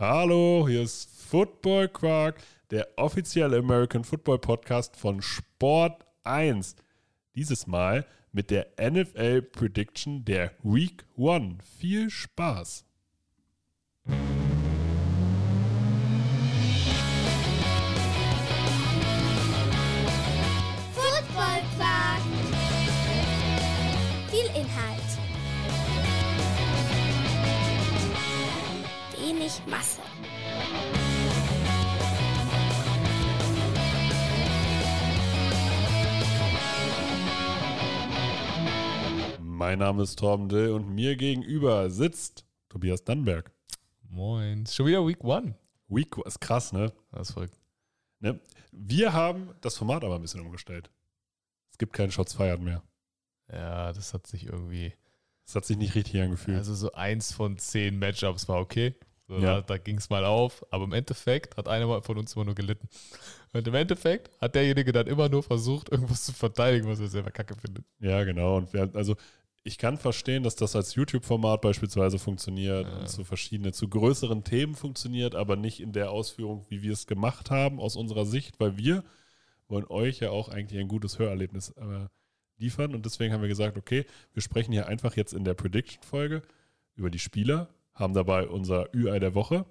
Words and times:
Hallo, 0.00 0.68
hier 0.68 0.82
ist 0.82 1.10
Football 1.10 1.88
Quark, 1.88 2.40
der 2.70 2.86
offizielle 2.94 3.58
American 3.58 4.04
Football 4.04 4.38
Podcast 4.38 4.96
von 4.96 5.20
Sport 5.20 6.06
1. 6.22 6.76
Dieses 7.34 7.66
Mal 7.66 8.06
mit 8.30 8.52
der 8.52 8.68
NFL 8.80 9.42
Prediction 9.42 10.24
der 10.24 10.52
Week 10.62 11.04
1. 11.18 11.56
Viel 11.80 12.10
Spaß! 12.10 12.87
Wenig 29.48 29.66
Masse. 29.66 30.02
Mein 39.40 39.78
Name 39.78 40.02
ist 40.02 40.18
Torben 40.18 40.50
Dill 40.50 40.72
und 40.72 40.94
mir 40.94 41.16
gegenüber 41.16 41.88
sitzt 41.88 42.44
Tobias 42.68 43.04
Dannberg. 43.04 43.50
Moin. 44.02 44.66
Schon 44.66 44.86
wieder 44.86 45.06
Week 45.06 45.24
One. 45.24 45.54
Week 45.88 46.14
ist 46.26 46.40
krass, 46.40 46.72
ne? 46.74 46.92
Das 47.10 47.28
ist 47.28 47.34
verrückt. 47.34 47.58
ne? 48.20 48.38
Wir 48.70 49.14
haben 49.14 49.54
das 49.62 49.78
Format 49.78 50.04
aber 50.04 50.16
ein 50.16 50.22
bisschen 50.22 50.42
umgestellt. 50.42 50.90
Es 51.70 51.78
gibt 51.78 51.94
keinen 51.94 52.10
Shots 52.10 52.34
feiert 52.34 52.60
mehr. 52.60 52.82
Ja, 53.50 53.94
das 53.94 54.12
hat 54.12 54.26
sich 54.26 54.44
irgendwie. 54.44 54.92
Es 55.46 55.54
hat 55.54 55.64
sich 55.64 55.78
nicht 55.78 55.94
richtig 55.94 56.20
angefühlt. 56.20 56.58
Also 56.58 56.74
so 56.74 56.92
eins 56.92 57.32
von 57.32 57.56
zehn 57.56 57.98
Matchups 57.98 58.46
war 58.48 58.60
okay. 58.60 58.94
So, 59.28 59.34
Ja. 59.34 59.56
Da, 59.56 59.60
da 59.62 59.78
ging 59.78 59.98
es 59.98 60.10
mal 60.10 60.24
auf. 60.24 60.64
Aber 60.70 60.84
im 60.84 60.92
Endeffekt 60.92 61.56
hat 61.56 61.68
einer 61.68 62.02
von 62.02 62.18
uns 62.18 62.34
immer 62.34 62.46
nur 62.46 62.54
gelitten. 62.54 62.88
Und 63.52 63.66
im 63.68 63.74
Endeffekt 63.74 64.30
hat 64.40 64.54
derjenige 64.54 64.92
dann 64.92 65.06
immer 65.06 65.28
nur 65.28 65.42
versucht, 65.42 65.90
irgendwas 65.90 66.24
zu 66.24 66.32
verteidigen, 66.32 66.88
was 66.88 67.00
er 67.00 67.08
selber 67.08 67.30
kacke 67.30 67.54
findet. 67.56 67.84
Ja, 68.00 68.24
genau. 68.24 68.56
Und 68.56 68.72
wir, 68.72 68.90
also 68.94 69.16
ich 69.64 69.76
kann 69.76 69.98
verstehen, 69.98 70.42
dass 70.44 70.56
das 70.56 70.74
als 70.76 70.94
YouTube-Format 70.94 71.60
beispielsweise 71.60 72.18
funktioniert 72.18 72.86
Ja. 72.86 72.98
und 73.00 73.08
zu 73.08 73.24
verschiedenen, 73.24 73.72
zu 73.74 73.88
größeren 73.88 74.44
Themen 74.44 74.74
funktioniert, 74.74 75.34
aber 75.34 75.56
nicht 75.56 75.80
in 75.80 75.92
der 75.92 76.10
Ausführung, 76.10 76.64
wie 76.70 76.82
wir 76.82 76.92
es 76.92 77.06
gemacht 77.06 77.50
haben, 77.50 77.80
aus 77.80 77.96
unserer 77.96 78.24
Sicht, 78.24 78.58
weil 78.60 78.78
wir 78.78 79.04
wollen 79.68 79.84
euch 79.88 80.20
ja 80.20 80.30
auch 80.30 80.48
eigentlich 80.48 80.80
ein 80.80 80.88
gutes 80.88 81.18
Hörerlebnis 81.18 81.70
äh, 81.70 82.06
liefern. 82.56 82.94
Und 82.94 83.04
deswegen 83.04 83.34
haben 83.34 83.42
wir 83.42 83.48
gesagt, 83.48 83.76
okay, 83.76 84.06
wir 84.32 84.42
sprechen 84.42 84.72
hier 84.72 84.86
einfach 84.86 85.16
jetzt 85.16 85.34
in 85.34 85.44
der 85.44 85.54
Prediction-Folge 85.54 86.42
über 86.94 87.10
die 87.10 87.18
Spieler, 87.18 87.68
haben 87.98 88.14
dabei 88.14 88.48
unser 88.48 88.94
Ü-Ei 88.94 89.18
der 89.18 89.34
Woche. 89.34 89.66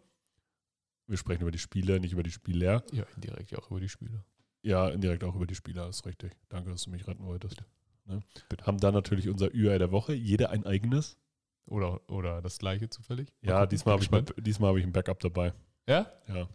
Wir 1.07 1.17
sprechen 1.17 1.41
über 1.43 1.51
die 1.51 1.59
Spieler, 1.59 1.99
nicht 1.99 2.11
über 2.13 2.23
die 2.23 2.31
Spieler. 2.31 2.83
Ja, 2.91 3.05
indirekt 3.15 3.51
ja 3.51 3.59
auch 3.59 3.71
über 3.71 3.79
die 3.79 3.89
Spiele. 3.89 4.23
Ja, 4.61 4.89
indirekt 4.89 5.23
auch 5.23 5.35
über 5.35 5.47
die 5.47 5.55
Spieler, 5.55 5.87
ist 5.87 6.05
richtig. 6.05 6.35
Danke, 6.49 6.71
dass 6.71 6.83
du 6.83 6.89
mich 6.89 7.07
retten 7.07 7.25
wolltest. 7.25 7.63
Ne? 8.05 8.19
Haben 8.63 8.79
dann 8.79 8.93
natürlich 8.93 9.29
unser 9.29 9.53
Ü-Ei 9.53 9.77
der 9.77 9.91
Woche, 9.91 10.13
jeder 10.13 10.49
ein 10.49 10.65
eigenes. 10.65 11.17
Oder, 11.65 11.99
oder 12.09 12.41
das 12.41 12.59
gleiche 12.59 12.89
zufällig. 12.89 13.29
Mal 13.41 13.49
Ja, 13.49 13.55
gucken. 13.59 13.69
diesmal 13.69 13.93
habe 13.93 14.03
ich, 14.03 14.09
Bin 14.09 14.25
mein- 14.25 14.43
diesmal 14.43 14.69
hab 14.71 14.77
ich 14.77 14.83
ein 14.85 14.93
Backup 14.93 15.19
dabei. 15.19 15.53
Ja? 15.85 16.11
Ja, 16.27 16.47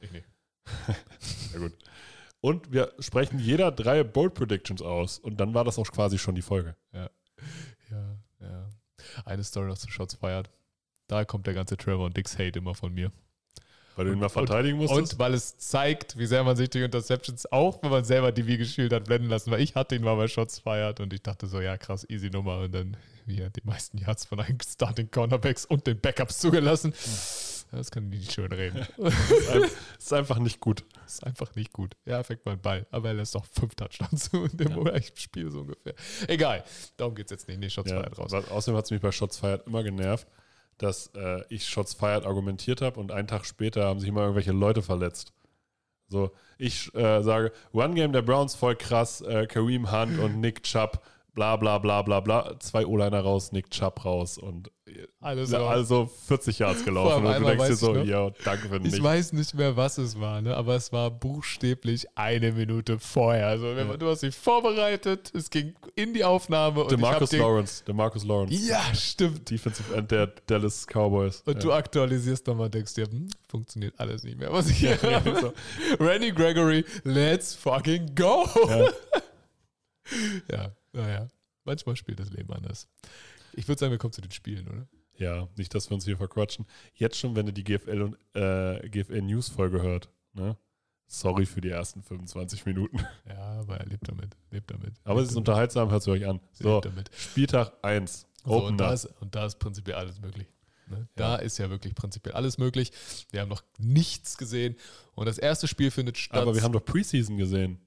Ich 0.00 0.10
nicht. 0.12 0.26
sehr 1.20 1.60
gut. 1.60 1.72
Und 2.40 2.70
wir 2.72 2.92
sprechen 3.00 3.38
jeder 3.38 3.70
drei 3.72 4.02
Bold 4.04 4.34
Predictions 4.34 4.82
aus. 4.82 5.18
Und 5.18 5.38
dann 5.40 5.54
war 5.54 5.64
das 5.64 5.78
auch 5.78 5.86
quasi 5.90 6.18
schon 6.18 6.34
die 6.34 6.42
Folge. 6.42 6.76
Ja, 6.92 7.10
ja. 8.40 8.68
Eine 9.24 9.44
Story 9.44 9.68
noch 9.68 9.78
zu 9.78 9.88
Shots 9.90 10.14
feiert. 10.14 10.50
Da 11.08 11.24
kommt 11.24 11.46
der 11.46 11.54
ganze 11.54 11.76
Trevor 11.76 12.06
und 12.06 12.16
Dix 12.16 12.38
Hate 12.38 12.58
immer 12.58 12.74
von 12.74 12.94
mir. 12.94 13.10
Weil 13.96 14.04
du 14.06 14.12
ihn 14.12 14.20
mal 14.20 14.28
verteidigen 14.28 14.78
musstest. 14.78 15.14
Und 15.14 15.18
weil 15.18 15.34
es 15.34 15.58
zeigt, 15.58 16.16
wie 16.16 16.26
sehr 16.26 16.44
man 16.44 16.54
sich 16.54 16.70
durch 16.70 16.84
Interceptions 16.84 17.50
auch, 17.50 17.82
wenn 17.82 17.90
man 17.90 18.04
selber 18.04 18.30
die 18.30 18.46
wie 18.46 18.56
gespielt 18.56 18.92
hat, 18.92 19.06
blenden 19.06 19.28
lassen. 19.28 19.50
Weil 19.50 19.60
ich 19.60 19.74
hatte 19.74 19.96
ihn 19.96 20.02
mal 20.02 20.14
bei 20.14 20.28
Shots 20.28 20.60
feiert 20.60 21.00
und 21.00 21.12
ich 21.12 21.22
dachte 21.22 21.48
so, 21.48 21.60
ja 21.60 21.76
krass, 21.76 22.06
easy 22.08 22.30
Nummer. 22.30 22.60
Und 22.60 22.72
dann 22.72 22.96
wieder 23.26 23.50
die 23.50 23.62
meisten 23.64 23.98
Yards 23.98 24.24
von 24.26 24.38
einem 24.38 24.58
Starting 24.64 25.10
Cornerbacks 25.10 25.64
und 25.64 25.86
den 25.88 25.98
Backups 26.00 26.38
zugelassen. 26.38 26.94
Das 27.72 27.90
kann 27.90 28.04
ich 28.12 28.20
nicht 28.20 28.32
schön 28.32 28.52
reden. 28.52 28.86
ist, 28.98 29.50
ein, 29.50 29.62
ist 29.98 30.12
einfach 30.12 30.38
nicht 30.38 30.60
gut. 30.60 30.84
Das 31.02 31.14
ist 31.14 31.24
einfach 31.26 31.54
nicht 31.56 31.72
gut. 31.72 31.96
Ja, 32.06 32.22
fängt 32.22 32.46
mal 32.46 32.52
einen 32.52 32.62
Ball. 32.62 32.86
Aber 32.92 33.08
er 33.08 33.14
lässt 33.14 33.36
auch 33.36 33.44
fünf 33.46 33.74
Touchdowns 33.74 34.30
zu 34.30 34.44
in 34.52 34.56
dem 34.56 34.86
Ja. 34.86 34.92
Spiel 35.14 35.50
so 35.50 35.62
ungefähr. 35.62 35.94
Egal. 36.28 36.62
Darum 36.96 37.14
geht 37.16 37.26
es 37.26 37.30
jetzt 37.32 37.48
nicht. 37.48 37.58
Nee, 37.58 37.68
Shots 37.68 37.90
Ja, 37.90 38.00
feiert 38.00 38.16
raus. 38.16 38.32
außerdem 38.32 38.76
hat 38.78 38.84
es 38.84 38.90
mich 38.90 39.00
bei 39.00 39.10
Shots 39.12 39.38
Fired 39.38 39.66
immer 39.66 39.82
genervt, 39.82 40.26
dass 40.78 41.08
äh, 41.14 41.42
ich 41.48 41.66
Shots 41.66 41.94
Fired 41.94 42.24
argumentiert 42.24 42.80
habe 42.80 42.98
und 42.98 43.12
einen 43.12 43.28
Tag 43.28 43.44
später 43.44 43.84
haben 43.84 44.00
sich 44.00 44.08
immer 44.08 44.22
irgendwelche 44.22 44.52
Leute 44.52 44.82
verletzt. 44.82 45.32
So, 46.08 46.30
ich 46.56 46.94
äh, 46.94 47.22
sage, 47.22 47.52
One 47.72 47.94
Game 47.94 48.12
der 48.12 48.22
Browns 48.22 48.54
voll 48.54 48.76
krass, 48.76 49.20
äh, 49.20 49.46
Kareem 49.46 49.92
Hunt 49.92 50.18
und 50.18 50.40
Nick 50.40 50.62
Chubb, 50.62 51.02
bla 51.38 51.54
bla 51.56 51.78
bla 51.78 52.02
bla 52.02 52.18
bla. 52.20 52.58
Zwei 52.58 52.84
O-Liner 52.84 53.20
raus, 53.20 53.52
Nick 53.52 53.70
Chubb 53.70 54.04
raus 54.04 54.38
und 54.38 54.72
Alles 55.20 55.52
ja, 55.52 55.60
raus. 55.60 55.70
also 55.70 56.10
40 56.26 56.58
Yards 56.58 56.84
gelaufen. 56.84 57.24
Und 57.24 57.38
du 57.40 57.44
denkst 57.46 57.66
dir 57.68 57.76
so, 57.76 57.92
ich 57.94 57.98
noch, 58.00 58.04
ja, 58.06 58.30
danke 58.44 58.68
für 58.68 58.76
Ich 58.78 58.82
nicht. 58.94 59.02
weiß 59.02 59.32
nicht 59.34 59.54
mehr, 59.54 59.76
was 59.76 59.98
es 59.98 60.18
war, 60.18 60.42
ne? 60.42 60.56
aber 60.56 60.74
es 60.74 60.92
war 60.92 61.12
buchstäblich 61.12 62.06
eine 62.16 62.50
Minute 62.50 62.98
vorher. 62.98 63.46
Also, 63.46 63.66
wenn 63.66 63.78
Ja. 63.78 63.84
man, 63.84 63.98
du 64.00 64.08
hast 64.08 64.22
dich 64.24 64.34
vorbereitet, 64.34 65.30
es 65.32 65.48
ging 65.50 65.74
in 65.94 66.12
die 66.12 66.24
Aufnahme 66.24 66.82
und 66.82 66.90
DeMarcus 66.90 67.32
ich 67.32 67.38
Lawrence, 67.38 67.84
DeMarcus 67.84 68.24
Lawrence. 68.24 68.56
dir, 68.56 68.70
Ja, 68.70 68.82
stimmt. 68.94 69.48
Defensive 69.48 69.94
End 69.94 70.10
der 70.10 70.26
Dallas 70.46 70.86
Cowboys. 70.88 71.42
Und 71.46 71.54
ja. 71.54 71.60
du 71.60 71.72
aktualisierst 71.72 72.44
nochmal 72.48 72.68
denkst 72.68 72.94
dir, 72.94 73.04
hm, 73.06 73.28
funktioniert 73.48 73.94
alles 73.98 74.24
nicht 74.24 74.38
mehr, 74.38 74.52
was 74.52 74.68
ich 74.70 74.78
hier 74.78 74.98
Ja, 75.02 75.24
habe. 75.24 75.40
so. 75.40 75.52
Randy 76.04 76.32
Gregory, 76.32 76.84
let's 77.04 77.54
fucking 77.54 78.12
go. 78.16 78.44
Ja. 80.50 80.72
Ja, 80.98 81.04
naja. 81.04 81.28
Manchmal 81.64 81.96
spielt 81.96 82.20
das 82.20 82.30
Leben 82.30 82.52
anders. 82.52 82.88
Ich 83.52 83.68
würde 83.68 83.78
sagen, 83.78 83.90
wir 83.90 83.98
kommen 83.98 84.12
zu 84.12 84.20
den 84.20 84.30
Spielen, 84.30 84.68
oder? 84.68 84.88
Ja, 85.16 85.48
nicht, 85.56 85.74
dass 85.74 85.90
wir 85.90 85.94
uns 85.94 86.04
hier 86.04 86.16
verquatschen. 86.16 86.66
Jetzt 86.94 87.18
schon, 87.18 87.34
wenn 87.34 87.46
ihr 87.46 87.52
die 87.52 87.64
GFL 87.64 88.02
und 88.02 88.16
äh, 88.34 88.88
GFL 88.88 89.22
News 89.22 89.48
Folge 89.48 89.82
hört, 89.82 90.08
ne? 90.32 90.56
Sorry 91.10 91.46
für 91.46 91.62
die 91.62 91.70
ersten 91.70 92.02
25 92.02 92.66
Minuten. 92.66 92.98
Ja, 93.28 93.60
aber 93.60 93.78
er 93.78 93.86
lebt 93.86 94.08
damit. 94.08 94.36
Lebt 94.50 94.70
damit. 94.70 94.94
Aber 95.04 95.20
es 95.20 95.28
ist 95.28 95.30
lebt 95.30 95.38
unterhaltsam, 95.38 95.90
hört 95.90 96.02
es 96.02 96.08
euch 96.08 96.26
an. 96.26 96.40
So, 96.52 96.74
Lebt 96.74 96.86
damit. 96.86 97.10
Spieltag 97.14 97.72
1. 97.82 98.26
So, 98.44 98.66
und, 98.66 98.78
da 98.78 98.92
ist, 98.92 99.06
und 99.20 99.34
da 99.34 99.46
ist 99.46 99.58
prinzipiell 99.58 99.96
alles 99.96 100.20
möglich. 100.20 100.46
Ne? 100.86 101.08
Da 101.16 101.36
ist 101.36 101.58
ja 101.58 101.70
wirklich 101.70 101.94
prinzipiell 101.94 102.34
alles 102.34 102.58
möglich. 102.58 102.92
Wir 103.30 103.40
haben 103.40 103.48
noch 103.48 103.62
nichts 103.78 104.38
gesehen. 104.38 104.76
Und 105.14 105.26
das 105.26 105.38
erste 105.38 105.66
Spiel 105.66 105.90
findet 105.90 106.16
statt. 106.18 106.40
Aber 106.40 106.54
wir 106.54 106.62
haben 106.62 106.72
doch 106.72 106.84
Preseason 106.84 107.36
gesehen. 107.36 107.80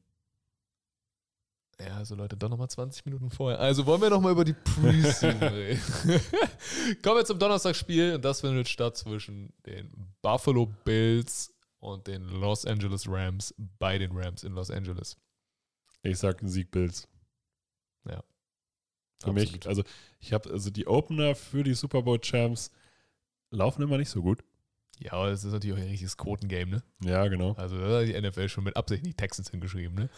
Ja, 1.86 1.97
also 1.97 2.16
Leute, 2.16 2.38
doch 2.38 2.50
nochmal 2.50 2.69
20 2.69 3.06
Minuten 3.06 3.30
vorher. 3.30 3.59
Also 3.59 3.86
wollen 3.86 4.02
wir 4.02 4.09
nochmal 4.09 4.34
über 4.34 4.46
die 4.46 4.53
Preseason 4.53 5.31
reden. 5.42 5.81
Kommen 7.02 7.18
wir 7.18 7.25
zum 7.25 7.40
Donnerstagsspiel. 7.40 8.16
Und 8.16 8.25
das 8.25 8.42
findet 8.42 8.68
statt 8.68 8.97
zwischen 8.97 9.53
den 9.66 9.91
Buffalo 10.22 10.68
Bills 10.84 11.53
und 11.80 12.08
den 12.08 12.24
Los 12.24 12.66
Angeles 12.66 13.08
Rams 13.08 13.53
bei 13.80 13.97
den 13.97 14.12
Rams 14.12 14.44
in 14.44 14.53
Los 14.53 14.70
Angeles. 14.70 15.18
Ich 16.03 16.20
sag 16.20 16.40
Sieg 16.44 16.72
Bills. 16.72 17.08
Ja. 18.08 18.24
Für 19.24 19.34
mich, 19.34 19.53
Absolut. 19.53 19.68
also 19.68 19.84
ich 20.20 20.34
habe, 20.34 20.50
also 20.50 20.70
die 20.70 20.88
Opener 20.88 21.36
für 21.36 21.64
die 21.64 21.74
Super 21.74 22.02
Bowl 22.02 22.20
Champs 22.20 22.72
laufen 23.52 23.81
immer 23.81 23.97
nicht 23.97 24.09
so 24.09 24.22
gut. 24.22 24.44
Ja, 25.04 25.14
aber 25.14 25.32
das 25.32 25.44
ist 25.44 25.52
natürlich 25.52 25.76
auch 25.76 25.82
ein 25.82 25.88
richtiges 25.90 26.16
Quotengame, 26.16 26.70
ne? 26.70 26.84
Ja, 27.04 27.28
genau. 27.28 27.54
Also 27.54 27.76
da 27.80 28.00
hat 28.00 28.08
die 28.08 28.22
NFL 28.22 28.50
schon 28.50 28.64
mit 28.64 28.78
Absicht 28.78 29.04
nicht 29.04 29.18
Texans 29.18 29.50
hingeschrieben, 29.50 29.96
ne? 29.96 30.10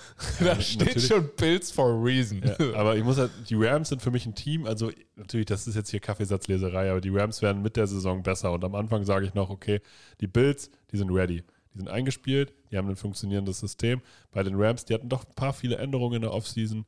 Ja, 0.42 0.46
da 0.56 0.62
steht 0.62 0.88
natürlich. 0.88 1.08
schon 1.08 1.30
Bills 1.38 1.72
for 1.72 1.90
a 1.90 2.04
reason. 2.04 2.42
Ja, 2.44 2.76
aber 2.76 2.98
ich 2.98 3.04
muss 3.04 3.18
halt, 3.18 3.32
die 3.50 3.56
Rams 3.56 3.90
sind 3.90 4.02
für 4.02 4.12
mich 4.12 4.26
ein 4.26 4.36
Team, 4.36 4.66
also 4.66 4.92
natürlich, 5.16 5.46
das 5.46 5.68
ist 5.68 5.76
jetzt 5.76 5.90
hier 5.90 6.02
Kaffeesatzleserei, 6.02 6.92
aber 6.92 7.00
die 7.00 7.10
Rams 7.10 7.42
werden 7.42 7.62
mit 7.62 7.78
der 7.78 7.88
Saison 7.88 8.24
besser 8.24 8.52
und 8.52 8.66
am 8.66 8.76
Anfang 8.76 9.06
sage 9.06 9.26
ich 9.26 9.34
noch, 9.34 9.50
okay, 9.50 9.80
die 10.20 10.28
Bills, 10.28 10.70
die 10.92 10.98
sind 10.98 11.10
ready. 11.10 11.44
Die 11.74 11.78
sind 11.78 11.88
eingespielt, 11.88 12.54
die 12.70 12.78
haben 12.78 12.90
ein 12.90 12.98
funktionierendes 12.98 13.60
System. 13.60 14.02
Bei 14.32 14.44
den 14.44 14.56
Rams, 14.56 14.84
die 14.86 14.94
hatten 14.94 15.10
doch 15.10 15.26
ein 15.26 15.34
paar 15.34 15.54
viele 15.54 15.78
Änderungen 15.78 16.18
in 16.18 16.22
der 16.24 16.34
Offseason. 16.34 16.86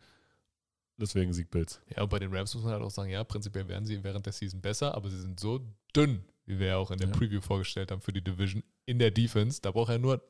Deswegen 0.97 1.33
Sieg 1.33 1.49
Bills. 1.49 1.81
Ja, 1.95 2.03
und 2.03 2.09
bei 2.09 2.19
den 2.19 2.33
Rams 2.33 2.53
muss 2.53 2.63
man 2.63 2.73
halt 2.73 2.83
auch 2.83 2.91
sagen, 2.91 3.09
ja, 3.09 3.23
prinzipiell 3.23 3.67
werden 3.67 3.85
sie 3.85 4.03
während 4.03 4.25
der 4.25 4.33
Season 4.33 4.61
besser, 4.61 4.95
aber 4.95 5.09
sie 5.09 5.19
sind 5.19 5.39
so 5.39 5.61
dünn, 5.95 6.23
wie 6.45 6.59
wir 6.59 6.67
ja 6.67 6.77
auch 6.77 6.91
in 6.91 6.97
der 6.99 7.07
Ja. 7.09 7.13
Preview 7.15 7.41
vorgestellt 7.41 7.91
haben 7.91 8.01
für 8.01 8.13
die 8.13 8.23
Division 8.23 8.63
in 8.85 8.99
der 8.99 9.11
Defense. 9.11 9.59
Da 9.61 9.71
braucht 9.71 9.89
er 9.89 9.97
nur, 9.99 10.21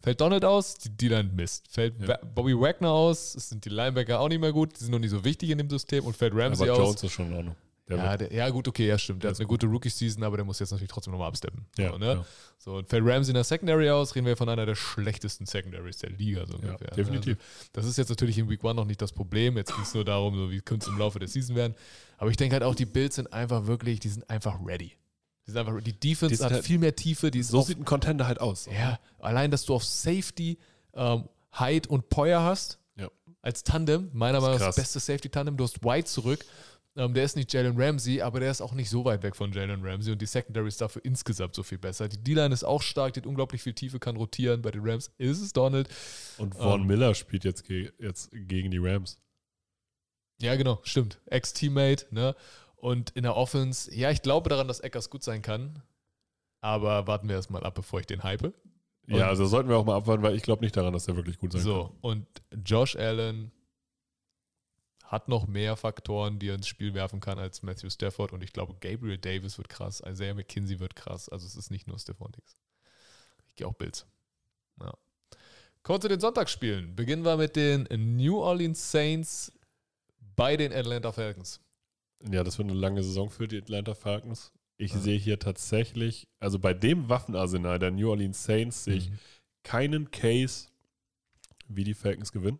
fällt 0.00 0.20
Donald 0.20 0.44
aus, 0.44 0.74
die 0.74 0.90
D-Line 0.96 1.30
misst. 1.34 1.66
Fällt 1.70 2.00
Ja. 2.06 2.16
Bobby 2.18 2.54
Wagner 2.58 2.90
aus, 2.90 3.34
es 3.34 3.48
sind 3.48 3.64
die 3.64 3.70
Linebacker 3.70 4.20
auch 4.20 4.28
nicht 4.28 4.40
mehr 4.40 4.52
gut, 4.52 4.78
die 4.78 4.84
sind 4.84 4.92
noch 4.92 4.98
nicht 5.00 5.10
so 5.10 5.24
wichtig 5.24 5.50
in 5.50 5.58
dem 5.58 5.68
System 5.70 6.04
und 6.04 6.16
fällt 6.16 6.32
Ramsey 6.34 6.68
aber 6.68 6.78
aus. 6.80 6.86
Jones 6.88 7.02
ist 7.02 7.12
schon 7.12 7.26
in 7.28 7.34
Ordnung. 7.34 7.56
Ja, 7.86 8.16
der, 8.16 8.32
ja, 8.32 8.48
gut, 8.48 8.66
okay, 8.66 8.86
ja, 8.86 8.96
stimmt. 8.96 9.22
Der 9.22 9.28
Der 9.30 9.34
hat 9.34 9.40
eine 9.40 9.46
gute 9.46 9.66
Rookie-Season, 9.66 10.22
aber 10.24 10.38
der 10.38 10.46
muss 10.46 10.58
jetzt 10.58 10.70
natürlich 10.70 10.88
trotzdem 10.90 11.10
nochmal 11.12 11.28
absteppen. 11.28 11.66
ja, 11.76 11.90
so, 11.92 11.98
ne? 11.98 12.06
ja. 12.06 12.24
so, 12.56 12.76
und 12.76 12.88
fällt 12.88 13.04
Ramsey 13.04 13.32
in 13.32 13.34
der 13.34 13.44
Secondary 13.44 13.90
aus, 13.90 14.14
reden 14.14 14.24
wir 14.26 14.38
von 14.38 14.48
einer 14.48 14.64
der 14.64 14.74
schlechtesten 14.74 15.44
Secondaries 15.44 15.98
der 15.98 16.08
Liga, 16.08 16.46
so 16.46 16.54
Ja, 16.54 16.58
ungefähr. 16.60 16.88
ne? 16.88 16.96
definitiv. 16.96 17.36
Also, 17.36 17.70
das 17.74 17.84
ist 17.84 17.98
jetzt 17.98 18.08
natürlich 18.08 18.38
in 18.38 18.48
Week 18.48 18.64
One 18.64 18.74
noch 18.76 18.86
nicht 18.86 19.02
das 19.02 19.12
Problem. 19.12 19.58
Jetzt 19.58 19.74
geht 19.76 19.84
es 19.84 19.92
nur 19.92 20.02
darum, 20.06 20.34
so 20.34 20.50
wie 20.50 20.62
könnte 20.62 20.86
es 20.86 20.92
im 20.92 20.98
Laufe 20.98 21.18
der 21.18 21.28
Season 21.28 21.56
werden. 21.56 21.74
Aber 22.16 22.30
ich 22.30 22.38
denke 22.38 22.54
halt 22.54 22.62
auch, 22.62 22.74
die 22.74 22.86
Bills 22.86 23.16
sind 23.16 23.30
einfach 23.34 23.66
wirklich, 23.66 24.00
die 24.00 24.08
sind 24.08 24.30
einfach 24.30 24.58
ready. 24.64 24.92
Die, 25.46 25.50
sind 25.50 25.58
einfach, 25.60 25.80
die 25.82 25.92
Defense 25.92 26.36
Die 26.36 26.42
hat 26.42 26.52
halt- 26.52 26.64
viel 26.64 26.78
mehr 26.78 26.96
Tiefe. 26.96 27.30
Die 27.30 27.42
So 27.42 27.58
auf, 27.60 27.66
sieht 27.66 27.78
ein 27.78 27.84
Contender 27.84 28.26
halt 28.26 28.40
aus. 28.40 28.66
ja, 28.66 28.98
allein, 29.18 29.50
dass 29.50 29.64
du 29.64 29.74
auf 29.74 29.84
Safety 29.84 30.58
ähm, 30.94 31.28
Hyde 31.52 31.88
und 31.88 32.08
Poyer 32.08 32.42
hast, 32.42 32.78
Ja. 32.96 33.08
als 33.42 33.62
Tandem, 33.64 34.10
meiner 34.12 34.40
Meinung 34.40 34.58
nach 34.58 34.66
das 34.66 34.76
beste 34.76 35.00
Safety-Tandem. 35.00 35.56
Du 35.56 35.64
hast 35.64 35.84
White 35.84 36.06
zurück. 36.08 36.44
Ähm, 36.96 37.12
der 37.12 37.24
ist 37.24 37.34
nicht 37.34 37.52
Jalen 37.52 37.74
Ramsey, 37.76 38.22
aber 38.22 38.38
der 38.38 38.52
ist 38.52 38.60
auch 38.60 38.72
nicht 38.72 38.88
so 38.88 39.04
weit 39.04 39.24
weg 39.24 39.34
von 39.34 39.52
Jalen 39.52 39.84
Ramsey 39.84 40.12
und 40.12 40.22
die 40.22 40.26
Secondary 40.26 40.68
ist 40.68 40.80
dafür 40.80 41.04
insgesamt 41.04 41.56
so 41.56 41.64
viel 41.64 41.78
besser. 41.78 42.08
Die 42.08 42.18
D-Line 42.22 42.54
ist 42.54 42.62
auch 42.62 42.82
stark, 42.82 43.14
die 43.14 43.20
hat 43.20 43.26
unglaublich 43.26 43.62
viel 43.64 43.74
Tiefe, 43.74 43.98
kann 43.98 44.14
rotieren. 44.16 44.62
Bei 44.62 44.70
den 44.70 44.82
Rams 44.88 45.10
ist 45.18 45.40
es 45.40 45.52
Donald. 45.52 45.88
Und 46.38 46.54
Von 46.54 46.82
Ähm. 46.82 46.86
Miller 46.86 47.14
spielt 47.16 47.42
jetzt, 47.42 47.64
ge 47.64 47.90
jetzt 47.98 48.30
gegen 48.32 48.70
die 48.70 48.78
Rams. 48.78 49.18
Ja, 50.40 50.54
genau, 50.56 50.80
stimmt. 50.84 51.18
Ex-Teammate, 51.26 52.06
ne? 52.10 52.34
Und 52.84 53.10
in 53.12 53.22
der 53.22 53.34
Offense, 53.34 53.90
ja, 53.94 54.10
ich 54.10 54.20
glaube 54.20 54.50
daran, 54.50 54.68
dass 54.68 54.80
Eckers 54.80 55.08
gut 55.08 55.22
sein 55.22 55.40
kann. 55.40 55.82
Aber 56.60 57.06
warten 57.06 57.28
wir 57.30 57.36
erstmal 57.36 57.64
ab, 57.64 57.74
bevor 57.74 57.98
ich 58.00 58.04
den 58.06 58.22
hype. 58.22 58.42
Und- 58.42 58.54
Ja, 59.06 59.28
also 59.28 59.46
sollten 59.46 59.70
wir 59.70 59.78
auch 59.78 59.86
mal 59.86 59.96
abwarten, 59.96 60.22
weil 60.22 60.34
ich 60.36 60.42
glaube 60.42 60.62
nicht 60.62 60.76
daran, 60.76 60.92
dass 60.92 61.06
der 61.06 61.16
wirklich 61.16 61.38
gut 61.38 61.52
sein 61.52 61.62
So, 61.62 61.94
und 62.02 62.26
Josh 62.66 62.94
Allen 62.94 63.52
hat 65.02 65.28
noch 65.28 65.46
mehr 65.46 65.76
Faktoren, 65.76 66.38
die 66.38 66.48
er 66.48 66.56
ins 66.56 66.68
Spiel 66.68 66.92
werfen 66.92 67.20
kann 67.20 67.38
als 67.38 67.62
Matthew 67.62 67.88
Stafford. 67.88 68.32
Und 68.34 68.42
ich 68.44 68.52
glaube, 68.52 68.74
Gabriel 68.80 69.16
Davis 69.16 69.56
wird 69.56 69.70
krass, 69.70 70.02
Isaiah 70.06 70.34
McKinsey 70.34 70.78
wird 70.78 70.94
krass. 70.94 71.30
Also 71.30 71.46
es 71.46 71.56
ist 71.56 71.70
nicht 71.70 71.86
nur 71.86 71.98
Stephon 71.98 72.32
Diggs. 72.32 72.54
Ich 73.48 73.54
gehe 73.54 73.66
auch 73.66 73.72
Bills. 73.74 74.06
Ja. 74.78 74.92
Kommen 75.82 76.02
zu 76.02 76.08
den 76.08 76.20
Sonntagsspielen. 76.20 76.94
Beginnen 76.96 77.24
wir 77.24 77.36
mit 77.38 77.56
den 77.56 77.86
New 78.16 78.40
Orleans 78.42 78.90
Saints 78.90 79.52
bei 80.36 80.56
den 80.58 80.70
Atlanta 80.72 81.12
Falcons. 81.12 81.60
Ja, 82.30 82.42
das 82.44 82.58
wird 82.58 82.68
eine 82.70 82.78
lange 82.78 83.02
Saison 83.02 83.30
für 83.30 83.48
die 83.48 83.58
Atlanta 83.58 83.94
Falcons. 83.94 84.52
Ich 84.76 84.92
Ja. 84.92 84.98
sehe 85.00 85.18
hier 85.18 85.38
tatsächlich, 85.38 86.26
also 86.40 86.58
bei 86.58 86.74
dem 86.74 87.08
Waffenarsenal 87.08 87.78
der 87.78 87.90
New 87.90 88.08
Orleans 88.10 88.42
Saints 88.44 88.84
sehe 88.84 88.96
ich 88.96 89.10
Mhm. 89.10 89.18
keinen 89.62 90.10
Case, 90.10 90.68
wie 91.68 91.84
die 91.84 91.94
Falcons 91.94 92.32
gewinnen. 92.32 92.58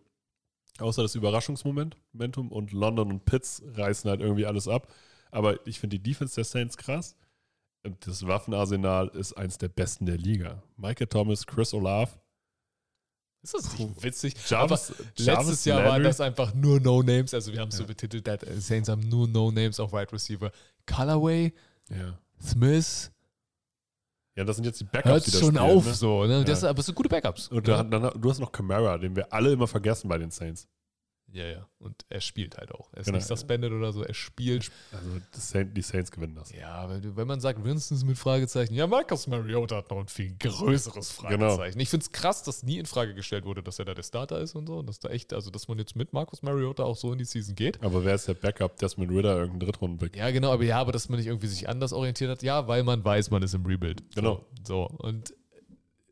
Außer 0.79 1.01
das 1.01 1.15
Überraschungsmoment, 1.15 1.97
Momentum 2.13 2.51
und 2.51 2.71
London 2.73 3.09
und 3.11 3.25
Pitts 3.25 3.61
reißen 3.65 4.09
halt 4.09 4.21
irgendwie 4.21 4.45
alles 4.45 4.67
ab. 4.67 4.91
Aber 5.31 5.65
ich 5.67 5.79
finde 5.79 5.97
die 5.99 6.03
Defense 6.11 6.35
der 6.35 6.43
Saints 6.43 6.77
krass. 6.77 7.15
Und 7.83 8.05
das 8.07 8.25
Waffenarsenal 8.25 9.09
ist 9.09 9.33
eins 9.33 9.57
der 9.57 9.67
besten 9.69 10.05
der 10.05 10.17
Liga. 10.17 10.63
Michael 10.75 11.07
Thomas, 11.07 11.45
Chris 11.45 11.73
Olave, 11.73 12.11
Ist 13.45 13.53
das 13.53 13.77
nicht 13.77 14.03
witzig? 14.03 14.33
Jarvis, 14.49 14.91
letztes 15.17 15.65
Jahr 15.65 15.77
waren 15.77 15.87
Landry. 15.87 16.03
das 16.07 16.19
einfach 16.19 16.53
nur 16.55 16.79
No-Names. 16.79 17.31
Also 17.33 17.53
wir 17.53 17.59
haben 17.61 17.69
es 17.69 17.75
so 17.77 17.83
Ja. 17.83 17.87
betitelt, 17.87 18.25
that 18.25 18.43
Saints 18.57 18.89
haben 18.89 19.07
nur 19.07 19.27
No-Names 19.27 19.79
auf 19.79 19.93
Wide 19.93 20.11
Receiver. 20.11 20.51
Colorway, 20.87 21.53
Ja. 21.89 22.17
Smith, 22.43 23.11
ja, 24.35 24.43
das 24.43 24.55
sind 24.57 24.65
jetzt 24.65 24.79
die 24.81 24.83
Backups, 24.85 25.05
hört 25.05 25.27
die 25.27 25.31
das 25.31 25.39
schon 25.39 25.55
spielen, 25.55 25.77
auf 25.77 25.85
ne? 25.85 25.93
so. 25.93 26.25
Ne? 26.25 26.43
Das, 26.43 26.61
Ja. 26.63 26.69
aber 26.71 26.79
es 26.79 26.87
sind 26.87 26.95
gute 26.95 27.07
Backups. 27.07 27.47
Und 27.49 27.67
ja. 27.67 27.83
dann, 27.83 27.91
dann, 28.01 28.19
du 28.21 28.29
hast 28.29 28.39
noch 28.39 28.51
Camara, 28.51 28.97
den 28.97 29.15
wir 29.15 29.31
alle 29.31 29.51
immer 29.53 29.67
vergessen 29.67 30.09
bei 30.09 30.17
den 30.17 30.31
Saints. 30.31 30.67
Ja, 31.35 31.45
ja. 31.45 31.67
Und 31.79 32.05
er 32.09 32.21
spielt 32.21 32.57
halt 32.57 32.71
auch. 32.73 32.89
Er 32.93 32.99
ist 33.01 33.05
Genau. 33.07 33.17
nicht 33.17 33.27
suspended 33.27 33.71
oder 33.71 33.91
so, 33.91 34.03
er 34.03 34.13
spielt. 34.13 34.71
Also 34.91 35.63
die 35.63 35.81
Saints 35.81 36.09
gewinnen 36.11 36.33
das. 36.35 36.51
Ja, 36.53 36.89
wenn, 36.89 37.15
wenn 37.17 37.27
man 37.27 37.39
sagt, 37.41 37.63
Winston 37.63 37.97
ist 37.97 38.05
mit 38.05 38.17
Fragezeichen, 38.17 38.73
ja, 38.73 38.87
Marcus 38.87 39.27
Mariota 39.27 39.75
hat 39.77 39.91
noch 39.91 39.99
ein 39.99 40.07
viel 40.07 40.33
größeres 40.39 41.17
Genau. 41.27 41.49
Fragezeichen. 41.49 41.79
Ich 41.79 41.89
finde 41.89 42.05
es 42.05 42.11
krass, 42.11 42.41
dass 42.43 42.63
nie 42.63 42.79
in 42.79 42.85
Frage 42.85 43.13
gestellt 43.13 43.43
wurde, 43.45 43.61
dass 43.61 43.77
er 43.79 43.85
da 43.85 43.93
der 43.93 44.03
Starter 44.03 44.39
ist 44.39 44.55
und 44.55 44.67
so. 44.67 44.77
Und 44.79 44.87
dass 44.87 44.99
da 44.99 45.09
echt, 45.09 45.33
also 45.33 45.51
dass 45.51 45.67
man 45.67 45.77
jetzt 45.77 45.95
mit 45.95 46.13
Marcus 46.13 46.41
Mariota 46.41 46.83
auch 46.83 46.95
so 46.97 47.11
in 47.11 47.17
die 47.17 47.25
Season 47.25 47.53
geht. 47.55 47.83
Aber 47.83 48.05
wer 48.05 48.15
ist 48.15 48.27
der 48.27 48.33
Backup? 48.35 48.77
Desmond 48.77 49.11
Ritter, 49.11 49.37
irgendein 49.37 49.59
Drittrunden-Pick. 49.67 50.15
Ja, 50.15 50.31
genau, 50.31 50.51
aber 50.53 50.63
ja, 50.63 50.79
aber 50.79 50.91
dass 50.93 51.09
man 51.09 51.17
nicht 51.19 51.27
irgendwie 51.27 51.47
sich 51.47 51.67
anders 51.67 51.91
orientiert 51.93 52.29
hat, 52.31 52.41
ja, 52.43 52.67
weil 52.67 52.83
man 52.83 53.03
weiß, 53.03 53.29
man 53.29 53.43
ist 53.43 53.53
im 53.53 53.65
Rebuild. 53.65 54.03
Genau. 54.15 54.45
So, 54.65 54.87
so. 54.89 54.97
und 54.99 55.33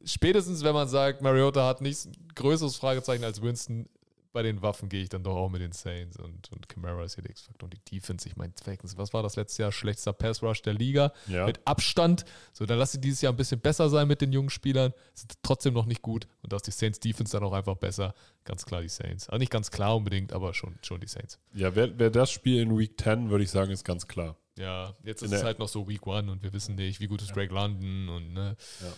spätestens, 0.03 0.63
wenn 0.63 0.73
man 0.73 0.87
sagt, 0.87 1.21
Mariota 1.21 1.65
hat 1.65 1.81
nicht 1.81 2.05
ein 2.05 2.27
größeres 2.35 2.75
Fragezeichen 2.75 3.23
als 3.23 3.41
Winston, 3.41 3.87
bei 4.33 4.41
den 4.41 4.61
Waffen 4.61 4.89
gehe 4.89 5.03
ich 5.03 5.09
dann 5.09 5.23
doch 5.23 5.35
auch 5.35 5.49
mit 5.49 5.61
den 5.61 5.71
Saints 5.71 6.17
und, 6.17 6.51
und 6.51 6.67
Camara 6.67 7.03
ist 7.03 7.15
hier 7.15 7.21
der 7.23 7.31
X-Faktor 7.31 7.67
und 7.67 7.73
die 7.73 7.95
Defense. 7.95 8.27
Ich 8.27 8.35
meine, 8.35 8.51
Falcons, 8.61 8.97
was 8.97 9.13
war 9.13 9.23
das 9.23 9.35
letztes 9.35 9.59
Jahr? 9.59 9.71
Schlechtester 9.71 10.11
Pass-Rush 10.11 10.63
der 10.63 10.73
Liga 10.73 11.13
Ja. 11.27 11.45
mit 11.45 11.59
Abstand. 11.65 12.25
So, 12.51 12.65
dann 12.65 12.79
lass 12.79 12.91
sie 12.93 12.99
dieses 12.99 13.21
Jahr 13.21 13.31
ein 13.31 13.37
bisschen 13.37 13.59
besser 13.61 13.89
sein 13.89 14.07
mit 14.07 14.21
den 14.21 14.33
jungen 14.33 14.49
Spielern. 14.49 14.91
Sind 15.13 15.33
trotzdem 15.43 15.73
noch 15.75 15.85
nicht 15.85 16.01
gut 16.01 16.27
und 16.41 16.51
da 16.51 16.57
ist 16.57 16.67
die 16.67 16.71
Saints 16.71 16.99
Defense 16.99 17.31
dann 17.31 17.43
auch 17.43 17.53
einfach 17.53 17.77
besser. 17.77 18.13
Ganz 18.43 18.65
klar 18.65 18.81
die 18.81 18.89
Saints. 18.89 19.29
Also 19.29 19.39
nicht 19.39 19.51
ganz 19.51 19.71
klar 19.71 19.95
unbedingt, 19.95 20.33
aber 20.33 20.53
schon, 20.53 20.77
schon 20.81 20.99
die 20.99 21.07
Saints. 21.07 21.39
Ja, 21.53 21.75
wer, 21.75 21.97
wer 21.99 22.09
das 22.09 22.31
Spiel 22.31 22.59
in 22.61 22.77
Week 22.77 22.99
10, 22.99 23.29
würde 23.29 23.43
ich 23.43 23.51
sagen, 23.51 23.71
ist 23.71 23.85
ganz 23.85 24.07
klar. 24.07 24.35
Ja, 24.57 24.93
jetzt 25.03 25.21
In 25.23 25.27
ist 25.31 25.37
es 25.37 25.43
halt 25.43 25.59
noch 25.59 25.67
so 25.69 25.87
Week 25.87 26.05
One 26.05 26.31
und 26.31 26.43
wir 26.43 26.53
wissen 26.53 26.75
nicht, 26.75 26.99
wie 26.99 27.07
gut 27.07 27.21
ist 27.21 27.35
Drake 27.35 27.53
London 27.53 28.09
und 28.09 28.33
ne. 28.33 28.55
Ja. 28.81 28.93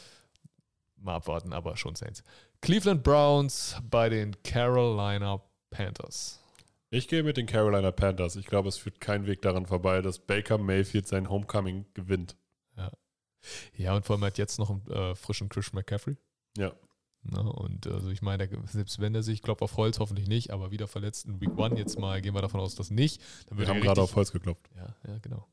Mal 0.98 1.16
abwarten, 1.16 1.54
aber 1.54 1.78
schon 1.78 1.94
Saints. 1.96 2.24
Cleveland 2.62 3.04
Browns 3.04 3.78
bei 3.90 4.10
den 4.10 4.36
Carolina 4.44 5.42
Panthers. 5.69 6.42
Ich 6.90 7.07
gehe 7.07 7.24
mit 7.24 7.38
den 7.38 7.46
Carolina 7.46 7.92
Panthers. 7.92 8.36
Ich 8.36 8.46
glaube, 8.46 8.69
es 8.69 8.78
führt 8.78 9.00
kein 9.02 9.25
Weg 9.28 9.42
daran 9.42 9.66
vorbei, 9.66 10.02
dass 10.02 10.19
Baker 10.19 10.57
Mayfield 10.57 11.07
sein 11.07 11.30
Homecoming 11.30 11.86
gewinnt. 11.94 12.36
Ja, 13.78 13.96
und 13.96 14.04
vor 14.07 14.16
allem 14.16 14.24
hat 14.25 14.40
jetzt 14.40 14.57
noch 14.57 14.72
einen 14.72 14.88
äh, 14.90 15.13
frischen 15.13 15.50
Christian 15.50 15.75
McCaffrey. 15.75 16.18
Ja. 16.57 16.74
Ne? 17.22 17.42
Und 17.54 17.86
also 17.86 18.10
ich 18.10 18.24
meine, 18.24 18.50
selbst 18.66 19.00
wenn 19.00 19.13
er 19.13 19.22
sich, 19.22 19.36
ich 19.36 19.42
glaube 19.44 19.63
auf 19.63 19.78
Holz 19.78 20.00
hoffentlich 20.00 20.28
nicht, 20.28 20.50
aber 20.50 20.72
wieder 20.72 20.88
verletzt 20.88 21.25
in 21.25 21.40
Week 21.42 21.56
One 21.56 21.78
jetzt 21.78 22.00
mal, 22.00 22.19
gehen 22.24 22.34
wir 22.34 22.42
davon 22.42 22.60
aus, 22.60 22.74
dass 22.74 22.90
nicht. 22.90 23.22
Dann 23.48 23.58
Wir 23.58 23.60
wird 23.60 23.69
haben 23.69 23.75
hier 23.78 23.84
gerade 23.86 24.01
richtig- 24.01 24.12
auf 24.13 24.16
Holz 24.16 24.31
geklopft. 24.31 24.68
Ja, 24.75 24.96
ja, 25.08 25.18
genau. 25.19 25.48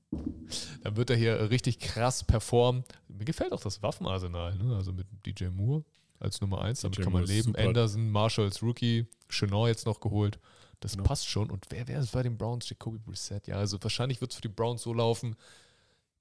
Dann 0.82 0.96
wird 0.96 1.10
er 1.10 1.16
hier 1.16 1.50
richtig 1.50 1.81
krass 1.81 2.25
performen. 2.25 2.82
Mir 3.08 3.26
gefällt 3.26 3.52
auch 3.52 3.60
das 3.60 3.82
Waffenarsenal, 3.82 4.55
ne? 4.56 4.75
Also 4.75 4.93
mit 4.94 5.06
DJ 5.26 5.48
Moore 5.48 5.84
als 6.22 6.40
Nummer 6.40 6.62
1, 6.62 6.80
damit 6.82 7.00
kann 7.00 7.12
man 7.12 7.24
leben. 7.24 7.54
Anderson, 7.56 8.10
Marshall 8.10 8.46
als 8.46 8.62
Rookie, 8.62 9.06
Chenor 9.28 9.69
jetzt 9.69 9.86
noch 9.86 10.00
geholt. 10.00 10.38
Das 10.80 10.92
Genau. 10.92 11.04
passt 11.04 11.28
schon. 11.28 11.50
Und 11.50 11.66
wer 11.70 11.86
wäre 11.88 12.00
es 12.02 12.10
bei 12.10 12.22
den 12.22 12.36
Browns? 12.36 12.69
Jacoby 12.69 12.98
Brissett. 12.98 13.46
Ja, 13.46 13.56
also 13.56 13.78
wahrscheinlich 13.82 14.20
wird 14.20 14.32
es 14.32 14.36
für 14.36 14.42
die 14.42 14.48
Browns 14.48 14.82
so 14.82 14.92
laufen. 14.92 15.36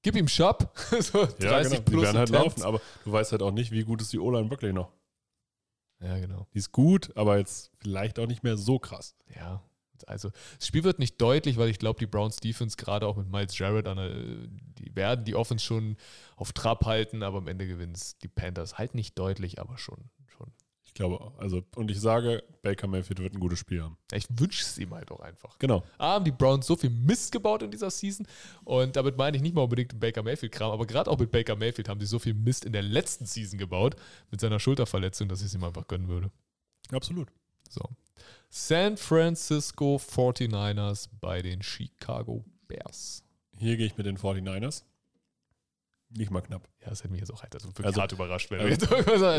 Gib 0.03 0.15
ihm 0.15 0.27
Shop. 0.27 0.71
so 0.99 1.25
30 1.25 1.39
Ja, 1.43 1.61
genau. 1.63 1.75
Die 1.75 1.81
plus 1.81 2.03
werden 2.03 2.17
halt 2.17 2.29
laufen, 2.29 2.63
aber 2.63 2.81
du 3.05 3.11
weißt 3.11 3.31
halt 3.31 3.41
auch 3.41 3.51
nicht, 3.51 3.71
wie 3.71 3.83
gut 3.83 4.01
ist 4.01 4.13
die 4.13 4.19
O-Line 4.19 4.49
wirklich 4.49 4.73
noch. 4.73 4.91
Ja, 5.99 6.17
genau. 6.19 6.47
Die 6.53 6.57
ist 6.57 6.71
gut, 6.71 7.15
aber 7.15 7.37
jetzt 7.37 7.71
vielleicht 7.79 8.17
auch 8.19 8.25
nicht 8.27 8.43
mehr 8.43 8.57
so 8.57 8.79
krass. 8.79 9.15
Ja, 9.35 9.61
also 10.07 10.29
das 10.57 10.67
Spiel 10.67 10.83
wird 10.83 10.99
nicht 10.99 11.21
deutlich, 11.21 11.57
weil 11.57 11.69
ich 11.69 11.79
glaube, 11.79 11.99
die 11.99 12.07
Browns 12.07 12.37
Defense 12.37 12.77
gerade 12.77 13.07
auch 13.07 13.17
mit 13.17 13.31
Miles 13.31 13.57
Jarrett, 13.57 13.87
an 13.87 13.97
der, 13.97 14.09
die 14.09 14.95
werden 14.95 15.25
die 15.25 15.35
Offense 15.35 15.65
schon 15.65 15.97
auf 16.35 16.53
Trab 16.53 16.85
halten, 16.85 17.23
aber 17.23 17.39
am 17.39 17.47
Ende 17.47 17.67
gewinnen 17.67 17.93
es 17.93 18.17
die 18.17 18.27
Panthers. 18.27 18.77
Halt 18.77 18.95
nicht 18.95 19.17
deutlich, 19.17 19.59
aber 19.59 19.77
schon. 19.77 20.09
schon. 20.27 20.51
Ich 20.91 20.93
glaube, 20.93 21.31
also, 21.37 21.63
und 21.75 21.89
ich 21.89 22.01
sage, 22.01 22.43
Baker 22.61 22.87
Mayfield 22.87 23.19
wird 23.19 23.33
ein 23.33 23.39
gutes 23.39 23.59
Spiel 23.59 23.81
haben. 23.81 23.97
Ich 24.11 24.25
wünsche 24.29 24.61
es 24.61 24.77
ihm 24.77 24.93
halt 24.93 25.09
auch 25.09 25.21
einfach. 25.21 25.57
Genau. 25.57 25.83
A, 25.97 26.15
haben 26.15 26.25
die 26.25 26.31
Browns 26.31 26.67
so 26.67 26.75
viel 26.75 26.89
Mist 26.89 27.31
gebaut 27.31 27.63
in 27.63 27.71
dieser 27.71 27.89
Season 27.89 28.27
und 28.65 28.95
damit 28.97 29.17
meine 29.17 29.37
ich 29.37 29.43
nicht 29.43 29.55
mal 29.55 29.61
unbedingt 29.61 29.93
den 29.93 29.99
Baker 30.01 30.21
Mayfield-Kram, 30.21 30.71
aber 30.71 30.85
gerade 30.85 31.09
auch 31.09 31.17
mit 31.17 31.31
Baker 31.31 31.55
Mayfield 31.55 31.87
haben 31.87 32.01
sie 32.01 32.07
so 32.07 32.19
viel 32.19 32.33
Mist 32.33 32.65
in 32.65 32.73
der 32.73 32.81
letzten 32.81 33.25
Season 33.25 33.57
gebaut 33.57 33.95
mit 34.31 34.41
seiner 34.41 34.59
Schulterverletzung, 34.59 35.29
dass 35.29 35.39
ich 35.39 35.47
es 35.47 35.53
ihm 35.53 35.63
einfach 35.63 35.87
gönnen 35.87 36.09
würde. 36.09 36.29
Absolut. 36.91 37.29
So. 37.69 37.83
San 38.49 38.97
Francisco 38.97 39.97
49ers 39.97 41.07
bei 41.19 41.41
den 41.41 41.61
Chicago 41.61 42.43
Bears. 42.67 43.23
Hier 43.57 43.77
gehe 43.77 43.85
ich 43.85 43.97
mit 43.97 44.05
den 44.05 44.17
49ers. 44.17 44.83
Nicht 46.09 46.31
mal 46.31 46.41
knapp. 46.41 46.67
Ja, 46.81 46.89
das 46.89 46.99
hätte 47.03 47.11
mich 47.13 47.21
jetzt 47.21 47.31
auch 47.31 47.41
halt 47.41 47.53
also 47.55 47.69
wirklich 47.69 47.85
Also- 47.87 48.01
hart 48.01 48.11
überrascht, 48.11 48.51
wenn, 48.51 48.59
also, 48.59 48.69
jetzt 48.69 48.91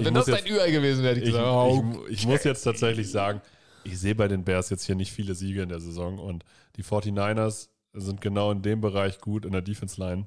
wenn 0.04 0.14
das 0.14 0.26
dein 0.26 0.46
jetzt- 0.46 0.50
Ü 0.68 0.70
gewesen 0.72 1.02
wäre, 1.04 1.18
ich 1.18 1.28
Ich, 1.28 1.34
oh, 1.34 2.04
ich, 2.08 2.20
ich 2.20 2.26
muss 2.26 2.44
jetzt 2.44 2.62
tatsächlich 2.62 3.10
sagen, 3.10 3.42
ich 3.84 3.98
sehe 3.98 4.14
bei 4.14 4.28
den 4.28 4.44
Bears 4.44 4.70
jetzt 4.70 4.84
hier 4.86 4.94
nicht 4.94 5.12
viele 5.12 5.34
Siege 5.34 5.62
in 5.62 5.68
der 5.68 5.80
Saison 5.80 6.18
und 6.18 6.44
die 6.76 6.82
49ers 6.84 7.68
sind 7.92 8.20
genau 8.22 8.50
in 8.52 8.62
dem 8.62 8.80
Bereich 8.80 9.18
gut 9.20 9.44
in 9.44 9.52
der 9.52 9.60
Defense 9.60 10.00
Line, 10.00 10.26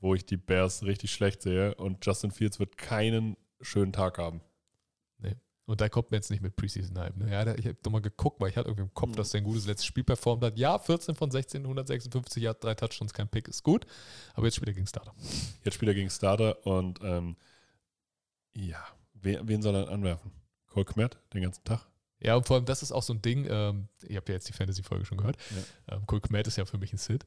wo 0.00 0.14
ich 0.14 0.26
die 0.26 0.36
Bears 0.36 0.82
richtig 0.82 1.12
schlecht 1.12 1.40
sehe 1.40 1.74
und 1.76 2.04
Justin 2.04 2.32
Fields 2.32 2.58
wird 2.58 2.76
keinen 2.76 3.36
schönen 3.62 3.92
Tag 3.94 4.18
haben. 4.18 4.42
Und 5.68 5.82
da 5.82 5.88
kommt 5.90 6.10
mir 6.10 6.16
jetzt 6.16 6.30
nicht 6.30 6.42
mit 6.42 6.56
Preseason-Hype. 6.56 7.16
Ne? 7.18 7.30
Ja, 7.30 7.42
ich 7.54 7.66
habe 7.66 7.76
nochmal 7.84 8.00
geguckt, 8.00 8.40
weil 8.40 8.48
ich 8.48 8.56
hatte 8.56 8.68
irgendwie 8.68 8.84
im 8.88 8.94
Kopf, 8.94 9.10
Mhm. 9.10 9.16
dass 9.16 9.30
der 9.30 9.42
ein 9.42 9.44
gutes 9.44 9.66
letztes 9.66 9.84
Spiel 9.84 10.02
performt 10.02 10.42
hat. 10.42 10.58
Ja, 10.58 10.78
14 10.78 11.14
von 11.14 11.30
16, 11.30 11.62
156 11.66 12.42
Yards, 12.42 12.60
drei 12.60 12.74
Touchdowns, 12.74 13.12
kein 13.12 13.28
Pick, 13.28 13.48
ist 13.48 13.62
gut. 13.62 13.84
Aber 14.34 14.46
jetzt 14.46 14.54
spielt 14.56 14.68
er 14.68 14.74
gegen 14.74 14.86
Starter. 14.86 15.12
Jetzt 15.64 15.74
spielt 15.74 15.88
er 15.90 15.94
gegen 15.94 16.08
Starter 16.08 16.66
und 16.66 17.00
ähm, 17.02 17.36
ja, 18.54 18.82
wen, 19.12 19.46
wen 19.46 19.60
soll 19.62 19.74
er 19.74 19.88
anwerfen? 19.90 20.32
Cole 20.68 20.86
Kmet 20.86 21.18
den 21.34 21.42
ganzen 21.42 21.62
Tag? 21.64 21.86
Ja, 22.20 22.34
und 22.34 22.46
vor 22.46 22.56
allem, 22.56 22.64
das 22.64 22.82
ist 22.82 22.90
auch 22.90 23.02
so 23.02 23.12
ein 23.12 23.22
Ding, 23.22 23.46
ähm, 23.48 23.88
ihr 24.08 24.16
habt 24.16 24.28
ja 24.28 24.34
jetzt 24.34 24.48
die 24.48 24.52
Fantasy-Folge 24.54 25.04
schon 25.04 25.18
gehört. 25.18 25.36
Ähm, 25.88 26.06
Cole 26.06 26.20
Kmet 26.20 26.46
ist 26.46 26.56
ja 26.56 26.64
für 26.64 26.78
mich 26.78 26.92
ein 26.92 26.98
Sit. 26.98 27.26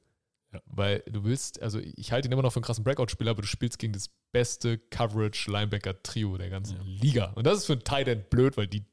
Ja. 0.53 0.61
Weil 0.65 0.99
du 1.07 1.23
willst, 1.23 1.61
also 1.61 1.79
ich 1.79 2.11
halte 2.11 2.27
ihn 2.27 2.31
immer 2.31 2.41
noch 2.41 2.51
für 2.51 2.57
einen 2.57 2.65
krassen 2.65 2.83
Breakout-Spieler, 2.83 3.31
aber 3.31 3.41
du 3.41 3.47
spielst 3.47 3.79
gegen 3.79 3.93
das 3.93 4.09
beste 4.33 4.77
Coverage-Linebacker-Trio 4.77 6.37
der 6.37 6.49
ganzen 6.49 6.77
Ja. 6.77 6.83
Liga. 6.83 7.25
Und 7.35 7.45
das 7.45 7.59
ist 7.59 7.65
für 7.65 7.73
einen 7.73 7.83
Tight 7.83 8.07
End 8.07 8.29
blöd, 8.29 8.57
weil 8.57 8.67
die 8.67 8.85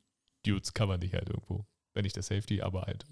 Dudes 0.46 0.72
covern 0.72 1.00
dich 1.00 1.14
halt 1.14 1.28
irgendwo. 1.28 1.66
Wenn 1.94 2.04
nicht 2.04 2.16
der 2.16 2.22
Safety, 2.22 2.62
aber 2.62 2.82
halt. 2.82 3.04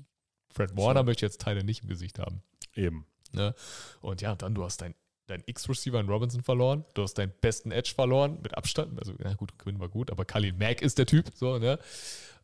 Fred 0.52 0.76
Warner 0.76 1.00
Schon. 1.00 1.06
möchte 1.06 1.26
jetzt 1.26 1.40
Tight 1.40 1.56
End 1.56 1.66
nicht 1.66 1.82
im 1.82 1.88
Gesicht 1.88 2.18
haben. 2.18 2.42
Eben. 2.74 3.06
Ne? 3.32 3.54
Und 4.00 4.20
ja, 4.22 4.34
dann 4.34 4.54
du 4.54 4.64
hast 4.64 4.80
dein 4.80 4.94
deinen 5.26 5.42
X-Receiver 5.46 5.98
in 5.98 6.08
Robinson 6.08 6.44
verloren, 6.44 6.84
du 6.94 7.02
hast 7.02 7.14
deinen 7.14 7.32
besten 7.40 7.72
Edge 7.72 7.92
verloren, 7.94 8.38
mit 8.44 8.56
Abstand. 8.56 8.96
Also, 8.98 9.12
na 9.18 9.34
gut, 9.34 9.58
Quinn 9.58 9.80
war 9.80 9.88
gut, 9.88 10.12
aber 10.12 10.24
Khalil 10.24 10.52
Mack 10.52 10.82
ist 10.82 10.98
der 10.98 11.06
Typ. 11.06 11.32
So, 11.34 11.58
ne? 11.58 11.80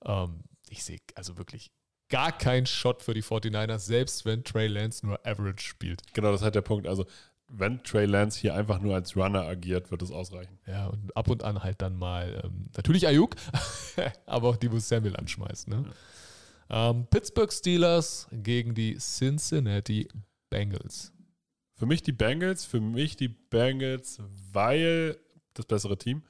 Ähm, 0.04 0.40
ich 0.68 0.82
sehe 0.82 0.99
also 1.14 1.38
wirklich 1.38 1.71
gar 2.12 2.31
keinen 2.31 2.66
Shot 2.66 3.02
für 3.02 3.14
die 3.14 3.23
49ers, 3.23 3.78
selbst 3.78 4.26
wenn 4.26 4.45
Trey 4.45 4.66
Lance 4.69 5.04
nur 5.04 5.19
Average 5.26 5.66
spielt. 5.66 6.02
Genau, 6.12 6.31
das 6.31 6.42
ist 6.42 6.45
halt 6.45 6.54
der 6.54 6.61
Punkt. 6.61 6.87
Also, 6.87 7.07
wenn 7.49 7.83
Trey 7.83 8.04
Lance 8.04 8.38
hier 8.38 8.54
einfach 8.54 8.81
nur 8.81 8.95
als 8.95 9.16
Runner 9.16 9.42
agiert, 9.42 9.90
wird 9.90 10.02
es 10.02 10.12
ausreichen. 10.12 10.59
Ja, 10.66 10.88
und 10.88 11.16
ab 11.16 11.28
und 11.28 11.42
an 11.42 11.62
halt 11.62 11.81
dann 11.81 11.97
mal 11.97 12.42
ähm, 12.45 12.69
natürlich 12.76 13.07
Ayuk, 13.07 13.37
aber 14.26 14.50
auch 14.50 14.57
Divo 14.57 14.78
Samuel 14.78 15.16
anschmeißt. 15.16 15.69
Ne? 15.69 15.87
Ähm, 16.69 17.07
Pittsburgh 17.11 17.52
Steelers 17.52 18.28
gegen 18.31 18.75
die 18.75 18.97
Cincinnati 18.99 20.09
Bengals. 20.50 21.12
Für 21.76 21.87
mich 21.87 22.02
die 22.02 22.12
Bengals, 22.12 22.66
für 22.66 22.81
mich 22.81 23.16
die 23.16 23.28
Bengals, 23.28 24.21
weil 24.52 25.19
das 25.54 25.64
bessere 25.64 25.97
Team. 25.97 26.23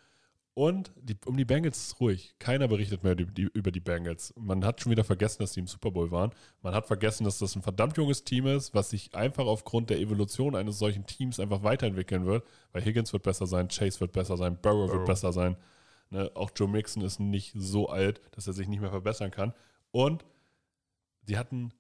Und 0.54 0.92
die, 1.00 1.16
um 1.24 1.36
die 1.36 1.46
Bengals 1.46 1.78
ist 1.78 1.86
es 1.86 2.00
ruhig. 2.00 2.34
Keiner 2.38 2.68
berichtet 2.68 3.02
mehr 3.04 3.14
die, 3.14 3.24
die, 3.24 3.48
über 3.54 3.70
die 3.70 3.80
Bengals. 3.80 4.34
Man 4.36 4.64
hat 4.66 4.82
schon 4.82 4.92
wieder 4.92 5.04
vergessen, 5.04 5.38
dass 5.42 5.52
die 5.52 5.60
im 5.60 5.66
Super 5.66 5.90
Bowl 5.90 6.10
waren. 6.10 6.30
Man 6.60 6.74
hat 6.74 6.86
vergessen, 6.86 7.24
dass 7.24 7.38
das 7.38 7.56
ein 7.56 7.62
verdammt 7.62 7.96
junges 7.96 8.24
Team 8.24 8.46
ist, 8.46 8.74
was 8.74 8.90
sich 8.90 9.14
einfach 9.14 9.46
aufgrund 9.46 9.88
der 9.88 9.98
Evolution 9.98 10.54
eines 10.54 10.78
solchen 10.78 11.06
Teams 11.06 11.40
einfach 11.40 11.62
weiterentwickeln 11.62 12.26
wird. 12.26 12.46
Weil 12.72 12.84
Higgins 12.84 13.14
wird 13.14 13.22
besser 13.22 13.46
sein, 13.46 13.68
Chase 13.68 14.00
wird 14.00 14.12
besser 14.12 14.36
sein, 14.36 14.58
Burrow, 14.60 14.88
Burrow. 14.88 14.92
wird 14.92 15.06
besser 15.06 15.32
sein. 15.32 15.56
Ne? 16.10 16.30
Auch 16.34 16.50
Joe 16.54 16.68
Mixon 16.68 17.02
ist 17.02 17.18
nicht 17.18 17.54
so 17.56 17.88
alt, 17.88 18.20
dass 18.32 18.46
er 18.46 18.52
sich 18.52 18.68
nicht 18.68 18.80
mehr 18.80 18.90
verbessern 18.90 19.30
kann. 19.30 19.54
Und 19.90 20.22
sie 21.22 21.38
hatten 21.38 21.72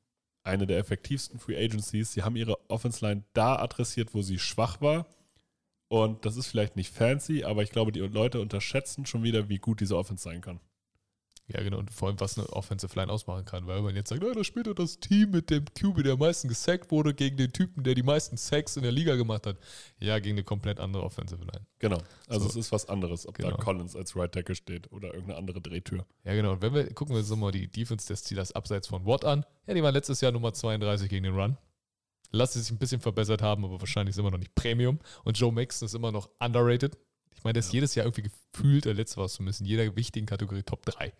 eine 0.44 0.66
der 0.66 0.78
effektivsten 0.78 1.38
Free 1.38 1.62
Agencies. 1.62 2.12
Sie 2.12 2.22
haben 2.22 2.36
ihre 2.36 2.58
Offense 2.70 3.04
Line 3.06 3.24
da 3.34 3.56
adressiert, 3.56 4.14
wo 4.14 4.22
sie 4.22 4.38
schwach 4.38 4.80
war. 4.80 5.06
Und 5.92 6.24
das 6.24 6.38
ist 6.38 6.46
vielleicht 6.46 6.74
nicht 6.74 6.90
fancy, 6.90 7.44
aber 7.44 7.62
ich 7.62 7.70
glaube, 7.70 7.92
die 7.92 8.00
Leute 8.00 8.40
unterschätzen 8.40 9.04
schon 9.04 9.22
wieder, 9.24 9.50
wie 9.50 9.58
gut 9.58 9.82
diese 9.82 9.94
Offense 9.98 10.22
sein 10.22 10.40
kann. 10.40 10.58
Ja, 11.48 11.62
genau, 11.62 11.80
und 11.80 11.90
vor 11.90 12.08
allem, 12.08 12.18
was 12.18 12.38
eine 12.38 12.48
Offensive 12.48 12.98
Line 12.98 13.12
ausmachen 13.12 13.44
kann, 13.44 13.66
weil 13.66 13.82
man 13.82 13.94
jetzt 13.94 14.08
sagt, 14.08 14.24
ah, 14.24 14.32
da 14.34 14.42
spielt 14.42 14.68
doch 14.68 14.74
das 14.74 15.00
Team 15.00 15.32
mit 15.32 15.50
dem 15.50 15.66
QB, 15.66 16.02
der 16.02 16.14
am 16.14 16.20
meisten 16.20 16.48
gesackt 16.48 16.90
wurde, 16.90 17.12
gegen 17.12 17.36
den 17.36 17.52
Typen, 17.52 17.84
der 17.84 17.94
die 17.94 18.02
meisten 18.02 18.38
Sacks 18.38 18.78
in 18.78 18.84
der 18.84 18.92
Liga 18.92 19.16
gemacht 19.16 19.46
hat. 19.46 19.58
Ja, 19.98 20.18
gegen 20.18 20.36
eine 20.36 20.44
komplett 20.44 20.80
andere 20.80 21.02
Offensive 21.02 21.42
Line. 21.42 21.66
Genau. 21.78 21.98
Also 22.26 22.44
So. 22.44 22.48
es 22.48 22.56
ist 22.56 22.72
was 22.72 22.88
anderes, 22.88 23.26
ob 23.28 23.36
da 23.36 23.50
Genau. 23.50 23.58
Collins 23.62 23.94
als 23.94 24.16
Right 24.16 24.32
Tackle 24.32 24.54
steht 24.54 24.90
oder 24.92 25.08
irgendeine 25.08 25.36
andere 25.36 25.60
Drehtür. 25.60 26.06
Ja, 26.24 26.32
genau. 26.32 26.52
Und 26.52 26.62
wenn 26.62 26.72
wir 26.72 26.86
gucken 26.94 27.14
wir 27.14 27.20
uns 27.20 27.28
nochmal 27.28 27.52
die 27.52 27.68
Defense 27.68 28.08
des 28.08 28.20
Steelers 28.20 28.52
abseits 28.52 28.88
von 28.88 29.04
Watt 29.04 29.26
an. 29.26 29.44
Ja, 29.66 29.74
die 29.74 29.82
waren 29.82 29.92
letztes 29.92 30.22
Jahr 30.22 30.32
Nummer 30.32 30.54
32 30.54 31.10
gegen 31.10 31.24
den 31.24 31.34
Run. 31.34 31.58
Lass 32.32 32.54
sie 32.54 32.60
sich 32.60 32.70
ein 32.70 32.78
bisschen 32.78 33.00
verbessert 33.00 33.42
haben, 33.42 33.64
aber 33.64 33.78
wahrscheinlich 33.80 34.14
ist 34.14 34.18
immer 34.18 34.30
noch 34.30 34.38
nicht 34.38 34.54
Premium. 34.54 34.98
Und 35.24 35.38
Joe 35.38 35.52
Mixon 35.52 35.86
ist 35.86 35.94
immer 35.94 36.10
noch 36.10 36.30
underrated. 36.40 36.96
Ich 37.34 37.44
meine, 37.44 37.54
der 37.54 37.60
ist 37.60 37.68
Ja. 37.68 37.74
jedes 37.74 37.94
Jahr 37.94 38.06
irgendwie 38.06 38.22
gefühlt, 38.22 38.84
der 38.86 38.94
letzte 38.94 39.18
war 39.18 39.26
es 39.26 39.34
zumindest, 39.34 39.60
in 39.60 39.66
jeder 39.66 39.94
wichtigen 39.96 40.26
Kategorie 40.26 40.62
Top 40.62 40.84
3. 40.86 41.12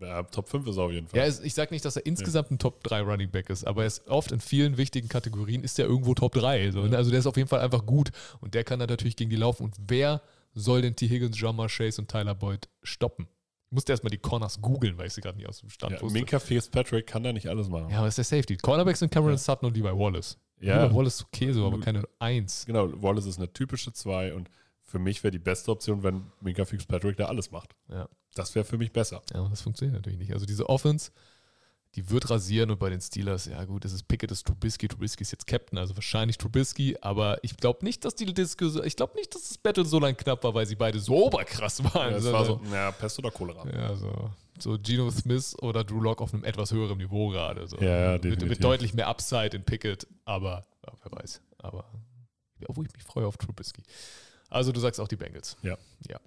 Ja, 0.00 0.22
Top 0.24 0.48
5 0.48 0.66
ist 0.66 0.76
er 0.78 0.82
auf 0.84 0.90
jeden 0.90 1.06
Fall. 1.06 1.20
Ja, 1.20 1.26
ich 1.44 1.54
sage 1.54 1.72
nicht, 1.72 1.84
dass 1.84 1.94
er 1.96 2.04
insgesamt 2.06 2.50
ein 2.50 2.58
Top 2.58 2.82
3 2.82 3.02
Running 3.02 3.30
Back 3.30 3.50
ist, 3.50 3.64
aber 3.64 3.82
er 3.82 3.86
ist 3.86 4.08
oft 4.08 4.32
in 4.32 4.40
vielen 4.40 4.76
wichtigen 4.76 5.08
Kategorien 5.08 5.62
ist 5.62 5.78
er 5.78 5.86
irgendwo 5.86 6.14
Top 6.14 6.34
3. 6.34 6.72
So. 6.72 6.84
Ja. 6.84 6.96
Also 6.98 7.10
der 7.10 7.20
ist 7.20 7.26
auf 7.26 7.36
jeden 7.36 7.48
Fall 7.48 7.60
einfach 7.60 7.86
gut 7.86 8.10
und 8.40 8.54
der 8.54 8.64
kann 8.64 8.80
dann 8.80 8.88
natürlich 8.88 9.14
gegen 9.16 9.30
die 9.30 9.36
laufen. 9.36 9.62
Und 9.64 9.76
wer 9.86 10.20
soll 10.54 10.82
denn 10.82 10.96
T. 10.96 11.08
Higgins, 11.08 11.38
Jamar 11.40 11.68
Chase 11.68 12.00
und 12.00 12.10
Tyler 12.10 12.34
Boyd 12.34 12.68
stoppen? 12.82 13.28
Ich 13.70 13.74
musste 13.74 13.92
erstmal 13.92 14.10
die 14.10 14.18
Corners 14.18 14.60
googeln, 14.60 14.98
weil 14.98 15.06
ich 15.06 15.14
sie 15.14 15.20
gerade 15.22 15.38
nicht 15.38 15.48
aus 15.48 15.60
dem 15.60 15.70
Stand 15.70 15.92
ja, 15.92 16.02
wusste. 16.02 16.12
Minka 16.12 16.38
Fitzpatrick 16.40 17.06
kann 17.06 17.22
da 17.22 17.32
nicht 17.32 17.46
alles 17.48 17.68
machen. 17.68 17.88
Ja, 17.90 17.98
aber 17.98 18.08
ist 18.08 18.18
der 18.18 18.24
Safety. 18.24 18.56
Cornerbacks 18.56 18.98
sind 18.98 19.10
Cameron 19.12 19.34
Ja. 19.34 19.38
Sutton 19.38 19.66
und 19.68 19.76
Levi 19.76 19.88
Wallace. 19.96 20.36
Ja, 20.62 20.84
Levi 20.84 20.94
Wallace 20.94 21.16
ist 21.16 21.24
okay 21.24 21.52
so, 21.52 21.66
aber 21.66 21.80
keine 21.80 22.04
Eins. 22.18 22.64
genau. 22.66 22.90
Wallace 23.02 23.26
ist 23.26 23.38
eine 23.38 23.52
typische 23.52 23.92
2 23.92 24.34
und 24.34 24.48
für 24.82 24.98
mich 24.98 25.22
wäre 25.24 25.32
die 25.32 25.38
beste 25.38 25.70
Option, 25.70 26.02
wenn 26.02 26.24
Minka 26.40 26.64
Fitzpatrick 26.64 27.16
da 27.16 27.26
alles 27.26 27.50
macht. 27.50 27.74
Ja. 27.88 28.08
Das 28.34 28.54
wäre 28.54 28.64
für 28.64 28.78
mich 28.78 28.92
besser. 28.92 29.22
ja, 29.32 29.40
und 29.40 29.50
das 29.50 29.60
funktioniert 29.60 29.96
natürlich 29.96 30.18
nicht. 30.18 30.32
Also 30.32 30.46
diese 30.46 30.68
Offense, 30.68 31.10
die 31.94 32.08
wird 32.08 32.30
rasieren 32.30 32.70
und 32.70 32.78
bei 32.78 32.88
den 32.88 33.00
Steelers, 33.00 33.46
ja 33.46 33.62
gut, 33.64 33.84
es 33.84 33.92
ist 33.92 34.08
Pickett, 34.08 34.30
ist 34.30 34.46
Trubisky, 34.46 34.88
Trubisky 34.88 35.22
ist 35.22 35.32
jetzt 35.32 35.46
Captain, 35.46 35.78
also 35.78 35.94
wahrscheinlich 35.94 36.38
Trubisky, 36.38 36.96
aber 37.02 37.38
ich 37.42 37.56
glaube 37.56 37.84
nicht, 37.84 38.04
dass 38.04 38.14
die 38.14 38.32
Diskussion, 38.32 38.86
ich 38.86 38.96
glaube 38.96 39.14
nicht, 39.16 39.34
dass 39.34 39.48
das 39.48 39.58
Battle 39.58 39.84
so 39.84 39.98
lang 39.98 40.16
knapp 40.16 40.42
war, 40.44 40.54
weil 40.54 40.64
sie 40.64 40.76
beide 40.76 40.98
so 41.00 41.26
oberkrass 41.26 41.84
waren. 41.84 42.12
Ja, 42.12 42.18
es 42.18 42.32
war 42.32 42.44
so, 42.46 42.60
naja, 42.64 42.92
Pest 42.92 43.18
oder 43.18 43.30
Cholera. 43.30 43.68
Ja, 43.68 43.94
so, 43.94 44.30
so 44.58 44.78
Geno 44.78 45.10
Smith 45.10 45.56
oder 45.60 45.84
Drew 45.84 46.00
Lock 46.00 46.20
auf 46.20 46.34
einem 46.34 46.44
etwas 46.44 46.72
höheren 46.72 46.98
Niveau 46.98 47.28
gerade. 47.30 47.66
So. 47.66 47.78
Ja, 47.78 47.98
ja, 47.98 48.12
mit, 48.12 48.24
definitiv. 48.24 48.48
mit 48.48 48.64
deutlich 48.64 48.94
mehr 48.94 49.08
Upside 49.08 49.56
in 49.56 49.64
Pickett, 49.64 50.06
aber 50.24 50.64
ja, 50.86 50.92
wer 51.02 51.18
weiß. 51.18 51.40
Aber 51.58 51.84
obwohl 52.68 52.86
ich 52.86 52.92
mich 52.92 53.02
freue 53.02 53.26
auf 53.26 53.36
Trubisky. 53.36 53.82
Also 54.48 54.72
du 54.72 54.80
sagst 54.80 55.00
auch 55.00 55.08
die 55.08 55.16
Bengals. 55.16 55.56
Ja. 55.62 55.76
Ja. 56.08 56.20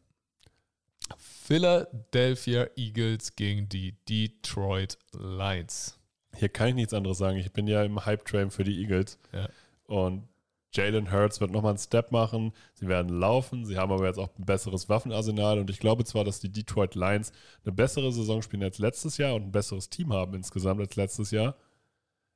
Philadelphia 1.18 2.68
Eagles 2.76 3.36
gegen 3.36 3.70
die 3.70 3.94
Detroit 4.10 4.98
Lions. 5.14 6.00
Hier 6.36 6.50
kann 6.50 6.70
ich 6.70 6.76
nichts 6.76 6.94
anderes 6.94 7.18
sagen. 7.18 7.38
Ich 7.38 7.52
bin 7.54 7.68
ja 7.68 7.84
im 7.84 8.04
Hype-Train 8.04 8.52
für 8.52 8.64
die 8.64 8.82
Eagles. 8.82 9.20
Ja. 9.32 9.48
Und 9.86 10.28
Jalen 10.76 11.12
Hurts 11.12 11.42
wird 11.42 11.52
nochmal 11.52 11.72
einen 11.72 11.80
Step 11.80 12.12
machen. 12.12 12.54
Sie 12.74 12.88
werden 12.88 13.20
laufen. 13.20 13.66
Sie 13.66 13.78
haben 13.78 13.92
aber 13.92 14.06
jetzt 14.06 14.20
auch 14.20 14.30
ein 14.38 14.46
besseres 14.46 14.90
Waffenarsenal. 14.90 15.60
Und 15.60 15.70
ich 15.70 15.80
glaube 15.80 16.04
zwar, 16.06 16.24
dass 16.24 16.40
die 16.40 16.52
Detroit 16.52 16.96
Lions 16.96 17.32
eine 17.64 17.74
bessere 17.74 18.12
Saison 18.12 18.42
spielen 18.42 18.64
als 18.64 18.80
letztes 18.80 19.18
Jahr 19.18 19.36
und 19.36 19.44
ein 19.44 19.52
besseres 19.52 19.90
Team 19.90 20.14
haben 20.14 20.34
insgesamt 20.34 20.82
als 20.82 20.96
letztes 20.96 21.32
Jahr. 21.32 21.56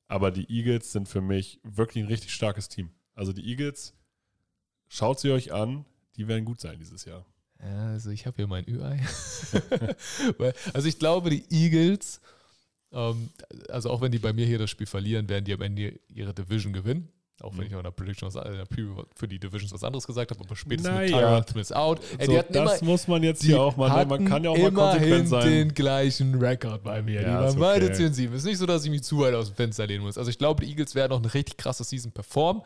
Aber 0.07 0.31
die 0.31 0.49
Eagles 0.49 0.91
sind 0.91 1.07
für 1.07 1.21
mich 1.21 1.59
wirklich 1.63 2.03
ein 2.03 2.07
richtig 2.07 2.33
starkes 2.33 2.69
Team. 2.69 2.91
Also 3.13 3.33
die 3.33 3.47
Eagles, 3.47 3.93
schaut 4.87 5.19
sie 5.19 5.31
euch 5.31 5.53
an. 5.53 5.85
Die 6.15 6.27
werden 6.27 6.45
gut 6.45 6.59
sein 6.59 6.79
dieses 6.79 7.05
Jahr. 7.05 7.25
Ja, 7.61 7.87
also 7.87 8.09
ich 8.09 8.25
habe 8.25 8.37
hier 8.37 8.47
mein 8.47 8.67
Ü-Ei. 8.67 8.99
Also 10.73 10.87
ich 10.87 10.97
glaube, 10.97 11.29
die 11.29 11.43
Eagles, 11.49 12.21
ähm, 12.91 13.29
also 13.69 13.89
auch 13.89 14.01
wenn 14.01 14.11
die 14.11 14.19
bei 14.19 14.33
mir 14.33 14.45
hier 14.45 14.57
das 14.57 14.69
Spiel 14.69 14.87
verlieren, 14.87 15.27
werden 15.29 15.45
die 15.45 15.53
am 15.53 15.61
Ende 15.61 15.99
ihre 16.07 16.33
Division 16.33 16.73
gewinnen. 16.73 17.09
Auch 17.41 17.51
wenn 17.51 17.59
Mhm. 17.59 17.63
ich 17.65 17.71
noch 17.71 17.79
in 17.79 17.83
der 17.83 17.91
Prediction 17.91 18.27
was, 18.27 18.35
in 18.35 18.53
der 18.53 18.65
für 19.15 19.27
die 19.27 19.39
Divisions 19.39 19.71
was 19.73 19.83
anderes 19.83 20.05
gesagt 20.05 20.31
habe, 20.31 20.41
aber 20.43 20.55
spätestens 20.55 20.93
Naja. 20.93 21.01
mit 21.01 21.11
Tyron 21.11 21.47
Smith 21.47 21.71
out. 21.71 21.99
Ey, 22.17 22.25
so, 22.25 22.41
das 22.51 22.81
immer, 22.81 22.91
muss 22.91 23.07
man 23.07 23.23
jetzt 23.23 23.43
hier 23.43 23.61
auch 23.61 23.77
mal, 23.77 24.05
man 24.05 24.25
kann 24.25 24.43
ja 24.43 24.49
auch 24.49 24.57
mal 24.57 24.71
konsequent 24.71 25.27
sein. 25.29 25.47
den 25.49 25.73
gleichen 25.73 26.35
Rekord 26.35 26.83
bei 26.83 27.01
mir. 27.01 27.21
Ja, 27.21 27.27
die 27.27 27.33
waren 27.35 27.47
ist 27.47 27.59
beide 27.59 27.85
okay. 27.85 27.95
10 27.95 28.13
7. 28.13 28.33
Ist 28.35 28.45
nicht 28.45 28.57
so, 28.57 28.65
dass 28.65 28.83
ich 28.83 28.91
mich 28.91 29.03
zu 29.03 29.19
weit 29.19 29.33
aus 29.33 29.47
dem 29.47 29.55
Fenster 29.55 29.87
lehnen 29.87 30.03
muss. 30.03 30.17
Also 30.17 30.29
ich 30.29 30.37
glaube, 30.37 30.63
die 30.65 30.69
Eagles 30.71 30.95
werden 30.95 31.11
noch 31.11 31.19
eine 31.21 31.33
richtig 31.33 31.57
krasse 31.57 31.83
Season 31.83 32.11
performen. 32.11 32.61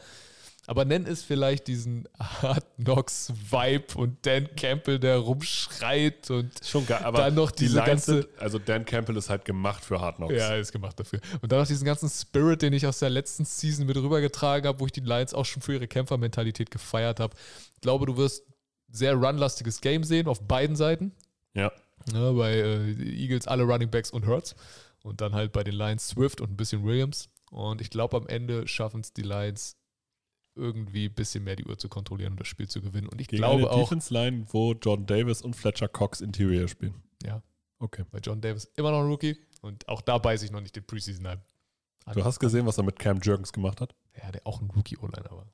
Aber 0.66 0.86
nenn 0.86 1.06
es 1.06 1.24
vielleicht 1.24 1.68
diesen 1.68 2.08
Hard 2.20 2.66
Knocks 2.78 3.34
Vibe 3.52 3.96
und 3.98 4.26
Dan 4.26 4.48
Campbell, 4.56 4.98
der 4.98 5.18
rumschreit 5.18 6.30
und 6.32 6.52
Schon 6.64 6.86
geil, 6.86 7.02
aber 7.04 7.18
Dann 7.18 7.36
noch 7.36 7.52
die 7.52 7.66
diese 7.66 7.76
Lions 7.76 7.88
ganze- 8.06 8.22
sind, 8.24 8.28
also 8.40 8.60
Dan 8.60 8.86
Campbell 8.86 9.18
ist 9.18 9.30
halt 9.30 9.44
gemacht 9.46 9.84
für 9.84 10.00
Hard 10.00 10.18
Knocks. 10.18 10.34
ja, 10.36 10.56
ist 10.56 10.72
gemacht 10.72 10.98
dafür. 11.00 11.20
Und 11.42 11.52
dann 11.52 11.60
noch 11.60 11.68
diesen 11.68 11.86
ganzen 11.86 12.10
Spirit, 12.10 12.62
den 12.62 12.72
ich 12.74 12.88
aus 12.88 13.00
der 13.00 13.10
letzten 13.10 13.44
Season 13.46 13.86
mit 13.86 13.98
rübergetragen 13.98 14.68
habe, 14.68 14.80
wo 14.80 14.86
ich 14.86 14.92
die 14.94 15.02
Lions 15.02 15.34
auch 15.34 15.46
schon 15.46 15.62
für 15.62 15.74
ihre 15.74 15.88
Kämpfermentalität 15.88 16.72
gefeiert 16.72 17.20
habe. 17.20 17.36
Ich 17.76 17.82
glaube, 17.82 18.06
du 18.06 18.16
wirst 18.18 18.44
sehr 18.90 19.16
runlastiges 19.16 19.82
Game 19.82 20.04
sehen 20.06 20.28
auf 20.28 20.42
beiden 20.48 20.76
Seiten. 20.76 21.12
Ja. 21.54 21.72
Ja, 22.14 22.32
bei 22.32 22.58
äh, 22.58 22.94
die 22.96 23.22
Eagles 23.24 23.48
alle 23.48 23.64
Running 23.64 23.90
Backs 23.90 24.12
und 24.12 24.28
Hurts. 24.28 24.56
Und 25.04 25.20
dann 25.20 25.34
halt 25.34 25.52
bei 25.52 25.64
den 25.66 25.74
Lions 25.76 26.08
Swift 26.08 26.40
und 26.40 26.52
ein 26.52 26.56
bisschen 26.58 26.84
Williams. 26.86 27.30
Und 27.52 27.82
ich 27.82 27.90
glaube, 27.90 28.16
am 28.18 28.28
Ende 28.28 28.66
schaffen 28.68 29.02
es 29.02 29.12
die 29.14 29.22
Lions 29.24 29.76
irgendwie 30.56 31.06
ein 31.10 31.14
bisschen 31.14 31.44
mehr 31.44 31.56
die 31.56 31.66
Uhr 31.66 31.78
zu 31.78 31.90
kontrollieren 31.90 32.34
und 32.34 32.40
das 32.40 32.48
Spiel 32.48 32.68
zu 32.68 32.82
gewinnen. 32.82 33.08
Und 33.10 33.20
ich 33.22 33.28
Gegen 33.28 33.42
glaube 33.42 33.64
eine 33.64 33.72
auch, 33.72 33.80
Defense 33.84 34.14
Line, 34.14 34.46
wo 34.50 34.74
Jordan 34.74 35.06
Davis 35.06 35.42
und 35.42 35.56
Fletcher 35.56 35.88
Cox 35.88 36.22
Interior 36.22 36.68
spielen. 36.68 36.94
ja, 37.24 37.42
Okay. 37.80 38.06
bei 38.12 38.20
John 38.20 38.40
Davis 38.42 38.66
immer 38.76 38.92
noch 38.92 39.00
ein 39.02 39.08
Rookie. 39.08 39.38
Und 39.62 39.88
auch 39.90 40.02
da 40.02 40.18
beiße 40.18 40.46
ich 40.46 40.52
noch 40.52 40.62
nicht 40.62 40.76
den 40.76 40.86
Preseason 40.86 41.26
ein. 41.26 41.42
Du 42.14 42.24
hast 42.24 42.40
gesehen, 42.40 42.66
was 42.66 42.78
er 42.78 42.84
mit 42.84 43.00
Cam 43.00 43.20
Jurgens 43.20 43.54
gemacht 43.54 43.80
hat. 43.82 43.96
Ja, 44.22 44.30
der 44.32 44.46
auch 44.46 44.62
ein 44.62 44.70
Rookie-O-Liner 44.70 45.32
war. 45.32 45.48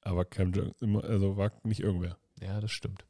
Aber 0.00 0.24
Cam 0.24 0.52
Jurgens 0.52 0.74
immer, 0.80 1.04
also 1.04 1.36
war 1.36 1.52
nicht 1.64 1.80
irgendwer. 1.80 2.16
Ja, 2.40 2.60
das 2.60 2.72
stimmt. 2.72 3.04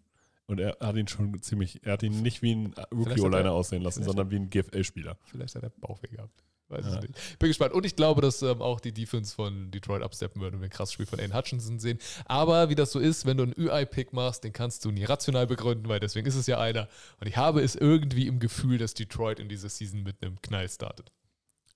Und 0.46 0.58
er 0.60 0.76
hat 0.80 0.96
ihn 0.96 1.06
schon 1.08 1.40
ziemlich, 1.42 1.84
er 1.86 1.92
hat 1.94 2.02
ihn 2.02 2.20
nicht 2.22 2.42
wie 2.42 2.54
ein 2.54 2.74
Rookie-O-Liner 2.92 3.50
er- 3.50 3.52
aussehen 3.52 3.82
lassen, 3.82 4.02
sondern 4.02 4.30
wie 4.30 4.36
ein 4.36 4.50
GFL-Spieler. 4.50 5.16
Vielleicht 5.24 5.54
hat 5.54 5.62
er 5.62 5.70
Bauchweh 5.70 6.08
gehabt. 6.08 6.42
Weiß 6.72 6.84
Ja. 6.86 6.94
es 6.96 7.02
nicht. 7.02 7.38
Bin 7.38 7.48
gespannt. 7.48 7.74
Und 7.74 7.86
ich 7.86 7.94
glaube, 7.94 8.20
dass 8.22 8.42
ähm, 8.42 8.62
auch 8.62 8.80
die 8.80 8.92
Defense 8.92 9.34
von 9.34 9.70
Detroit 9.70 10.02
absteppen 10.02 10.40
wird 10.40 10.54
und 10.54 10.60
wir 10.60 10.66
ein 10.66 10.70
krasses 10.70 10.94
Spiel 10.94 11.06
von 11.06 11.20
Aiden 11.20 11.36
Hutchinson 11.36 11.78
sehen. 11.78 11.98
Aber 12.24 12.68
wie 12.70 12.74
das 12.74 12.90
so 12.92 12.98
ist, 12.98 13.26
wenn 13.26 13.36
du 13.36 13.42
einen 13.44 13.54
UI-Pick 13.56 14.12
machst, 14.12 14.42
den 14.44 14.52
kannst 14.52 14.84
du 14.84 14.90
nie 14.90 15.04
rational 15.04 15.46
begründen, 15.46 15.88
weil 15.88 16.00
deswegen 16.00 16.26
ist 16.26 16.34
es 16.34 16.46
ja 16.46 16.58
einer. 16.58 16.88
Und 17.20 17.26
ich 17.26 17.36
habe 17.36 17.60
es 17.62 17.76
irgendwie 17.76 18.26
im 18.26 18.40
Gefühl, 18.40 18.78
dass 18.78 18.94
Detroit 18.94 19.38
in 19.38 19.48
dieser 19.48 19.68
Season 19.68 20.02
mit 20.02 20.16
einem 20.22 20.40
Knall 20.42 20.68
startet. 20.68 21.12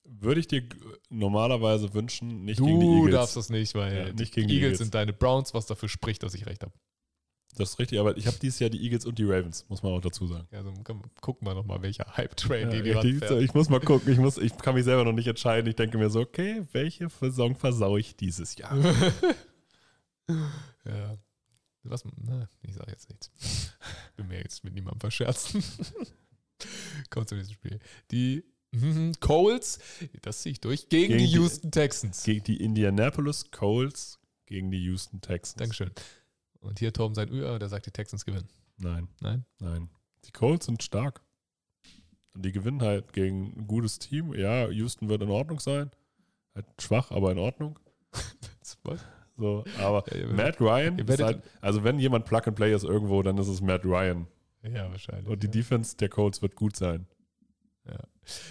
Würde 0.09 0.39
ich 0.39 0.47
dir 0.47 0.63
normalerweise 1.09 1.93
wünschen, 1.93 2.45
nicht 2.45 2.59
gegen 2.59 2.79
die 2.79 2.85
Du 2.85 2.93
Eagles. 2.99 3.13
darfst 3.13 3.35
das 3.37 3.49
nicht, 3.49 3.75
weil 3.75 3.95
Ja, 3.97 4.05
die 4.05 4.13
nicht 4.21 4.35
die 4.35 4.39
Eagles 4.41 4.53
Eagles. 4.55 4.77
sind 4.79 4.95
deine 4.95 5.13
Browns, 5.13 5.53
was 5.53 5.65
dafür 5.65 5.89
spricht, 5.89 6.23
dass 6.23 6.33
ich 6.33 6.45
recht 6.45 6.63
habe. 6.63 6.71
Das 7.57 7.71
ist 7.71 7.79
richtig, 7.79 7.99
aber 7.99 8.15
ich 8.17 8.27
habe 8.27 8.37
dieses 8.39 8.59
Jahr 8.59 8.69
die 8.69 8.81
Eagles 8.83 9.05
und 9.05 9.17
die 9.19 9.23
Ravens, 9.23 9.65
muss 9.67 9.81
man 9.83 9.93
auch 9.93 10.01
dazu 10.01 10.27
sagen. 10.27 10.47
Also 10.51 10.71
gucken 11.21 11.47
wir 11.47 11.53
nochmal, 11.55 11.81
welcher 11.81 12.05
Hype-Train 12.15 12.69
Ja, 12.71 12.81
die 12.81 12.89
richtig. 12.91 13.21
ranfährt. 13.21 13.41
ich 13.41 13.53
muss 13.53 13.69
mal 13.69 13.79
gucken, 13.79 14.11
ich, 14.11 14.19
muss, 14.19 14.37
ich 14.37 14.55
kann 14.57 14.75
mich 14.75 14.83
selber 14.83 15.03
noch 15.03 15.13
nicht 15.13 15.27
entscheiden. 15.27 15.67
Ich 15.69 15.75
denke 15.75 15.97
mir 15.97 16.09
so, 16.09 16.19
okay, 16.21 16.63
welche 16.71 17.09
Saison 17.09 17.55
versau 17.55 17.97
ich 17.97 18.15
dieses 18.15 18.55
Jahr? 18.57 18.77
Ja. 20.85 21.17
Was, 21.83 22.03
na, 22.17 22.49
ich 22.61 22.73
sage 22.75 22.91
jetzt 22.91 23.09
nichts. 23.09 23.31
Bin 24.17 24.27
mir 24.27 24.39
jetzt 24.39 24.63
mit 24.63 24.73
niemandem 24.73 24.99
verscherzen. 24.99 25.63
Kommt 27.09 27.29
zum 27.29 27.37
nächsten 27.37 27.53
Spiel. 27.53 27.79
Die 28.11 28.43
mhm, 28.71 29.13
Coles, 29.21 29.79
das 30.21 30.41
ziehe 30.41 30.51
ich 30.51 30.59
durch, 30.59 30.89
gegen, 30.89 31.13
Gegen 31.13 31.19
die 31.25 31.27
die- 31.31 31.37
Houston 31.37 31.71
Texans. 31.71 32.23
Gegen 32.23 32.43
die 32.43 32.61
Indianapolis 32.61 33.51
Colts 33.51 34.19
gegen 34.45 34.69
die 34.71 34.83
Houston 34.83 35.21
Texans. 35.21 35.55
Dankeschön. 35.59 35.91
Und 36.59 36.79
hier 36.79 36.93
Torben 36.93 37.15
sein 37.15 37.29
Ür, 37.29 37.59
der 37.59 37.69
sagt, 37.69 37.85
die 37.85 37.91
Texans 37.91 38.25
gewinnen. 38.25 38.49
Nein, 38.77 39.07
Nein? 39.21 39.45
nein. 39.59 39.89
Die 40.25 40.31
Colts 40.31 40.65
sind 40.65 40.83
stark. 40.83 41.21
Und 42.33 42.43
die 42.43 42.51
gewinnen 42.51 42.81
halt 42.81 43.13
gegen 43.13 43.53
ein 43.57 43.67
gutes 43.67 43.99
Team. 43.99 44.33
Ja, 44.33 44.67
Houston 44.69 45.09
wird 45.09 45.21
in 45.21 45.29
Ordnung 45.29 45.59
sein. 45.59 45.91
Halt 46.53 46.65
schwach, 46.79 47.11
aber 47.11 47.31
in 47.31 47.39
Ordnung. 47.39 47.79
So, 49.39 49.63
aber 49.79 50.03
Ja, 50.17 50.27
Matt 50.33 50.59
Ryan 50.59 50.97
ist 50.97 51.21
halt, 51.21 51.43
also 51.61 51.83
wenn 51.83 51.99
jemand 51.99 52.25
Plug 52.25 52.41
and 52.47 52.55
Play 52.55 52.73
ist 52.73 52.83
irgendwo, 52.83 53.21
dann 53.21 53.37
ist 53.37 53.47
es 53.47 53.61
Matt 53.61 53.85
Ryan. 53.85 54.25
Ja, 54.63 54.89
wahrscheinlich. 54.89 55.27
Und 55.27 55.43
die 55.43 55.47
ja. 55.47 55.51
Defense 55.51 55.95
der 55.95 56.09
Colts 56.09 56.41
wird 56.41 56.55
gut 56.55 56.75
sein. 56.75 57.05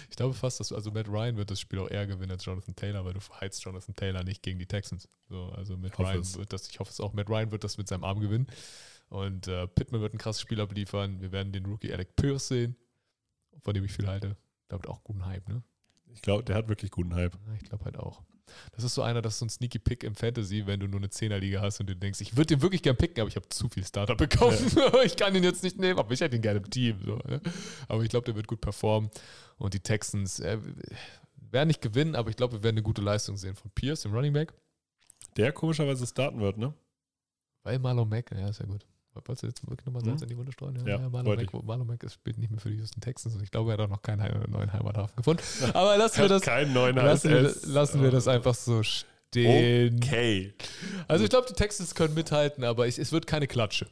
Ich 0.09 0.15
glaube 0.15 0.33
fast, 0.33 0.59
dass 0.59 0.71
also 0.71 0.91
Matt 0.91 1.07
Ryan 1.07 1.37
wird 1.37 1.51
das 1.51 1.59
Spiel 1.59 1.79
auch 1.79 1.89
eher 1.89 2.07
gewinnen 2.07 2.31
als 2.31 2.45
Jonathan 2.45 2.75
Taylor, 2.75 3.05
weil 3.05 3.13
du 3.13 3.19
verheizt 3.19 3.63
Jonathan 3.63 3.95
Taylor 3.95 4.23
nicht 4.23 4.43
gegen 4.43 4.59
die 4.59 4.65
Texans. 4.65 5.07
So, 5.29 5.49
also 5.55 5.77
Matt 5.77 5.97
Ryan 5.99 6.21
es. 6.21 6.37
wird 6.37 6.53
das, 6.53 6.69
ich 6.69 6.79
hoffe 6.79 6.91
es 6.91 6.99
auch, 6.99 7.13
Matt 7.13 7.29
Ryan 7.29 7.51
wird 7.51 7.63
das 7.63 7.77
mit 7.77 7.87
seinem 7.87 8.03
Arm 8.03 8.19
gewinnen. 8.19 8.47
Und 9.09 9.47
äh, 9.47 9.67
Pittman 9.67 10.01
wird 10.01 10.13
ein 10.13 10.17
krasses 10.17 10.41
Spiel 10.41 10.59
abliefern. 10.59 11.21
Wir 11.21 11.31
werden 11.31 11.53
den 11.53 11.65
Rookie 11.65 11.93
Alec 11.93 12.15
Pierce 12.15 12.49
sehen, 12.49 12.75
von 13.61 13.73
dem 13.73 13.85
ich 13.85 13.93
viel 13.93 14.07
halte. 14.07 14.35
Da 14.67 14.75
wird 14.75 14.87
auch 14.87 15.03
guten 15.03 15.25
Hype, 15.25 15.47
ne? 15.47 15.63
Ich 16.13 16.21
glaube, 16.21 16.43
der 16.43 16.55
hat 16.55 16.67
wirklich 16.67 16.91
guten 16.91 17.13
Hype. 17.13 17.33
Ja, 17.47 17.53
ich 17.53 17.67
glaube 17.67 17.85
halt 17.85 17.97
auch. 17.97 18.21
Das 18.71 18.83
ist 18.83 18.93
so 18.93 19.01
einer, 19.01 19.21
das 19.21 19.33
ist 19.33 19.39
so 19.39 19.45
ein 19.45 19.49
Sneaky 19.49 19.79
Pick 19.79 20.03
im 20.03 20.15
Fantasy, 20.15 20.65
wenn 20.65 20.79
du 20.79 20.87
nur 20.87 20.99
eine 20.99 21.07
10er-Liga 21.07 21.61
hast 21.61 21.79
und 21.79 21.89
du 21.89 21.95
denkst, 21.95 22.21
ich 22.21 22.37
würde 22.37 22.55
den 22.55 22.61
wirklich 22.61 22.81
gern 22.81 22.95
picken, 22.95 23.21
aber 23.21 23.27
ich 23.27 23.35
habe 23.35 23.47
zu 23.49 23.67
viel 23.69 23.85
Starter 23.85 24.15
bekommen. 24.15 24.57
ich 25.05 25.15
kann 25.15 25.35
ihn 25.35 25.43
jetzt 25.43 25.63
nicht 25.63 25.77
nehmen, 25.77 25.99
aber 25.99 26.11
ich 26.13 26.21
hätte 26.21 26.35
ihn 26.35 26.41
gerne 26.41 26.59
im 26.59 26.69
Team. 26.69 26.99
So, 27.05 27.17
ne? 27.17 27.41
Aber 27.87 28.03
ich 28.03 28.09
glaube, 28.09 28.25
der 28.25 28.35
wird 28.35 28.47
gut 28.47 28.61
performen. 28.61 29.09
Und 29.57 29.73
die 29.73 29.79
Texans 29.79 30.39
äh, 30.39 30.59
werden 31.35 31.67
nicht 31.67 31.81
gewinnen, 31.81 32.15
aber 32.15 32.29
ich 32.29 32.35
glaube, 32.35 32.53
wir 32.53 32.63
werden 32.63 32.75
eine 32.75 32.83
gute 32.83 33.01
Leistung 33.01 33.37
sehen 33.37 33.55
von 33.55 33.71
Pierce, 33.71 34.03
dem 34.03 34.13
Running 34.13 34.33
Back. 34.33 34.53
Der 35.35 35.51
komischerweise 35.51 36.07
starten 36.07 36.39
wird, 36.39 36.57
ne? 36.57 36.73
Weil 37.63 37.79
Marlon 37.79 38.07
Mack, 38.07 38.31
ja, 38.31 38.47
ist 38.47 38.59
ja 38.59 38.65
gut. 38.65 38.85
Wolltest 39.25 39.43
du 39.43 39.47
jetzt 39.47 39.67
wirklich 39.69 39.85
nochmal 39.85 40.03
Salz 40.03 40.17
Mhm. 40.19 40.23
in 40.23 40.29
die 40.29 40.37
Wunde 40.37 40.51
streuen? 40.51 40.75
Ja, 40.85 41.11
wollte 41.11 41.45
Mack, 41.45 41.63
Marlon 41.65 41.87
Mack 41.87 42.05
spielt 42.11 42.37
nicht 42.37 42.51
mehr 42.51 42.59
für 42.59 42.69
die 42.69 42.77
Houston 42.77 43.01
Texans 43.01 43.35
und 43.35 43.41
ich 43.43 43.51
glaube, 43.51 43.71
er 43.71 43.73
hat 43.73 43.81
auch 43.81 43.89
noch 43.89 44.01
keinen 44.01 44.19
neuen 44.51 44.71
Heimathafen 44.71 45.15
gefunden. 45.15 45.43
Aber 45.73 45.97
lassen 45.97 46.21
wir 46.21 46.27
das, 46.29 46.41
keinen 46.41 46.73
neuen 46.73 46.95
lassen 46.95 47.29
wir, 47.29 47.53
lassen 47.65 48.01
wir 48.01 48.11
das 48.11 48.27
einfach 48.27 48.55
so 48.55 48.81
stehen. 48.83 49.97
Okay. 50.03 50.53
Also 51.07 51.23
ich 51.23 51.29
glaube, 51.29 51.47
die 51.47 51.53
Texans 51.53 51.93
können 51.95 52.13
mithalten, 52.13 52.63
aber 52.63 52.87
ich, 52.87 52.97
es 52.97 53.11
wird 53.11 53.27
keine 53.27 53.47
Klatsche 53.47 53.87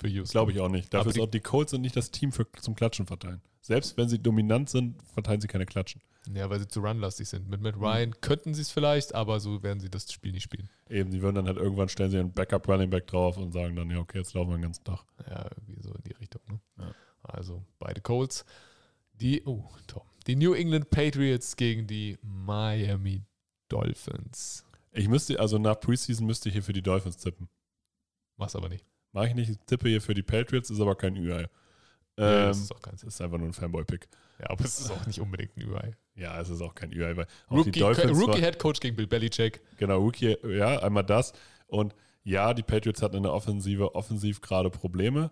für 0.00 0.08
Houston. 0.08 0.32
Glaube 0.32 0.52
ich 0.52 0.60
auch 0.60 0.68
nicht. 0.68 0.92
Dafür 0.92 1.00
Aber 1.00 1.08
ist 1.10 1.16
die- 1.16 1.20
auch 1.22 1.30
die 1.30 1.40
Colts 1.40 1.70
sind 1.70 1.82
nicht 1.82 1.96
das 1.96 2.10
Team 2.10 2.32
für, 2.32 2.46
zum 2.60 2.74
Klatschen 2.74 3.06
verteilen. 3.06 3.40
Selbst 3.60 3.96
wenn 3.96 4.08
sie 4.08 4.18
dominant 4.18 4.68
sind, 4.70 5.00
verteilen 5.14 5.40
sie 5.40 5.46
keine 5.46 5.66
Klatschen. 5.66 6.00
Ja, 6.34 6.50
weil 6.50 6.58
sie 6.60 6.68
zu 6.68 6.80
runlastig 6.80 7.28
sind. 7.28 7.48
Mit 7.48 7.60
Matt 7.62 7.76
Ryan 7.76 8.20
könnten 8.20 8.52
sie 8.52 8.62
es 8.62 8.70
vielleicht, 8.70 9.14
aber 9.14 9.40
so 9.40 9.62
werden 9.62 9.80
sie 9.80 9.88
das 9.90 10.12
Spiel 10.12 10.32
nicht 10.32 10.42
spielen. 10.42 10.68
Eben, 10.88 11.10
die 11.10 11.22
würden 11.22 11.36
dann 11.36 11.46
halt 11.46 11.56
irgendwann 11.56 11.88
stellen 11.88 12.10
sie 12.10 12.18
einen 12.18 12.32
Backup 12.32 12.68
Running 12.68 12.90
Back 12.90 13.06
drauf 13.06 13.36
und 13.38 13.52
sagen 13.52 13.74
dann, 13.76 13.90
ja, 13.90 13.98
okay, 13.98 14.18
jetzt 14.18 14.34
laufen 14.34 14.50
wir 14.50 14.56
den 14.58 14.62
ganzen 14.62 14.84
Tag. 14.84 15.04
Ja, 15.28 15.48
irgendwie 15.56 15.82
so 15.82 15.92
in 15.94 16.02
die 16.04 16.12
Richtung. 16.12 16.42
Ne? 16.48 16.60
Ja. 16.78 16.94
Also 17.22 17.62
beide 17.78 18.00
Colts. 18.00 18.44
Die, 19.14 19.42
oh, 19.46 19.64
Tom. 19.86 20.02
Die 20.26 20.36
New 20.36 20.52
England 20.52 20.90
Patriots 20.90 21.56
gegen 21.56 21.86
die 21.86 22.18
Miami 22.22 23.22
Dolphins. 23.68 24.64
Ich 24.92 25.08
müsste, 25.08 25.38
also 25.40 25.58
nach 25.58 25.78
Preseason 25.80 26.26
müsste 26.26 26.48
ich 26.48 26.54
hier 26.54 26.62
für 26.62 26.72
die 26.72 26.82
Dolphins 26.82 27.16
tippen. 27.18 27.48
Mach's 28.36 28.56
aber 28.56 28.68
nicht. 28.68 28.84
Mache 29.12 29.28
ich 29.28 29.34
nicht, 29.34 29.50
ich 29.50 29.58
tippe 29.66 29.88
hier 29.88 30.00
für 30.00 30.14
die 30.14 30.22
Patriots, 30.22 30.70
ist 30.70 30.80
aber 30.80 30.94
kein 30.94 31.16
UI. 31.16 31.42
Ähm, 31.42 31.46
das 32.16 32.58
ist 32.58 32.72
auch 32.74 32.80
kein 32.82 32.94
es 32.94 33.02
ist 33.02 33.20
einfach 33.20 33.38
nur 33.38 33.48
ein 33.48 33.52
Fanboy-Pick. 33.52 34.08
Ja, 34.40 34.50
aber 34.50 34.64
es 34.64 34.78
ist 34.80 34.90
auch 34.90 35.06
nicht 35.06 35.20
unbedingt 35.20 35.56
ein 35.56 35.68
UI. 35.68 35.90
Ja, 36.14 36.40
es 36.40 36.48
ist 36.48 36.60
auch 36.60 36.74
kein 36.74 36.90
UI, 36.90 37.16
weil 37.16 37.26
auch 37.48 37.56
Rookie, 37.56 37.70
die 37.72 37.80
Dolphins 37.80 38.18
Rookie 38.18 38.32
war- 38.32 38.38
Head 38.38 38.58
Coach 38.58 38.80
gegen 38.80 38.96
Bill 38.96 39.06
Belichick. 39.06 39.60
Genau, 39.78 39.98
Rookie, 39.98 40.36
ja, 40.48 40.78
einmal 40.82 41.04
das. 41.04 41.32
Und 41.66 41.94
ja, 42.24 42.52
die 42.52 42.62
Patriots 42.62 43.00
hatten 43.02 43.16
in 43.16 43.22
der 43.22 43.32
Offensive 43.32 43.94
offensiv 43.94 44.40
gerade 44.40 44.70
Probleme. 44.70 45.30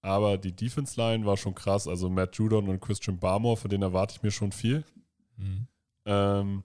Aber 0.00 0.38
die 0.38 0.52
Defense 0.54 0.98
Line 0.98 1.26
war 1.26 1.36
schon 1.36 1.54
krass. 1.54 1.86
Also 1.88 2.08
Matt 2.08 2.36
Judon 2.36 2.68
und 2.68 2.80
Christian 2.80 3.18
Barmore, 3.18 3.56
von 3.56 3.68
denen 3.68 3.82
erwarte 3.82 4.14
ich 4.16 4.22
mir 4.22 4.30
schon 4.30 4.52
viel. 4.52 4.84
Mhm. 5.36 5.66
Ähm, 6.06 6.62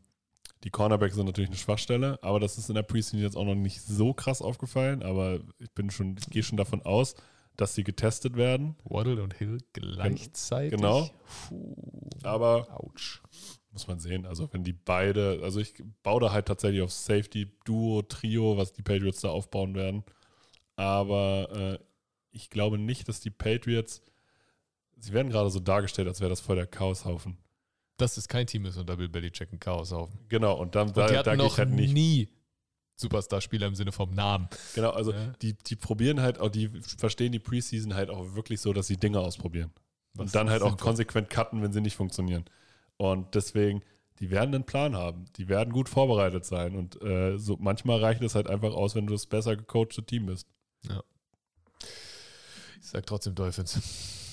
die 0.63 0.69
Cornerbacks 0.69 1.15
sind 1.15 1.25
natürlich 1.25 1.49
eine 1.49 1.57
Schwachstelle, 1.57 2.19
aber 2.21 2.39
das 2.39 2.57
ist 2.57 2.69
in 2.69 2.75
der 2.75 2.83
Preseason 2.83 3.19
jetzt 3.19 3.35
auch 3.35 3.45
noch 3.45 3.55
nicht 3.55 3.81
so 3.81 4.13
krass 4.13 4.41
aufgefallen. 4.41 5.03
Aber 5.03 5.41
ich 5.59 5.71
bin 5.73 5.89
schon, 5.89 6.15
ich 6.17 6.29
gehe 6.29 6.43
schon 6.43 6.57
davon 6.57 6.81
aus, 6.83 7.15
dass 7.57 7.75
sie 7.75 7.83
getestet 7.83 8.37
werden. 8.37 8.75
Waddle 8.83 9.21
und 9.21 9.33
Hill 9.33 9.57
gleichzeitig. 9.73 10.71
genau. 10.71 11.09
Puh. 11.49 11.99
Aber 12.23 12.67
Autsch. 12.79 13.21
muss 13.71 13.87
man 13.87 13.99
sehen. 13.99 14.25
Also 14.25 14.51
wenn 14.53 14.63
die 14.63 14.73
beide, 14.73 15.41
also 15.43 15.59
ich 15.59 15.73
baue 16.01 16.21
da 16.21 16.31
halt 16.31 16.47
tatsächlich 16.47 16.81
auf 16.81 16.91
Safety, 16.91 17.51
Duo, 17.65 18.01
Trio, 18.01 18.57
was 18.57 18.71
die 18.71 18.83
Patriots 18.83 19.21
da 19.21 19.29
aufbauen 19.29 19.75
werden. 19.75 20.03
Aber 20.75 21.49
äh, 21.51 21.83
ich 22.31 22.49
glaube 22.49 22.77
nicht, 22.77 23.07
dass 23.09 23.19
die 23.19 23.29
Patriots, 23.29 24.01
sie 24.97 25.11
werden 25.11 25.29
gerade 25.29 25.49
so 25.49 25.59
dargestellt, 25.59 26.07
als 26.07 26.21
wäre 26.21 26.29
das 26.29 26.41
voll 26.41 26.55
der 26.55 26.67
Chaoshaufen. 26.67 27.37
Dass 27.97 28.17
es 28.17 28.27
kein 28.27 28.47
Team 28.47 28.65
ist 28.65 28.77
unter 28.77 28.97
Bill 28.97 29.09
Belichick 29.09 29.51
ein 29.53 29.59
Chaoshaufen. 29.59 30.19
Genau, 30.29 30.53
und 30.59 30.75
dann 30.75 30.87
Und 30.89 30.97
da, 30.97 31.07
die 31.07 31.17
hatten 31.17 31.37
noch 31.37 31.57
halt 31.57 31.69
nicht. 31.69 31.93
nie 31.93 32.29
Superstar-Spieler 32.95 33.67
im 33.67 33.75
Sinne 33.75 33.91
vom 33.91 34.11
Namen. 34.13 34.47
Genau, 34.75 34.91
also 34.91 35.11
Ja. 35.13 35.27
die, 35.41 35.53
die 35.53 35.75
probieren 35.75 36.21
halt 36.21 36.39
auch, 36.39 36.49
die 36.49 36.69
verstehen 36.97 37.31
die 37.31 37.39
Preseason 37.39 37.93
halt 37.93 38.09
auch 38.09 38.35
wirklich 38.35 38.61
so, 38.61 38.73
dass 38.73 38.87
sie 38.87 38.97
Dinge 38.97 39.19
ausprobieren. 39.19 39.71
Was 40.15 40.27
Und 40.27 40.35
dann 40.35 40.49
halt 40.49 40.61
auch 40.61 40.77
konsequent 40.77 41.29
cutten, 41.29 41.61
wenn 41.61 41.73
sie 41.73 41.81
nicht 41.81 41.95
funktionieren. 41.95 42.45
Und 42.97 43.33
deswegen, 43.35 43.81
die 44.19 44.29
werden 44.29 44.53
einen 44.53 44.63
Plan 44.63 44.95
haben. 44.95 45.25
Die 45.37 45.47
werden 45.49 45.73
gut 45.73 45.89
vorbereitet 45.89 46.45
sein. 46.45 46.75
Und 46.75 47.01
äh, 47.01 47.37
so 47.39 47.57
manchmal 47.59 47.99
reicht 47.99 48.21
es 48.21 48.35
halt 48.35 48.47
einfach 48.47 48.73
aus, 48.73 48.93
wenn 48.95 49.07
du 49.07 49.13
das 49.13 49.25
besser 49.25 49.55
gecoachte 49.55 50.03
Team 50.03 50.27
bist. 50.27 50.47
Ich 52.79 52.89
sag 52.89 53.05
trotzdem 53.05 53.33
Dolphins. 53.35 53.79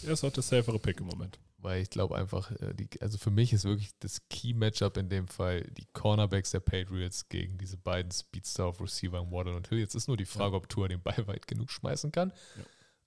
Er 0.05 0.13
ist 0.13 0.25
auch 0.25 0.33
der 0.33 0.43
safere 0.43 0.79
Pick 0.79 1.01
im 1.01 1.07
Moment. 1.07 1.39
Weil 1.63 1.83
ich 1.83 1.91
glaube 1.91 2.17
einfach, 2.17 2.51
äh, 2.53 2.73
die, 2.75 2.89
also 3.03 3.19
für 3.19 3.31
mich 3.31 3.53
ist 3.53 3.65
wirklich 3.65 3.91
das 3.99 4.23
Key-Matchup 4.31 4.97
in 4.97 5.09
dem 5.11 5.29
Fall 5.29 5.63
die 5.77 5.87
Cornerbacks 5.93 6.53
der 6.53 6.61
Patriots 6.61 7.29
gegen 7.29 7.59
diese 7.59 7.77
beiden 7.77 8.11
Speedstar 8.11 8.67
auf 8.69 8.81
Receiver 8.81 9.31
Waddle 9.31 9.55
und 9.57 9.69
Hill. 9.69 9.79
Jetzt 9.79 9.95
ist 9.95 10.09
nur 10.09 10.17
die 10.17 10.25
Frage, 10.25 10.57
ob 10.57 10.69
Tour 10.71 10.89
den 10.89 11.03
Ball 11.03 11.27
weit 11.27 11.47
genug 11.47 11.71
schmeißen 11.71 12.13
kann. 12.13 12.33
Ja. 12.57 12.65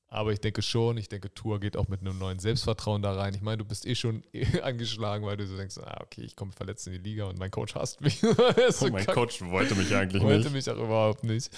Aber 0.10 0.32
ich 0.32 0.40
denke 0.40 0.62
schon, 0.62 0.98
ich 0.98 1.10
denke, 1.10 1.34
Tour 1.34 1.60
geht 1.60 1.76
auch 1.76 1.88
mit 1.88 2.02
einem 2.02 2.20
neuen 2.20 2.38
Selbstvertrauen 2.38 3.02
da 3.02 3.14
rein. 3.16 3.34
Ich 3.34 3.42
meine, 3.42 3.58
du 3.58 3.66
bist 3.66 3.88
eh 3.88 3.96
schon 3.96 4.24
angeschlagen, 4.62 5.26
weil 5.26 5.38
du 5.38 5.48
so 5.48 5.58
denkst, 5.58 5.80
ah, 5.80 6.02
okay, 6.04 6.22
ich 6.22 6.36
komme 6.36 6.52
verletzt 6.52 6.86
in 6.86 6.94
die 6.94 7.00
Liga 7.00 7.26
und 7.26 7.40
mein 7.40 7.50
Coach 7.50 7.74
hasst 7.74 8.00
mich. 8.02 8.20
So 8.70 8.86
Oh, 8.86 8.90
mein 8.92 9.04
kack- 9.08 9.16
Coach 9.16 9.42
wollte 9.42 9.74
mich 9.74 9.96
eigentlich 9.96 10.22
wollte 10.22 10.52
nicht. 10.52 10.68
mich 10.68 10.70
auch 10.70 10.78
überhaupt 10.84 11.24
nicht. 11.24 11.50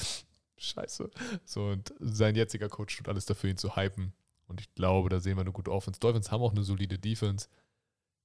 Scheiße. 0.57 1.11
So, 1.43 1.65
und 1.65 1.93
sein 1.99 2.35
jetziger 2.35 2.69
Coach 2.69 2.95
tut 2.95 3.09
alles 3.09 3.25
dafür, 3.25 3.49
ihn 3.49 3.57
zu 3.57 3.75
hypen. 3.75 4.13
Und 4.47 4.61
ich 4.61 4.73
glaube, 4.75 5.09
da 5.09 5.19
sehen 5.19 5.37
wir 5.37 5.41
eine 5.41 5.51
gute 5.51 5.71
Offense. 5.71 5.99
Dolphins 5.99 6.31
haben 6.31 6.41
auch 6.41 6.51
eine 6.51 6.63
solide 6.63 6.97
Defense. 6.99 7.47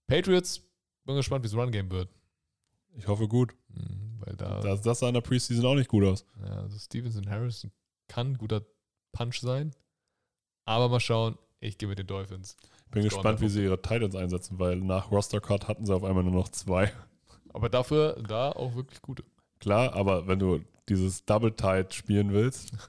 Patriots, 0.06 0.62
bin 1.04 1.16
gespannt, 1.16 1.44
wie 1.44 1.48
es 1.48 1.54
Run-Game 1.54 1.90
wird. 1.90 2.08
Ich 2.96 3.06
hoffe 3.06 3.28
gut. 3.28 3.54
Mhm, 3.68 4.20
Weil 4.20 4.36
da, 4.36 4.60
Das, 4.60 4.82
das 4.82 4.98
sah 4.98 5.08
in 5.08 5.14
der 5.14 5.20
Preseason 5.20 5.64
auch 5.64 5.74
nicht 5.74 5.88
gut 5.88 6.04
aus. 6.04 6.24
ja, 6.40 6.56
also 6.62 6.78
Stevenson 6.78 7.28
Harrison 7.30 7.70
kann 8.08 8.32
ein 8.32 8.38
guter 8.38 8.62
Punch 9.12 9.40
sein. 9.40 9.72
Aber 10.64 10.88
mal 10.88 11.00
schauen, 11.00 11.38
ich 11.60 11.78
gehe 11.78 11.88
mit 11.88 11.98
den 11.98 12.06
Dolphins. 12.06 12.56
Ich 12.86 12.90
bin 12.90 13.02
gespannt, 13.04 13.40
wie 13.40 13.48
sie 13.48 13.62
ihre 13.62 13.80
Titans 13.80 14.14
einsetzen, 14.16 14.58
weil 14.58 14.76
nach 14.76 15.10
Roster 15.10 15.40
Cut 15.40 15.68
hatten 15.68 15.86
sie 15.86 15.94
auf 15.94 16.02
einmal 16.04 16.24
nur 16.24 16.32
noch 16.32 16.48
zwei. 16.48 16.92
Aber 17.52 17.68
dafür 17.68 18.20
da 18.28 18.50
auch 18.52 18.74
wirklich 18.74 19.00
gute. 19.00 19.24
Klar, 19.60 19.92
aber 19.94 20.26
wenn 20.26 20.38
du 20.38 20.64
dieses 20.88 21.24
Double 21.24 21.52
Tight 21.54 21.94
spielen 21.94 22.32
willst, 22.32 22.72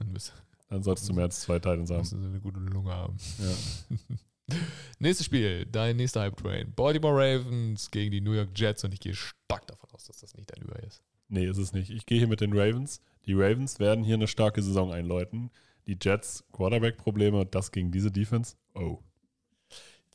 Dann 0.72 0.82
solltest 0.82 1.06
du 1.06 1.12
mehr 1.12 1.24
als 1.24 1.42
zwei 1.42 1.58
Titans 1.58 1.90
haben. 1.90 1.98
müssen 1.98 2.22
sie 2.22 2.28
eine 2.28 2.40
gute 2.40 2.58
Lunge 2.58 2.90
haben. 2.90 3.18
Ja. 3.38 4.56
Nächstes 4.98 5.26
Spiel, 5.26 5.66
dein 5.66 5.96
nächster 5.96 6.22
Hype 6.22 6.36
Train. 6.36 6.72
Baltimore 6.74 7.14
Ravens 7.14 7.90
gegen 7.90 8.10
die 8.10 8.22
New 8.22 8.32
York 8.32 8.48
Jets 8.54 8.82
und 8.82 8.94
ich 8.94 9.00
gehe 9.00 9.14
stark 9.14 9.66
davon 9.66 9.90
aus, 9.92 10.04
dass 10.06 10.20
das 10.20 10.34
nicht 10.34 10.50
dein 10.50 10.62
Über 10.64 10.82
ist. 10.82 11.02
Nee, 11.28 11.44
ist 11.44 11.58
es 11.58 11.74
nicht. 11.74 11.90
Ich 11.90 12.06
gehe 12.06 12.18
hier 12.18 12.26
mit 12.26 12.40
den 12.40 12.52
Ravens. 12.54 13.02
Die 13.26 13.34
Ravens 13.34 13.80
werden 13.80 14.02
hier 14.02 14.14
eine 14.14 14.28
starke 14.28 14.62
Saison 14.62 14.92
einläuten. 14.92 15.50
Die 15.86 15.98
Jets 16.00 16.42
Quarterback-Probleme, 16.52 17.44
das 17.44 17.70
gegen 17.70 17.90
diese 17.90 18.10
Defense. 18.10 18.56
Oh. 18.74 18.98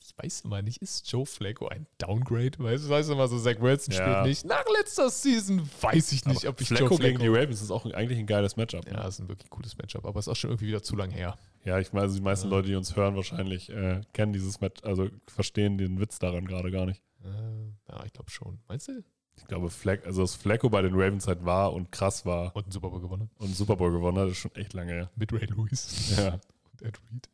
Ich 0.10 0.18
weiß 0.18 0.42
immer 0.42 0.62
nicht, 0.62 0.82
ist 0.82 1.12
Joe 1.12 1.26
Flacco 1.26 1.68
ein 1.68 1.86
Downgrade? 1.98 2.52
Weißt 2.60 2.86
du, 2.86 2.90
weißt 2.90 3.10
du 3.10 3.14
immer 3.14 3.28
so, 3.28 3.38
Zach 3.40 3.60
Wilson 3.60 3.94
Ja. 3.94 4.02
spielt 4.02 4.24
nicht. 4.30 4.46
Nach 4.46 4.64
letzter 4.78 5.10
Season 5.10 5.70
weiß 5.82 6.14
ich 6.14 6.26
nicht, 6.26 6.46
Aber 6.46 6.50
ob 6.54 6.62
ich 6.62 6.68
Flacco, 6.70 6.86
Joe 6.86 6.98
Flacco 6.98 7.04
gegen 7.04 7.20
die 7.20 7.28
Ravens 7.28 7.62
ist 7.62 7.72
auch 7.72 7.86
eigentlich 7.94 8.18
ein 8.18 8.26
geiles 8.26 8.56
Matchup. 8.56 8.86
ne? 8.86 8.94
Ja, 8.94 9.08
ist 9.08 9.20
ein 9.20 9.28
wirklich 9.28 9.50
cooles 9.50 9.78
Matchup, 9.78 10.06
aber 10.06 10.18
ist 10.20 10.30
auch 10.30 10.36
schon 10.36 10.52
irgendwie 10.52 10.68
wieder 10.68 10.82
zu 10.82 10.96
lang 10.96 11.10
her. 11.12 11.38
Ja, 11.66 11.78
ich 11.80 11.92
meine, 11.92 12.12
die 12.12 12.22
meisten 12.22 12.48
Ja. 12.48 12.52
Leute, 12.56 12.70
die 12.70 12.76
uns 12.76 12.96
hören, 12.96 13.16
wahrscheinlich 13.18 13.70
äh, 13.70 14.00
kennen 14.14 14.32
dieses 14.32 14.62
Match, 14.62 14.82
also 14.84 15.10
verstehen 15.28 15.78
den 15.78 16.00
Witz 16.00 16.20
daran 16.20 16.46
gerade 16.48 16.72
gar 16.72 16.86
nicht. 16.86 17.02
Äh, 17.26 17.92
ja, 17.92 18.06
ich 18.06 18.14
glaube 18.14 18.32
schon. 18.32 18.60
Meinst 18.70 18.88
du? 18.88 19.04
Ich 19.36 19.46
glaube, 19.48 19.70
Fleck, 19.70 20.06
also 20.06 20.22
dass 20.22 20.34
Flacco 20.36 20.70
bei 20.70 20.82
den 20.82 20.94
Ravens 20.94 21.28
halt 21.28 21.44
war 21.46 21.74
und 21.74 21.92
krass 21.92 22.26
war 22.26 22.56
Und 22.56 22.64
einen 22.64 22.72
Super 22.72 22.90
Bowl 22.90 23.02
gewonnen. 23.02 23.30
und 23.38 23.46
einen 23.46 23.54
Super 23.56 23.76
Bowl 23.76 23.92
gewonnen 23.92 24.18
hat, 24.18 24.30
ist 24.30 24.38
schon 24.38 24.56
echt 24.56 24.74
lange 24.74 24.94
her. 24.94 25.12
Mit 25.16 25.34
Ray 25.34 25.46
Lewis. 25.46 26.16
Ja, 26.18 26.40
Und 26.72 26.82
Ed 26.82 26.98
Reed. 27.12 27.30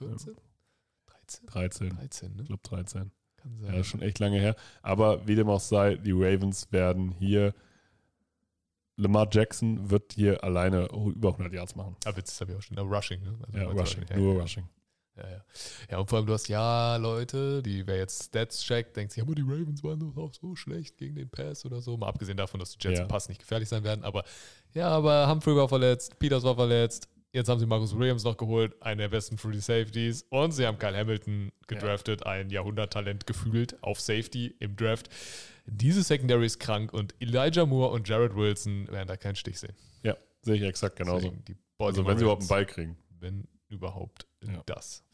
Oh 0.00 0.06
Gott, 0.06 0.20
2013? 0.20 0.36
14? 1.06 1.46
13? 1.46 1.46
13. 1.46 1.88
13, 1.90 2.36
ne? 2.36 2.42
Ich 2.42 2.48
glaube 2.48 2.62
13. 2.64 3.10
Kann 3.36 3.58
Ja, 3.60 3.66
sein. 3.68 3.80
ist 3.80 3.86
schon 3.86 4.02
echt 4.02 4.18
lange 4.18 4.38
her. 4.40 4.56
Aber 4.82 5.26
wie 5.26 5.34
dem 5.34 5.48
auch 5.48 5.60
sei, 5.60 5.94
die 5.96 6.12
Ravens 6.12 6.70
werden 6.72 7.12
hier. 7.12 7.54
Lamar 8.96 9.28
Jackson 9.30 9.90
wird 9.90 10.12
hier 10.14 10.42
alleine 10.42 10.86
über 10.90 11.28
100 11.28 11.52
Yards 11.52 11.76
machen. 11.76 11.94
Aber 12.04 12.16
jetzt 12.18 12.40
er 12.40 12.48
ja 12.48 12.56
auch 12.56 12.62
schon. 12.62 12.74
Na, 12.76 12.82
Rushing, 12.82 13.22
ne? 13.22 13.38
Also 13.46 13.58
Ja, 13.58 13.64
Rushing, 13.68 14.04
Ja, 14.10 14.16
nur 14.16 14.34
ja. 14.34 14.40
Rushing. 14.42 14.68
Ja, 15.16 15.30
ja. 15.30 15.44
Ja, 15.90 15.98
und 15.98 16.08
vor 16.08 16.18
allem, 16.18 16.26
du 16.26 16.32
hast 16.32 16.48
ja 16.48 16.96
Leute, 16.96 17.62
die, 17.62 17.86
wer 17.86 17.96
jetzt 17.96 18.24
Stats 18.24 18.60
checkt, 18.62 18.96
denkt 18.96 19.12
sich, 19.12 19.22
aber 19.22 19.34
die 19.36 19.42
Ravens 19.42 19.82
waren 19.84 19.98
doch 20.00 20.16
auch 20.16 20.32
so 20.34 20.54
schlecht 20.56 20.96
gegen 20.96 21.14
den 21.16 21.28
Pass 21.28 21.64
oder 21.64 21.80
so. 21.80 21.96
Mal 21.96 22.08
abgesehen 22.08 22.36
davon, 22.36 22.58
dass 22.60 22.70
die 22.76 22.78
Jets 22.84 22.98
Ja. 22.98 23.04
im 23.04 23.08
Pass 23.08 23.28
nicht 23.28 23.40
gefährlich 23.40 23.68
sein 23.68 23.84
werden. 23.84 24.04
Aber 24.04 24.24
ja, 24.74 24.88
aber 24.88 25.28
Humphrey 25.28 25.54
war 25.56 25.68
verletzt, 25.68 26.18
Peters 26.18 26.42
war 26.42 26.54
verletzt. 26.56 27.08
Jetzt 27.32 27.48
haben 27.48 27.58
sie 27.60 27.66
Marcus 27.66 27.96
Williams 27.96 28.24
noch 28.24 28.36
geholt, 28.38 28.80
einen 28.82 28.98
der 28.98 29.08
besten 29.08 29.36
Free 29.36 29.58
Safeties. 29.58 30.24
Und 30.30 30.52
sie 30.52 30.66
haben 30.66 30.78
Kyle 30.78 30.96
Hamilton 30.96 31.52
gedraftet, 31.66 32.24
ein 32.24 32.48
Jahrhunderttalent 32.50 33.26
gefühlt 33.26 33.82
auf 33.82 34.00
Safety 34.00 34.54
im 34.60 34.76
Draft. 34.76 35.10
Diese 35.66 36.02
Secondary 36.02 36.46
ist 36.46 36.58
krank 36.58 36.92
und 36.94 37.14
Elijah 37.20 37.66
Moore 37.66 37.90
und 37.92 38.08
Jared 38.08 38.34
Wilson 38.34 38.88
werden 38.88 39.06
da 39.08 39.16
keinen 39.18 39.36
Stich 39.36 39.58
sehen. 39.60 39.74
Ja, 40.02 40.16
sehe 40.40 40.54
ich 40.56 40.62
exakt 40.62 40.96
genauso. 40.96 41.34
Also, 41.78 42.06
wenn 42.06 42.16
sie 42.16 42.22
überhaupt 42.24 42.42
einen 42.42 42.48
Ball 42.48 42.64
kriegen. 42.66 42.96
wenn 43.20 43.46
überhaupt 43.68 44.26
Ja. 44.46 44.62
das. 44.64 45.04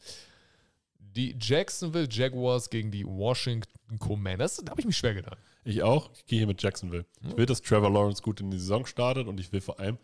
Die 0.99 1.35
Jacksonville 1.39 2.07
Jaguars 2.09 2.69
gegen 2.69 2.91
die 2.91 3.05
Washington 3.05 3.99
Commanders, 3.99 4.57
da 4.63 4.71
habe 4.71 4.79
ich 4.81 4.87
mich 4.87 4.97
schwer 4.97 5.13
getan. 5.13 5.35
Ich 5.65 5.81
auch. 5.83 6.09
Ich 6.13 6.25
gehe 6.25 6.39
hier 6.39 6.47
mit 6.47 6.61
Jacksonville. 6.61 7.05
Ich 7.27 7.35
will, 7.35 7.45
dass 7.45 7.61
Trevor 7.61 7.89
Lawrence 7.91 8.21
gut 8.21 8.39
in 8.39 8.51
die 8.51 8.59
Saison 8.59 8.85
startet 8.85 9.27
und 9.27 9.39
ich 9.39 9.51
will 9.51 9.61
vor 9.61 9.79
allem, 9.79 9.97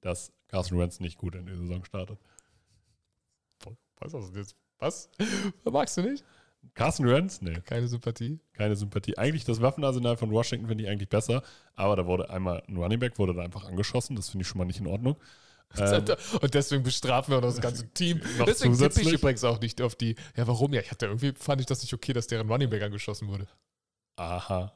dass 0.00 0.32
Carson 0.54 0.78
Wentz 0.78 1.00
nicht 1.00 1.18
gut 1.18 1.34
in 1.34 1.46
die 1.46 1.56
Saison 1.56 1.84
startet. 1.84 2.18
Was 3.98 4.12
jetzt? 4.34 4.54
Was? 4.78 5.10
Magst 5.64 5.96
du 5.96 6.02
nicht? 6.02 6.24
Carson 6.74 7.06
Wentz? 7.06 7.40
Nee, 7.42 7.60
Keine 7.64 7.88
Sympathie. 7.88 8.38
keine 8.54 8.74
Sympathie. 8.76 9.18
Eigentlich 9.18 9.44
das 9.44 9.60
Waffenarsenal 9.60 10.16
von 10.16 10.30
Washington 10.30 10.68
finde 10.68 10.84
ich 10.84 10.90
eigentlich 10.90 11.08
besser, 11.08 11.42
aber 11.74 11.96
da 11.96 12.06
wurde 12.06 12.30
einmal 12.30 12.62
ein 12.68 12.76
Running 12.76 12.98
Back 13.00 13.18
wurde 13.18 13.34
da 13.34 13.42
einfach 13.42 13.64
angeschossen. 13.64 14.16
Das 14.16 14.30
finde 14.30 14.42
ich 14.42 14.48
schon 14.48 14.58
mal 14.58 14.64
nicht 14.64 14.80
in 14.80 14.86
Ordnung. 14.86 15.16
Ähm, 15.76 16.04
Und 16.40 16.54
deswegen 16.54 16.84
bestrafen 16.84 17.32
wir 17.32 17.38
auch 17.38 17.42
das 17.42 17.60
ganze 17.60 17.88
Team. 17.94 18.18
Noch 18.38 18.44
Deswegen 18.46 18.74
tippe 18.74 18.86
ich 18.86 18.92
zusätzlich? 18.92 19.12
übrigens 19.14 19.42
auch 19.42 19.60
nicht 19.60 19.80
auf 19.82 19.96
die. 19.96 20.14
Ja, 20.36 20.46
warum? 20.46 20.72
Ja, 20.72 20.80
ich 20.80 20.92
hatte 20.92 21.06
irgendwie 21.06 21.32
fand 21.36 21.60
ich 21.60 21.66
das 21.66 21.82
nicht 21.82 21.92
okay, 21.92 22.12
dass 22.12 22.28
deren 22.28 22.48
Running 22.48 22.70
Back 22.70 22.82
angeschossen 22.82 23.26
wurde. 23.26 23.48
aha. 24.14 24.72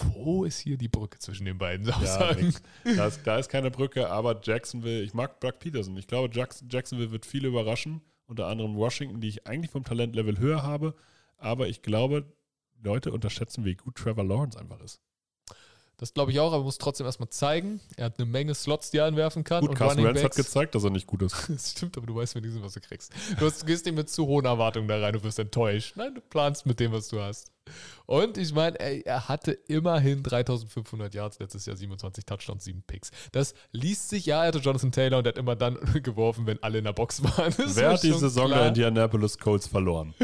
Wo 0.00 0.44
ist 0.44 0.58
hier 0.58 0.76
die 0.76 0.88
Brücke 0.88 1.18
zwischen 1.18 1.44
den 1.44 1.58
beiden 1.58 1.86
Ja, 1.86 1.96
Aussagen? 1.96 2.46
nix. 2.46 2.62
da, 2.96 3.06
ist, 3.06 3.20
da 3.24 3.38
ist 3.38 3.48
keine 3.48 3.70
Brücke, 3.70 4.08
aber 4.10 4.40
Jacksonville, 4.42 5.02
ich 5.02 5.14
mag 5.14 5.40
Doug 5.40 5.54
Peterson. 5.58 5.96
Ich 5.96 6.06
glaube, 6.06 6.34
Jackson, 6.34 6.68
Jacksonville 6.70 7.10
wird 7.10 7.26
viele 7.26 7.48
überraschen. 7.48 8.00
Unter 8.26 8.46
anderem 8.48 8.74
Washington, 8.76 9.20
die 9.20 9.28
ich 9.28 9.46
eigentlich 9.46 9.70
vom 9.70 9.84
Talentlevel 9.84 10.38
höher 10.38 10.62
habe. 10.62 10.94
Aber 11.36 11.68
ich 11.68 11.82
glaube, 11.82 12.24
Leute 12.82 13.12
unterschätzen, 13.12 13.64
wie 13.64 13.74
gut 13.76 13.96
Trevor 13.96 14.24
Lawrence 14.24 14.58
einfach 14.58 14.80
ist. 14.80 15.00
Das 15.98 16.12
glaube 16.12 16.30
ich 16.30 16.40
auch, 16.40 16.52
aber 16.52 16.62
muss 16.64 16.76
trotzdem 16.76 17.06
erstmal 17.06 17.30
zeigen. 17.30 17.80
Er 17.96 18.06
hat 18.06 18.18
eine 18.18 18.26
Menge 18.26 18.54
Slots, 18.54 18.90
die 18.90 18.98
er 18.98 19.06
anwerfen 19.06 19.44
kann. 19.44 19.60
Gut, 19.62 19.70
und 19.70 19.76
Carson 19.76 20.00
Running 20.00 20.14
Wentz 20.16 20.24
hat 20.24 20.34
gezeigt, 20.36 20.74
dass 20.74 20.84
er 20.84 20.90
nicht 20.90 21.06
gut 21.06 21.22
ist. 21.22 21.34
Das 21.48 21.70
stimmt, 21.70 21.96
aber 21.96 22.06
du 22.06 22.14
weißt 22.14 22.34
wenigstens, 22.34 22.62
was 22.62 22.74
du 22.74 22.80
kriegst. 22.80 23.14
Du, 23.38 23.46
hast, 23.46 23.62
du 23.62 23.66
gehst 23.66 23.86
nicht 23.86 23.94
mit 23.94 24.10
zu 24.10 24.26
hohen 24.26 24.44
Erwartungen 24.44 24.88
da 24.88 25.00
rein, 25.00 25.14
du 25.14 25.22
wirst 25.22 25.38
enttäuscht. 25.38 25.96
Nein, 25.96 26.14
du 26.14 26.20
planst 26.20 26.66
mit 26.66 26.80
dem, 26.80 26.92
was 26.92 27.08
du 27.08 27.20
hast. 27.20 27.50
Und 28.06 28.38
ich 28.38 28.54
meine, 28.54 28.78
er 28.78 29.28
hatte 29.28 29.52
immerhin 29.52 30.22
3500 30.22 31.14
Yards, 31.14 31.38
letztes 31.38 31.66
Jahr 31.66 31.76
27 31.76 32.24
Touchdowns, 32.24 32.64
7 32.64 32.82
Picks. 32.86 33.10
Das 33.32 33.54
liest 33.72 34.08
sich, 34.08 34.26
ja, 34.26 34.42
er 34.42 34.48
hatte 34.48 34.58
Jonathan 34.58 34.92
Taylor 34.92 35.18
und 35.18 35.26
er 35.26 35.30
hat 35.30 35.38
immer 35.38 35.56
dann 35.56 35.76
geworfen, 36.02 36.46
wenn 36.46 36.62
alle 36.62 36.78
in 36.78 36.84
der 36.84 36.92
Box 36.92 37.22
waren. 37.22 37.52
Das 37.56 37.76
Wer 37.76 37.92
hat 37.92 38.02
die 38.02 38.12
Saison 38.12 38.46
klar. 38.46 38.60
der 38.60 38.68
Indianapolis 38.68 39.38
Colts 39.38 39.66
verloren? 39.66 40.14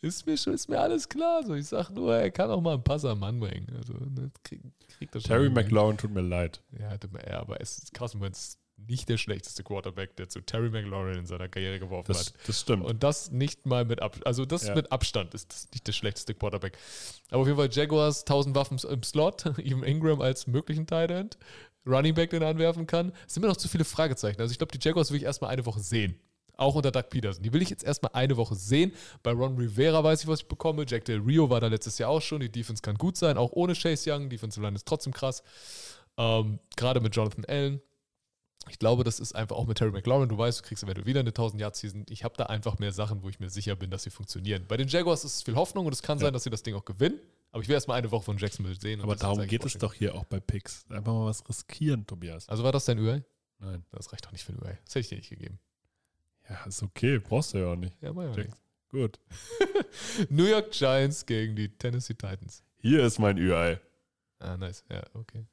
Ist 0.00 0.26
mir, 0.26 0.36
schon, 0.36 0.54
ist 0.54 0.68
mir 0.68 0.80
alles 0.80 1.08
klar. 1.08 1.42
So, 1.44 1.54
ich 1.54 1.66
sag 1.66 1.90
nur, 1.90 2.14
er 2.16 2.30
kann 2.30 2.50
auch 2.50 2.60
mal 2.60 2.74
einen 2.74 2.84
Pass 2.84 3.04
am 3.04 3.20
Mann 3.20 3.40
bringen. 3.40 3.66
Also, 3.76 3.92
ne, 3.94 4.30
krieg, 4.42 4.62
kriegt 4.96 5.14
er 5.14 5.20
schon 5.20 5.28
Terry 5.28 5.44
hin. 5.44 5.54
McLaurin 5.54 5.96
tut 5.96 6.12
mir 6.12 6.22
leid. 6.22 6.62
Ja, 6.78 6.90
aber 7.38 7.60
es 7.60 7.78
ist 7.78 7.94
Carson 7.94 8.20
Wentz 8.20 8.58
nicht 8.78 9.08
der 9.08 9.16
schlechteste 9.16 9.62
Quarterback, 9.64 10.16
der 10.16 10.28
zu 10.28 10.40
Terry 10.40 10.70
McLaurin 10.70 11.18
in 11.18 11.26
seiner 11.26 11.48
Karriere 11.48 11.78
geworfen 11.78 12.12
Das, 12.12 12.26
hat. 12.26 12.34
das 12.46 12.60
stimmt. 12.60 12.84
Und 12.84 13.02
das 13.02 13.30
nicht 13.30 13.66
mal 13.66 13.84
mit 13.84 14.02
Abstand. 14.02 14.26
Also 14.26 14.44
das 14.44 14.66
Ja. 14.66 14.74
mit 14.74 14.92
Abstand 14.92 15.34
ist 15.34 15.52
das 15.52 15.68
nicht 15.72 15.86
der 15.86 15.92
schlechteste 15.92 16.34
Quarterback. 16.34 16.76
Aber 17.30 17.40
auf 17.42 17.46
jeden 17.46 17.58
Fall 17.58 17.70
Jaguars, 17.72 18.24
1000 18.26 18.54
Waffen 18.54 18.78
im 18.90 19.02
Slot, 19.02 19.46
Even 19.58 19.82
Ingram 19.82 20.20
als 20.20 20.46
möglichen 20.46 20.86
Tight 20.86 21.10
End, 21.10 21.38
Running 21.86 22.14
Back, 22.14 22.30
den 22.30 22.42
er 22.42 22.48
anwerfen 22.48 22.86
kann. 22.86 23.12
Es 23.26 23.34
sind 23.34 23.42
mir 23.42 23.48
noch 23.48 23.56
zu 23.56 23.68
viele 23.68 23.84
Fragezeichen. 23.84 24.40
Also 24.40 24.52
ich 24.52 24.58
glaube, 24.58 24.76
die 24.76 24.84
Jaguars 24.86 25.10
will 25.10 25.18
ich 25.18 25.24
erstmal 25.24 25.50
eine 25.50 25.64
Woche 25.64 25.80
sehen. 25.80 26.18
Auch 26.58 26.74
unter 26.74 26.90
Doug 26.90 27.04
Peterson. 27.10 27.42
Die 27.42 27.52
will 27.52 27.60
ich 27.62 27.68
jetzt 27.70 27.84
erstmal 27.84 28.12
eine 28.14 28.36
Woche 28.36 28.54
sehen. 28.54 28.92
Bei 29.22 29.30
Ron 29.32 29.56
Rivera 29.56 30.02
weiß 30.02 30.22
ich, 30.22 30.26
was 30.26 30.40
ich 30.40 30.48
bekomme. 30.48 30.84
Jack 30.88 31.04
Del 31.04 31.20
Rio 31.20 31.50
war 31.50 31.60
da 31.60 31.66
letztes 31.66 31.98
Jahr 31.98 32.08
auch 32.10 32.22
schon. 32.22 32.40
Die 32.40 32.50
Defense 32.50 32.80
kann 32.82 32.96
gut 32.96 33.16
sein, 33.18 33.36
auch 33.36 33.52
ohne 33.52 33.74
Chase 33.74 34.10
Young. 34.10 34.30
Defensive 34.30 34.64
Line 34.64 34.74
ist 34.74 34.86
trotzdem 34.88 35.12
krass. 35.12 35.42
Ähm, 36.16 36.58
Gerade 36.76 37.00
mit 37.00 37.14
Jonathan 37.14 37.44
Allen. 37.44 37.80
Ich 38.68 38.78
glaube, 38.78 39.04
das 39.04 39.20
ist 39.20 39.34
einfach 39.34 39.54
auch 39.56 39.66
mit 39.66 39.78
Terry 39.78 39.92
McLaurin. 39.92 40.28
Du 40.28 40.36
weißt, 40.36 40.58
du 40.60 40.62
kriegst 40.64 40.82
eventuell 40.82 41.06
wieder 41.06 41.20
eine 41.20 41.28
1000 41.30 41.60
Yard 41.60 41.76
Season. 41.76 42.04
Ich 42.10 42.24
habe 42.24 42.34
da 42.36 42.46
einfach 42.46 42.78
mehr 42.78 42.92
Sachen, 42.92 43.22
wo 43.22 43.28
ich 43.28 43.38
mir 43.38 43.48
sicher 43.48 43.76
bin, 43.76 43.90
dass 43.90 44.02
sie 44.02 44.10
funktionieren. 44.10 44.64
Bei 44.66 44.76
den 44.76 44.88
Jaguars 44.88 45.24
ist 45.24 45.36
es 45.36 45.42
viel 45.42 45.54
Hoffnung 45.54 45.86
und 45.86 45.92
es 45.92 46.02
kann 46.02 46.18
Ja. 46.18 46.26
sein, 46.26 46.32
dass 46.32 46.42
sie 46.44 46.50
das 46.50 46.62
Ding 46.62 46.74
auch 46.74 46.84
gewinnen. 46.84 47.18
Aber 47.52 47.62
ich 47.62 47.68
will 47.68 47.74
erstmal 47.74 47.96
eine 47.98 48.10
Woche 48.10 48.24
von 48.24 48.36
Jacksonville 48.38 48.74
sehen. 48.78 49.00
Aber 49.00 49.14
darum 49.16 49.46
geht 49.46 49.64
es 49.64 49.74
doch 49.78 49.94
hier 49.94 50.14
auch 50.14 50.24
bei 50.24 50.40
Picks. 50.40 50.84
Einfach 50.90 51.12
mal 51.12 51.26
was 51.26 51.48
riskieren, 51.48 52.06
Tobias. 52.06 52.48
Also 52.48 52.64
war 52.64 52.72
das 52.72 52.84
dein 52.86 52.98
UI? 52.98 53.22
Nein. 53.60 53.84
Das 53.92 54.12
reicht 54.12 54.26
doch 54.26 54.32
nicht 54.32 54.44
für 54.44 54.52
ein 54.52 54.58
UI. 54.60 54.76
Das 54.84 54.94
hätte 54.94 55.00
ich 55.00 55.08
dir 55.08 55.16
nicht 55.16 55.30
gegeben. 55.30 55.58
Ja, 56.50 56.64
ist 56.64 56.82
okay. 56.82 57.18
Brauchst 57.18 57.54
du 57.54 57.58
ja 57.58 57.72
auch 57.72 57.76
nicht. 57.76 57.96
Ja, 58.02 58.12
mach 58.12 58.36
ja. 58.36 58.44
Gut. 58.90 59.18
New 60.28 60.44
York 60.44 60.70
Giants 60.72 61.24
gegen 61.24 61.56
die 61.56 61.68
Tennessee 61.68 62.14
Titans. 62.14 62.62
Hier 62.78 63.04
ist 63.04 63.18
mein 63.18 63.38
UI. 63.38 63.78
Ah, 64.38 64.56
nice. 64.56 64.84
Ja, 64.90 65.02
okay. 65.14 65.46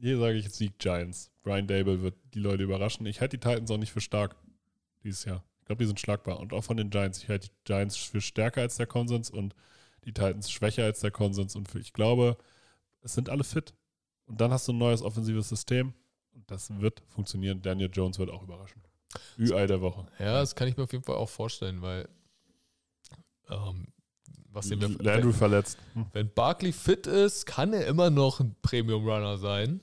Hier 0.00 0.18
sage 0.18 0.38
ich 0.38 0.48
Sieg 0.50 0.78
Giants. 0.78 1.30
Brian 1.42 1.66
Dable 1.66 2.00
wird 2.00 2.14
die 2.32 2.38
Leute 2.38 2.62
überraschen. 2.62 3.04
Ich 3.04 3.20
halte 3.20 3.36
die 3.36 3.46
Titans 3.46 3.70
auch 3.70 3.76
nicht 3.76 3.92
für 3.92 4.00
stark 4.00 4.34
dieses 5.04 5.26
Jahr. 5.26 5.44
Ich 5.60 5.66
glaube, 5.66 5.82
die 5.82 5.86
sind 5.86 6.00
schlagbar. 6.00 6.40
Und 6.40 6.54
auch 6.54 6.64
von 6.64 6.78
den 6.78 6.88
Giants. 6.88 7.22
Ich 7.22 7.28
halte 7.28 7.48
die 7.48 7.54
Giants 7.64 7.96
für 7.96 8.22
stärker 8.22 8.62
als 8.62 8.76
der 8.76 8.86
Konsens 8.86 9.30
und 9.30 9.54
die 10.04 10.12
Titans 10.12 10.50
schwächer 10.50 10.84
als 10.84 11.00
der 11.00 11.10
Konsens. 11.10 11.54
Und 11.54 11.68
für, 11.68 11.78
ich 11.78 11.92
glaube, 11.92 12.38
es 13.02 13.12
sind 13.12 13.28
alle 13.28 13.44
fit. 13.44 13.74
Und 14.24 14.40
dann 14.40 14.50
hast 14.50 14.66
du 14.68 14.72
ein 14.72 14.78
neues 14.78 15.02
offensives 15.02 15.50
System. 15.50 15.92
Und 16.32 16.50
das 16.50 16.70
wird 16.80 17.02
funktionieren. 17.08 17.60
Daniel 17.60 17.90
Jones 17.92 18.18
wird 18.18 18.30
auch 18.30 18.42
überraschen. 18.42 18.82
UI 19.38 19.66
der 19.66 19.82
Woche. 19.82 20.06
Ja, 20.18 20.40
das 20.40 20.54
kann 20.54 20.66
ich 20.66 20.78
mir 20.78 20.84
auf 20.84 20.92
jeden 20.92 21.04
Fall 21.04 21.16
auch 21.16 21.28
vorstellen, 21.28 21.82
weil 21.82 22.08
ähm, 23.50 23.88
was 24.52 24.70
wir, 24.70 24.78
Landry 24.78 25.32
verletzt. 25.32 25.78
Hm. 25.92 26.06
Wenn 26.12 26.32
Barkley 26.32 26.72
fit 26.72 27.06
ist, 27.06 27.44
kann 27.44 27.72
er 27.72 27.86
immer 27.86 28.08
noch 28.08 28.40
ein 28.40 28.56
Premium-Runner 28.62 29.36
sein. 29.36 29.80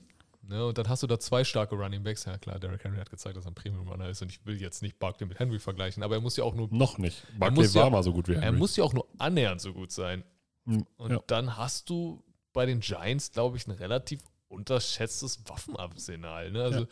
Ne? 0.48 0.66
Und 0.66 0.78
dann 0.78 0.88
hast 0.88 1.02
du 1.02 1.06
da 1.06 1.18
zwei 1.20 1.44
starke 1.44 1.74
Running 1.76 2.02
Backs. 2.02 2.24
Ja 2.24 2.38
klar, 2.38 2.58
Derrick 2.58 2.82
Henry 2.82 2.98
hat 2.98 3.10
gezeigt, 3.10 3.36
dass 3.36 3.44
er 3.44 3.50
ein 3.50 3.54
Premium-Runner 3.54 4.08
ist. 4.08 4.22
Und 4.22 4.30
ich 4.32 4.44
will 4.46 4.60
jetzt 4.60 4.82
nicht 4.82 4.98
Barkley 4.98 5.26
mit 5.28 5.38
Henry 5.38 5.58
vergleichen, 5.58 6.02
aber 6.02 6.14
er 6.16 6.20
muss 6.20 6.36
ja 6.36 6.44
auch 6.44 6.54
nur, 6.54 6.68
Noch 6.70 6.98
nicht. 6.98 7.22
Barkley 7.38 7.72
war 7.74 7.84
ja- 7.84 7.90
mal 7.90 8.02
so 8.02 8.12
gut 8.12 8.28
wie 8.28 8.32
Henry. 8.32 8.46
er 8.46 8.52
muss 8.52 8.74
ja 8.76 8.84
auch 8.84 8.92
nur 8.94 9.06
annähernd 9.18 9.60
so 9.60 9.72
gut 9.74 9.92
sein. 9.92 10.24
Hm, 10.66 10.86
Und 10.96 11.10
ja. 11.12 11.20
dann 11.26 11.56
hast 11.56 11.90
du 11.90 12.24
bei 12.52 12.66
den 12.66 12.80
Giants, 12.80 13.30
glaube 13.32 13.56
ich, 13.58 13.66
ein 13.66 13.72
relativ 13.72 14.20
unterschätztes 14.48 15.40
Waffenarsenal. 15.46 16.50
Ne? 16.50 16.62
Also 16.62 16.86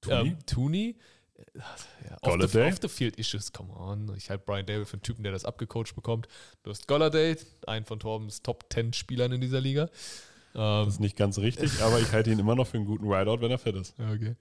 Tooney? 0.00 0.28
Ähm, 0.30 0.38
Tooney. 0.46 0.96
äh, 1.34 1.42
Ja, 1.58 1.64
off, 1.72 1.88
the, 2.22 2.30
Golladay? 2.30 2.68
off 2.72 2.78
the 2.80 2.88
field 2.88 3.16
issues, 3.18 3.52
come 3.52 3.72
on. 3.72 4.14
Ich 4.16 4.30
halte 4.30 4.44
Brian 4.46 4.66
Dable 4.66 4.86
für 4.86 4.94
einen 4.94 5.02
Typen, 5.02 5.22
der 5.24 5.32
das 5.32 5.44
abgecoacht 5.44 5.94
bekommt. 5.96 6.28
Du 6.62 6.70
hast 6.70 6.86
Golladay, 6.86 7.36
einen 7.66 7.84
von 7.84 7.98
Torbens 7.98 8.42
Top 8.42 8.66
10 8.72 8.92
Spielern 8.92 9.32
in 9.32 9.40
dieser 9.40 9.60
Liga. 9.60 9.88
Ähm, 10.56 10.84
Das 10.84 10.94
ist 10.94 11.00
nicht 11.00 11.16
ganz 11.16 11.38
richtig, 11.38 11.70
aber 11.82 11.98
ich 12.00 12.12
halte 12.12 12.30
ihn 12.30 12.38
immer 12.38 12.54
noch 12.54 12.66
für 12.66 12.76
einen 12.76 12.86
guten 12.86 13.10
Rideout, 13.12 13.40
wenn 13.40 13.50
er 13.50 13.58
fit 13.58 13.74
ist. 13.76 13.94
Okay. 13.98 14.36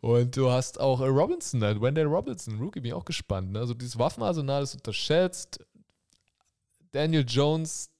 Und 0.00 0.36
du 0.36 0.50
hast 0.50 0.78
auch 0.78 1.00
äh, 1.00 1.06
Robinson, 1.06 1.60
Wendell 1.60 2.06
Robinson, 2.06 2.58
Rookie, 2.60 2.80
bin 2.80 2.88
ich 2.90 2.94
auch 2.94 3.04
gespannt. 3.04 3.52
Ne? 3.52 3.60
Also 3.60 3.74
dieses 3.74 3.98
Waffenarsenal 3.98 4.62
ist 4.62 4.74
unterschätzt. 4.74 5.58
Daniel 6.92 7.24
Jones, 7.26 7.90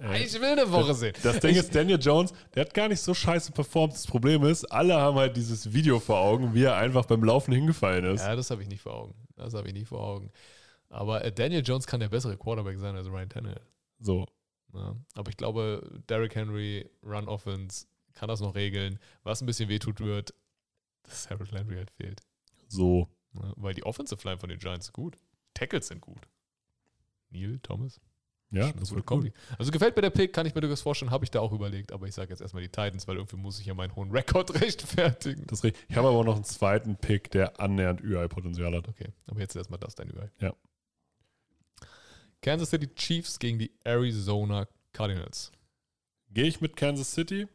Äh, 0.00 0.24
ich 0.24 0.34
will 0.34 0.44
eine 0.44 0.70
Woche 0.70 0.94
sehen. 0.94 1.14
Das 1.22 1.40
Ding 1.40 1.52
Ich- 1.52 1.56
ist, 1.58 1.74
Daniel 1.74 1.98
Jones, 2.00 2.32
der 2.54 2.64
hat 2.66 2.74
gar 2.74 2.88
nicht 2.88 3.00
so 3.00 3.14
scheiße 3.14 3.52
performt. 3.52 3.94
Das 3.94 4.06
Problem 4.06 4.44
ist, 4.44 4.64
alle 4.66 4.94
haben 4.94 5.16
halt 5.16 5.36
dieses 5.36 5.72
Video 5.72 5.98
vor 6.00 6.18
Augen, 6.18 6.54
wie 6.54 6.62
er 6.64 6.76
einfach 6.76 7.06
beim 7.06 7.24
Laufen 7.24 7.52
hingefallen 7.52 8.04
ist. 8.04 8.20
Ja, 8.22 8.36
das 8.36 8.50
habe 8.50 8.62
ich 8.62 8.68
nicht 8.68 8.80
vor 8.82 8.94
Augen. 8.94 9.14
Das 9.36 9.54
habe 9.54 9.66
ich 9.68 9.74
nicht 9.74 9.88
vor 9.88 10.00
Augen. 10.00 10.30
Aber 10.90 11.24
äh, 11.24 11.32
Daniel 11.32 11.62
Jones 11.64 11.86
kann 11.86 12.00
der 12.00 12.08
bessere 12.08 12.36
Quarterback 12.36 12.78
sein 12.78 12.94
als 12.96 13.06
Ryan 13.08 13.28
Tannehill. 13.28 13.60
So. 14.00 14.26
Ja. 14.74 14.96
Aber 15.14 15.30
ich 15.30 15.36
glaube, 15.36 16.02
Derrick 16.08 16.34
Henry, 16.34 16.88
Run 17.02 17.28
Offense, 17.28 17.86
kann 18.14 18.28
das 18.28 18.40
noch 18.40 18.54
regeln. 18.54 18.98
Was 19.22 19.40
ein 19.40 19.46
bisschen 19.46 19.68
wehtut 19.68 20.00
wird, 20.00 20.34
dass 21.04 21.30
Harold 21.30 21.52
Landry 21.52 21.76
halt 21.76 21.90
fehlt. 21.90 22.20
So. 22.68 23.08
Ja, 23.34 23.52
weil 23.56 23.74
die 23.74 23.84
Offensive 23.84 24.20
Line 24.24 24.38
von 24.38 24.48
den 24.48 24.58
Giants 24.58 24.86
ist 24.86 24.92
gut. 24.92 25.16
Tackles 25.54 25.88
sind 25.88 26.00
gut. 26.00 26.28
Neil, 27.30 27.58
Thomas. 27.62 28.00
Ja, 28.50 28.72
das 28.72 28.94
wird 28.94 29.04
Kombi. 29.04 29.28
cool. 29.28 29.56
Also 29.58 29.70
gefällt 29.70 29.94
mir 29.94 30.02
der 30.02 30.10
Pick, 30.10 30.32
kann 30.32 30.46
ich 30.46 30.54
mir 30.54 30.62
durchaus 30.62 30.80
vorstellen, 30.80 31.10
habe 31.10 31.22
ich 31.24 31.30
da 31.30 31.40
auch 31.40 31.52
überlegt, 31.52 31.92
aber 31.92 32.06
ich 32.06 32.14
sage 32.14 32.30
jetzt 32.30 32.40
erstmal 32.40 32.62
die 32.62 32.70
Titans, 32.70 33.06
weil 33.06 33.16
irgendwie 33.16 33.36
muss 33.36 33.60
ich 33.60 33.66
ja 33.66 33.74
meinen 33.74 33.94
hohen 33.94 34.10
Rekord 34.10 34.54
rechtfertigen. 34.60 35.46
Das. 35.46 35.62
Ich 35.64 35.74
habe 35.90 36.08
aber 36.08 36.16
auch 36.18 36.24
noch 36.24 36.36
einen 36.36 36.44
zweiten 36.44 36.96
Pick, 36.96 37.30
der 37.30 37.60
annähernd 37.60 38.02
UI-Potenzial 38.02 38.74
hat. 38.74 38.88
Okay, 38.88 39.12
aber 39.26 39.40
jetzt 39.40 39.54
erstmal 39.54 39.78
das 39.78 39.94
dein 39.96 40.08
Überall. 40.08 40.32
Ja. 40.40 40.54
Kansas 42.40 42.70
City 42.70 42.88
Chiefs 42.94 43.38
gegen 43.38 43.58
die 43.58 43.70
Arizona 43.84 44.66
Cardinals. 44.92 45.52
Gehe 46.30 46.44
ich 46.46 46.60
mit 46.60 46.76
Kansas 46.76 47.12
City 47.12 47.46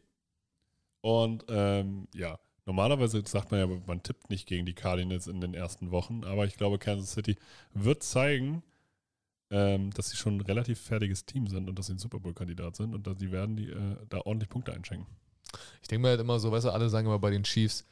und 1.01 1.45
ähm, 1.47 2.07
ja, 2.13 2.39
normalerweise 2.65 3.21
sagt 3.25 3.51
man 3.51 3.59
ja, 3.59 3.81
man 3.85 4.03
tippt 4.03 4.29
nicht 4.29 4.47
gegen 4.47 4.65
die 4.65 4.73
Cardinals 4.73 5.27
in 5.27 5.41
den 5.41 5.53
ersten 5.53 5.91
Wochen, 5.91 6.23
aber 6.23 6.45
ich 6.45 6.57
glaube, 6.57 6.79
Kansas 6.79 7.11
City 7.13 7.37
wird 7.73 8.03
zeigen, 8.03 8.63
ähm, 9.51 9.91
dass 9.91 10.09
sie 10.09 10.17
schon 10.17 10.37
ein 10.37 10.41
relativ 10.41 10.79
fertiges 10.81 11.25
Team 11.25 11.47
sind 11.47 11.69
und 11.69 11.77
dass 11.77 11.87
sie 11.87 11.93
ein 11.93 11.99
Super 11.99 12.19
Bowl-Kandidat 12.19 12.75
sind 12.75 12.95
und 12.95 13.05
dass 13.05 13.19
sie 13.19 13.31
werden 13.31 13.55
die 13.55 13.69
äh, 13.69 13.97
da 14.09 14.19
ordentlich 14.21 14.49
Punkte 14.49 14.73
einschenken. 14.73 15.07
Ich 15.81 15.87
denke 15.87 16.01
mir 16.01 16.09
halt 16.09 16.21
immer 16.21 16.39
so, 16.39 16.51
weißt 16.51 16.65
du, 16.65 16.71
alle 16.71 16.89
sagen 16.89 17.05
immer 17.07 17.19
bei 17.19 17.29
den 17.29 17.43
Chiefs, 17.43 17.85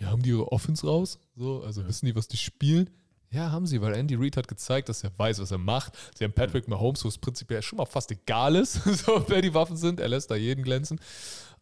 ja, 0.00 0.08
haben 0.10 0.22
die 0.22 0.30
ihre 0.30 0.50
Offense 0.50 0.86
raus? 0.86 1.18
So, 1.36 1.62
also 1.62 1.82
Ja. 1.82 1.88
wissen 1.88 2.06
die, 2.06 2.16
was 2.16 2.26
die 2.28 2.36
spielen? 2.36 2.90
Ja, 3.36 3.52
haben 3.52 3.66
sie, 3.66 3.82
weil 3.82 3.94
Andy 3.94 4.14
Reid 4.14 4.38
hat 4.38 4.48
gezeigt, 4.48 4.88
dass 4.88 5.04
er 5.04 5.12
weiß, 5.18 5.40
was 5.40 5.50
er 5.50 5.58
macht. 5.58 5.92
Sie 6.16 6.24
haben 6.24 6.32
Patrick 6.32 6.68
Mahomes, 6.68 7.04
wo 7.04 7.08
es 7.08 7.18
prinzipiell 7.18 7.60
schon 7.60 7.76
mal 7.76 7.84
fast 7.84 8.10
egal 8.10 8.56
ist, 8.56 8.72
so, 8.84 9.26
wer 9.28 9.42
die 9.42 9.52
Waffen 9.52 9.76
sind. 9.76 10.00
Er 10.00 10.08
lässt 10.08 10.30
da 10.30 10.36
jeden 10.36 10.64
glänzen. 10.64 10.98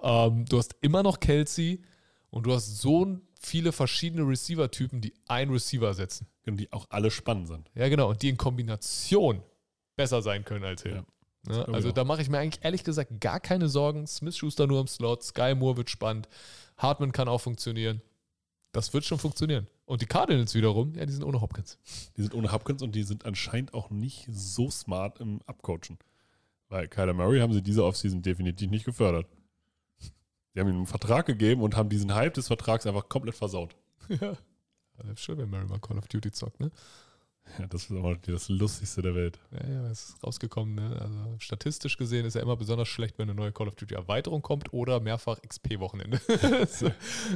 Ähm, 0.00 0.44
du 0.44 0.58
hast 0.58 0.76
immer 0.82 1.02
noch 1.02 1.18
Kelsey 1.18 1.82
und 2.30 2.46
du 2.46 2.52
hast 2.52 2.80
so 2.80 3.18
viele 3.40 3.72
verschiedene 3.72 4.22
Receiver-Typen, 4.22 5.00
die 5.00 5.14
einen 5.26 5.50
Receiver 5.50 5.92
setzen. 5.94 6.28
Und 6.46 6.58
die 6.58 6.72
auch 6.72 6.86
alle 6.90 7.10
spannend 7.10 7.48
sind. 7.48 7.70
Ja, 7.74 7.88
genau. 7.88 8.10
Und 8.10 8.22
die 8.22 8.28
in 8.28 8.36
Kombination 8.36 9.42
besser 9.96 10.22
sein 10.22 10.44
können 10.44 10.64
als 10.64 10.82
Hill. 10.82 10.94
Ja. 10.94 11.04
Ja, 11.48 11.68
ich 11.68 11.74
also 11.74 11.92
da 11.92 12.04
mache 12.04 12.22
ich 12.22 12.30
mir 12.30 12.38
eigentlich 12.38 12.64
ehrlich 12.64 12.84
gesagt 12.84 13.20
gar 13.20 13.40
keine 13.40 13.68
Sorgen. 13.68 14.06
Smith 14.06 14.36
Schuster 14.36 14.66
nur 14.66 14.80
im 14.80 14.86
Slot, 14.86 15.24
Sky 15.24 15.54
Moore 15.54 15.76
wird 15.76 15.90
spannend, 15.90 16.28
Hartman 16.78 17.12
kann 17.12 17.28
auch 17.28 17.40
funktionieren. 17.40 18.00
Das 18.74 18.92
wird 18.92 19.04
schon 19.04 19.20
funktionieren. 19.20 19.68
Und 19.86 20.02
die 20.02 20.06
Cardinals 20.06 20.52
wiederum, 20.56 20.94
ja, 20.96 21.06
die 21.06 21.12
sind 21.12 21.22
ohne 21.22 21.40
Hopkins. 21.40 21.78
Die 22.16 22.22
sind 22.22 22.34
ohne 22.34 22.50
Hopkins 22.50 22.82
und 22.82 22.92
die 22.96 23.04
sind 23.04 23.24
anscheinend 23.24 23.72
auch 23.72 23.88
nicht 23.90 24.26
so 24.28 24.68
smart 24.68 25.20
im 25.20 25.40
Abcoachen. 25.46 25.96
Weil 26.68 26.88
Kyler 26.88 27.14
Murray 27.14 27.38
haben 27.38 27.52
sie 27.52 27.62
diese 27.62 27.84
Offseason 27.84 28.20
definitiv 28.20 28.68
nicht 28.68 28.84
gefördert. 28.84 29.28
Sie 29.98 30.60
haben 30.60 30.68
ihm 30.68 30.76
einen 30.76 30.86
Vertrag 30.86 31.26
gegeben 31.26 31.62
und 31.62 31.76
haben 31.76 31.88
diesen 31.88 32.16
Hype 32.16 32.34
des 32.34 32.48
Vertrags 32.48 32.84
einfach 32.84 33.08
komplett 33.08 33.36
versaut. 33.36 33.76
ja. 34.08 34.36
Also 34.96 35.14
schön, 35.14 35.38
wenn 35.38 35.50
Murray 35.50 35.66
mal 35.66 35.78
Call 35.78 35.98
of 35.98 36.08
Duty 36.08 36.32
zockt, 36.32 36.58
ne? 36.58 36.72
Ja, 37.58 37.66
das 37.68 37.84
ist 37.84 37.92
aber 37.92 38.16
das 38.16 38.48
Lustigste 38.48 39.00
der 39.02 39.14
Welt. 39.14 39.38
Ja, 39.52 39.68
ja, 39.68 39.86
es 39.90 40.08
ist 40.08 40.24
rausgekommen, 40.24 40.74
ne? 40.74 40.98
Also 41.00 41.36
statistisch 41.38 41.96
gesehen 41.96 42.24
ist 42.24 42.34
er 42.34 42.42
immer 42.42 42.56
besonders 42.56 42.88
schlecht, 42.88 43.16
wenn 43.18 43.28
eine 43.28 43.34
neue 43.38 43.52
Call 43.52 43.68
of 43.68 43.76
Duty 43.76 43.94
Erweiterung 43.94 44.42
kommt 44.42 44.72
oder 44.72 44.98
mehrfach 44.98 45.38
XP-Wochenende. 45.40 46.20
das 46.28 46.84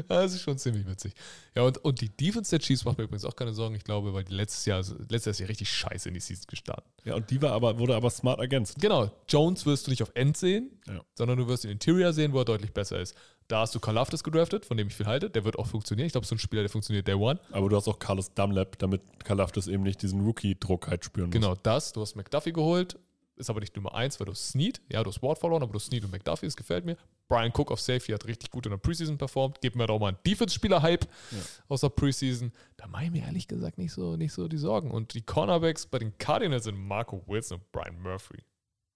das 0.09 0.35
ist 0.35 0.41
schon 0.41 0.59
ziemlich 0.59 0.87
witzig. 0.87 1.13
Ja, 1.55 1.63
und, 1.63 1.79
und 1.79 2.01
die 2.01 2.09
Defense 2.09 2.51
der 2.51 2.59
Chiefs 2.59 2.85
macht 2.85 2.99
mir 2.99 3.05
übrigens 3.05 3.25
auch 3.27 3.37
keine 3.37 3.53
Sorgen, 3.53 3.75
ich 3.77 3.85
glaube, 3.85 4.13
weil 4.15 4.25
die 4.25 4.35
letztes 4.35 4.65
Jahr, 4.65 4.79
also 4.79 4.97
letztes 5.09 5.39
Jahr 5.39 5.49
richtig 5.51 5.71
scheiße 5.71 6.09
in 6.09 6.15
die 6.15 6.21
Season 6.21 6.47
gestartet. 6.49 6.91
Ja, 7.05 7.15
und 7.15 7.31
die 7.31 7.41
war 7.41 7.53
aber, 7.53 7.79
wurde 7.79 7.95
aber 7.95 8.11
smart 8.11 8.41
ergänzt. 8.41 8.81
Genau, 8.81 9.11
Jones 9.29 9.67
wirst 9.67 9.87
du 9.87 9.91
nicht 9.91 10.03
auf 10.03 10.11
End 10.15 10.37
sehen, 10.37 10.71
Ja. 10.87 11.01
sondern 11.15 11.39
du 11.39 11.47
wirst 11.49 11.65
den 11.65 11.71
Interior 11.71 12.13
sehen, 12.13 12.33
wo 12.33 12.39
er 12.41 12.45
deutlich 12.45 12.73
besser 12.73 12.99
ist. 13.01 13.15
Da 13.49 13.61
hast 13.61 13.75
du 13.75 13.81
Kalafdis 13.81 14.23
gedraftet, 14.23 14.67
von 14.67 14.77
dem 14.77 14.89
ich 14.89 14.95
viel 14.95 15.07
halte. 15.07 15.31
Der 15.31 15.45
wird 15.45 15.59
auch 15.59 15.67
funktionieren. 15.67 16.07
Ich 16.07 16.13
glaube, 16.13 16.27
so 16.27 16.35
ein 16.35 16.39
Spieler, 16.39 16.63
der 16.63 16.69
funktioniert 16.71 17.09
Day 17.09 17.15
One. 17.15 17.41
Aber 17.51 17.69
du 17.71 17.77
hast 17.77 17.89
auch 17.89 17.99
Carlos 17.99 18.33
Dunlap, 18.35 18.79
damit 18.79 19.01
Kalafdis 19.25 19.69
eben 19.69 19.83
nicht 19.83 20.03
diesen 20.03 20.21
Rookie-Druck 20.21 20.89
halt 20.89 21.05
spüren 21.05 21.29
muss. 21.29 21.33
Genau 21.35 21.55
das. 21.55 21.93
Du 21.95 22.03
hast 22.03 22.15
McDuffie 22.15 22.53
geholt. 22.53 22.99
Ist 23.37 23.49
aber 23.51 23.61
nicht 23.61 23.75
Nummer 23.77 23.95
eins, 23.95 24.19
weil 24.21 24.27
du 24.27 24.35
Snead. 24.35 24.81
Ja, 24.93 25.03
du 25.03 25.11
hast 25.11 25.23
Ward 25.23 25.39
verloren, 25.39 25.63
aber 25.63 25.73
du 25.73 25.79
Snead 25.79 26.05
und 26.05 26.11
McDuffie. 26.11 26.47
Das 26.47 26.57
gefällt 26.57 26.85
mir. 26.85 26.97
Brian 27.29 27.53
Cook 27.57 27.71
auf 27.71 27.81
Safety 27.81 28.13
hat 28.13 28.27
richtig 28.27 28.51
gut 28.51 28.67
in 28.67 28.71
der 28.71 28.79
Preseason 28.79 29.17
performt. 29.17 29.59
Gib 29.63 29.77
mir 29.77 29.87
doch 29.87 29.99
mal 29.99 30.09
einen 30.09 30.19
Defense-Spieler-Hype 30.27 31.05
Ja. 31.31 31.39
aus 31.69 31.81
der 31.83 31.89
Preseason. 31.91 32.53
Da 32.77 32.87
mache 32.89 33.05
ich 33.05 33.11
mir 33.13 33.23
ehrlich 33.23 33.47
gesagt 33.49 33.79
nicht 33.79 33.93
so, 33.93 34.17
nicht 34.17 34.33
so 34.33 34.49
die 34.49 34.59
Sorgen. 34.59 34.91
Und 34.91 35.15
die 35.15 35.23
Cornerbacks 35.23 35.87
bei 35.87 35.99
den 36.01 36.19
Cardinals 36.19 36.65
sind 36.65 36.77
Marco 36.77 37.23
Wilson 37.27 37.59
und 37.59 37.73
Brian 37.73 37.99
Murphy. 38.03 38.43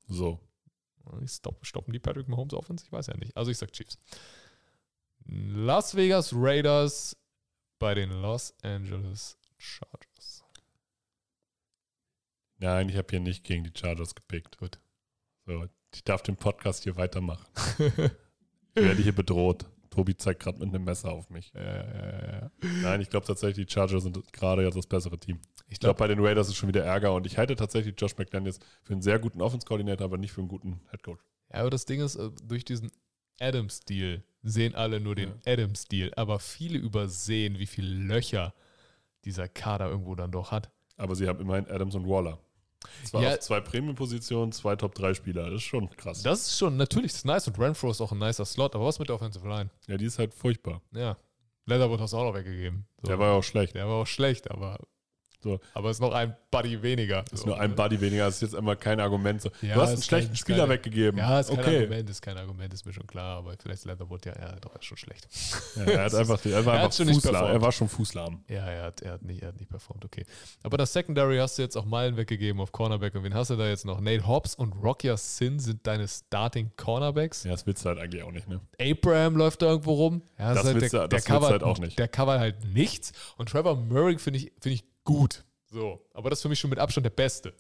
So. 0.09 0.41
Ich 1.23 1.33
stopp, 1.33 1.65
stoppen 1.65 1.93
die 1.93 1.99
Patrick 1.99 2.29
Mahomes 2.29 2.55
Offense? 2.55 2.85
Ich 2.85 2.93
weiß 2.93 3.07
ja 3.09 3.17
nicht. 3.17 3.37
Also 3.37 3.51
ich 3.51 3.59
sag 3.59 3.73
Chiefs. 3.73 3.99
Las 5.27 5.95
Vegas 5.95 6.33
Raiders 6.35 7.17
bei 7.79 7.95
den 7.95 8.11
Los 8.11 8.55
Angeles 8.63 9.39
Chargers. 9.57 10.45
Nein, 12.59 12.89
ich 12.89 12.97
habe 12.97 13.09
hier 13.11 13.21
nicht 13.21 13.45
gegen 13.45 13.65
die 13.65 13.73
Chargers 13.77 14.15
gepickt. 14.15 14.59
Gut. 14.59 14.81
So, 15.47 15.67
ich 15.95 16.05
darf 16.05 16.23
den 16.23 16.37
Podcast 16.37 16.85
hier 16.85 16.97
weitermachen. 16.97 17.47
Ich 18.75 18.83
werde 18.83 19.03
hier 19.03 19.15
bedroht. 19.15 19.67
Tobi 19.91 20.17
zeigt 20.17 20.41
gerade 20.41 20.59
mit 20.59 20.71
einem 20.71 20.85
Messer 20.85 21.13
auf 21.13 21.29
mich. 21.29 21.53
Ja, 21.55 21.63
ja, 21.63 21.85
ja, 21.85 22.33
ja. 22.33 22.51
Nein, 22.81 23.03
ich 23.03 23.11
glaube 23.11 23.27
tatsächlich, 23.27 23.67
die 23.67 23.73
Chargers 23.73 24.03
sind 24.05 24.33
gerade 24.33 24.63
jetzt 24.63 24.77
das 24.77 24.87
bessere 24.87 25.19
Team. 25.19 25.41
Ich 25.69 25.79
glaube, 25.79 25.97
glaube, 25.97 25.99
bei 25.99 26.15
den 26.15 26.25
Raiders 26.25 26.49
ist 26.49 26.57
schon 26.57 26.71
wieder 26.71 26.83
Ärger 26.83 27.13
und 27.13 27.27
ich 27.27 27.37
halte 27.37 27.55
tatsächlich 27.55 27.95
Josh 27.99 28.17
McDaniels 28.17 28.59
für 28.83 28.95
einen 28.95 29.03
sehr 29.03 29.19
guten 29.19 29.43
Offense-Koordinator, 29.43 30.07
aber 30.07 30.17
nicht 30.17 30.33
für 30.33 30.41
einen 30.41 30.49
guten 30.49 30.81
Headcoach. 30.89 31.19
ja, 31.53 31.61
aber 31.61 31.69
das 31.69 31.85
Ding 31.85 32.01
ist, 32.01 32.17
äh, 32.17 32.31
durch 32.43 32.65
diesen 32.65 32.91
Adams-Deal 33.41 34.23
sehen 34.43 34.75
alle 34.75 35.01
nur 35.01 35.15
den 35.15 35.33
Adams-Deal, 35.47 36.13
aber 36.17 36.39
viele 36.41 36.79
übersehen, 36.79 37.59
wie 37.59 37.67
viele 37.67 37.89
Löcher 37.95 38.55
dieser 39.25 39.49
Kader 39.49 39.89
irgendwo 39.89 40.15
dann 40.15 40.33
doch 40.33 40.51
hat. 40.51 40.71
Aber 40.97 41.15
sie 41.15 41.29
haben 41.29 41.41
immerhin 41.41 41.69
Adams 41.69 41.95
und 41.95 42.09
Waller. 42.09 42.39
Zwar 43.05 43.23
Ja. 43.23 43.31
auf 43.35 43.39
zwei 43.41 43.61
Premium-Positionen, 43.61 44.51
zwei 44.51 44.75
Top-3-Spieler. 44.75 45.45
Das 45.45 45.55
ist 45.55 45.63
schon 45.63 45.89
krass. 45.91 46.23
Das 46.23 46.41
ist 46.49 46.59
schon, 46.59 46.77
natürlich, 46.77 47.13
das 47.13 47.19
ist 47.21 47.25
nice 47.25 47.47
und 47.47 47.59
Renfro 47.59 47.91
ist 47.91 48.01
auch 48.01 48.11
ein 48.11 48.19
nicer 48.19 48.45
Slot, 48.45 48.75
aber 48.75 48.85
was 48.87 48.99
mit 48.99 49.09
der 49.09 49.15
Offensive 49.17 49.47
Line? 49.49 49.71
ja, 49.87 49.97
die 49.97 50.05
ist 50.07 50.19
halt 50.19 50.35
furchtbar. 50.35 50.83
Ja, 50.93 51.17
Leatherwood 51.67 52.01
hast 52.01 52.13
du 52.13 52.17
auch 52.17 52.25
noch 52.25 52.35
weggegeben. 52.35 52.85
So. 53.01 53.07
Der 53.09 53.19
war 53.21 53.29
ja 53.29 53.33
auch 53.35 53.45
schlecht. 53.45 53.77
Der 53.77 53.87
war 53.87 54.03
auch 54.03 54.07
schlecht, 54.07 54.51
aber, 54.51 54.81
So. 55.43 55.61
aber 55.75 55.91
ist 55.91 56.01
noch 56.01 56.13
ein 56.13 56.37
Buddy 56.51 56.83
weniger. 56.83 57.25
Ist 57.33 57.41
so, 57.43 57.47
nur 57.49 57.61
ein? 57.61 57.75
Buddy 57.75 58.01
weniger. 58.01 58.27
Das 58.27 58.37
ist 58.37 58.43
jetzt 58.43 58.55
immer 58.55 58.77
kein 58.77 59.01
Argument. 59.01 59.41
So. 59.43 59.51
Ja, 59.63 59.75
du 59.75 59.81
hast 59.81 59.89
einen 59.91 59.99
ist 59.99 60.07
schlechten 60.07 60.27
kein- 60.29 60.33
ist 60.35 60.39
Spieler 60.41 60.59
keine- 60.59 60.73
weggegeben. 60.75 61.19
Ja, 61.19 61.41
ist 61.41 61.49
kein 61.51 61.59
okay. 61.59 61.77
Argument, 61.79 62.11
ist 62.11 62.23
kein 62.23 62.37
Argument, 62.39 62.75
ist 62.75 62.87
mir 62.87 62.93
schon 62.93 63.07
klar, 63.07 63.39
aber 63.39 63.55
vielleicht 63.61 63.85
Leatherwood, 63.85 64.25
ja, 64.27 64.33
ja, 64.39 64.53
doch, 64.61 64.75
ist 64.77 64.85
schon 64.85 64.97
schlecht. 64.99 65.27
Ja, 65.77 65.83
er, 65.85 66.05
hat 66.05 66.15
einfach, 66.15 66.45
er, 66.45 66.65
war 66.67 66.75
Er 66.77 66.83
hat 66.83 67.01
einfach 67.01 67.15
Fußlahm. 67.15 67.47
Er 67.47 67.61
war 67.63 67.73
schon 67.73 67.89
Fußlahm. 67.89 68.45
Ja, 68.49 68.67
er 68.67 68.83
hat, 68.85 69.01
er, 69.03 69.13
hat 69.13 69.23
nicht, 69.23 69.43
er 69.43 69.49
hat 69.49 69.57
nicht 69.59 69.71
performt, 69.71 70.05
okay. 70.05 70.25
Aber 70.63 70.77
das 70.77 70.93
Secondary 70.93 71.39
hast 71.39 71.59
du 71.59 71.63
jetzt 71.63 71.77
auch 71.77 71.85
Meilen 71.85 72.17
weggegeben 72.17 72.61
auf 72.61 72.71
Cornerback. 72.73 73.15
Und 73.15 73.25
wen 73.25 73.35
hast 73.35 73.51
du 73.51 73.57
da 73.57 73.67
jetzt 73.67 73.85
noch? 73.85 74.01
Nate 74.01 74.27
Hobbs 74.27 74.55
und 74.55 74.73
Rocky 74.83 75.13
Sin 75.17 75.59
sind 75.59 75.87
deine 75.87 76.07
Starting 76.09 76.71
Cornerbacks. 76.77 77.45
Ja, 77.45 77.51
das 77.53 77.67
willst 77.67 77.85
du 77.85 77.89
halt 77.89 77.99
eigentlich 77.99 78.23
auch 78.23 78.31
nicht, 78.33 78.49
ne? 78.49 78.61
Abraham 78.81 79.37
läuft 79.37 79.63
da 79.63 79.67
irgendwo 79.67 79.95
rum. 79.95 80.23
Ja, 80.39 80.55
Das 80.55 80.65
ist 80.67 80.75
willst 80.75 80.93
du- 80.93 80.99
der, 80.99 81.09
das 81.09 81.09
der 81.09 81.17
willst 81.19 81.29
du 81.29 81.33
covert, 81.33 81.51
halt 81.53 81.63
auch 81.63 81.79
nicht. 81.79 81.99
Der 81.99 82.09
covert 82.09 82.39
halt 82.39 82.65
nichts. 82.73 83.13
Und 83.37 83.49
Trevor 83.49 83.77
Murray 83.77 84.19
finde 84.19 84.39
ich, 84.39 84.53
find 84.61 84.75
ich 84.77 84.85
gut. 85.05 85.45
So. 85.71 86.05
Aber 86.13 86.31
das 86.31 86.39
ist 86.39 86.43
für 86.43 86.49
mich 86.49 86.59
schon 86.61 86.71
mit 86.71 86.79
Abstand 86.79 87.05
der 87.05 87.11
Beste. 87.11 87.55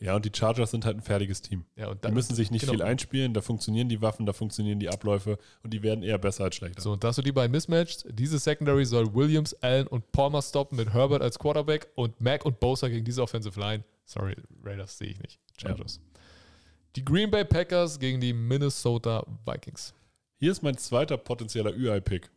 Ja, 0.00 0.16
und 0.16 0.24
die 0.24 0.32
Chargers 0.34 0.72
sind 0.72 0.84
halt 0.84 0.96
ein 0.96 1.02
fertiges 1.02 1.40
Team. 1.42 1.64
Ja, 1.76 1.88
und 1.88 2.04
Die 2.04 2.10
müssen 2.10 2.34
sich 2.34 2.50
nicht 2.50 2.62
genau. 2.62 2.72
viel 2.72 2.82
einspielen, 2.82 3.32
da 3.34 3.40
funktionieren 3.40 3.88
die 3.88 4.02
Waffen, 4.02 4.26
da 4.26 4.32
funktionieren 4.32 4.80
die 4.80 4.88
Abläufe 4.88 5.38
und 5.62 5.72
die 5.72 5.82
werden 5.84 6.02
eher 6.02 6.18
besser 6.18 6.42
als 6.44 6.56
schlechter. 6.56 6.82
So, 6.82 6.92
und 6.92 7.04
da 7.04 7.08
hast 7.08 7.18
du 7.18 7.22
die 7.22 7.30
beiden 7.30 7.52
mismatched. 7.52 8.04
Diese 8.10 8.40
Secondary 8.40 8.84
soll 8.84 9.14
Williams, 9.14 9.54
Allen 9.62 9.86
und 9.86 10.10
Palmer 10.10 10.42
stoppen 10.42 10.76
mit 10.76 10.92
Herbert 10.92 11.22
als 11.22 11.38
Quarterback 11.38 11.88
und 11.94 12.20
Mac 12.20 12.44
und 12.44 12.58
Bosa 12.58 12.88
gegen 12.88 13.04
diese 13.04 13.22
Offensive 13.22 13.58
Line. 13.60 13.84
Sorry, 14.04 14.34
Raiders 14.64 14.98
sehe 14.98 15.08
ich 15.10 15.20
nicht. 15.20 15.38
Chargers. 15.56 16.00
Die 16.96 17.04
Green 17.04 17.30
Bay 17.30 17.44
Packers 17.44 18.00
gegen 18.00 18.20
die 18.20 18.32
Minnesota 18.32 19.24
Vikings. 19.46 19.94
Hier 20.40 20.50
ist 20.50 20.62
mein 20.62 20.76
zweiter 20.76 21.16
potenzieller 21.16 21.70
UI-Pick. 21.70 22.28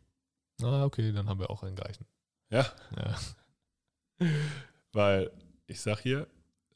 Ah, 0.62 0.84
okay, 0.84 1.10
dann 1.12 1.28
haben 1.28 1.40
wir 1.40 1.50
auch 1.50 1.64
einen 1.64 1.74
gleichen. 1.74 2.06
Ja, 2.50 2.66
Ja. 2.96 3.16
Weil 4.92 5.30
ich 5.66 5.80
sag 5.80 6.00
hier, 6.00 6.26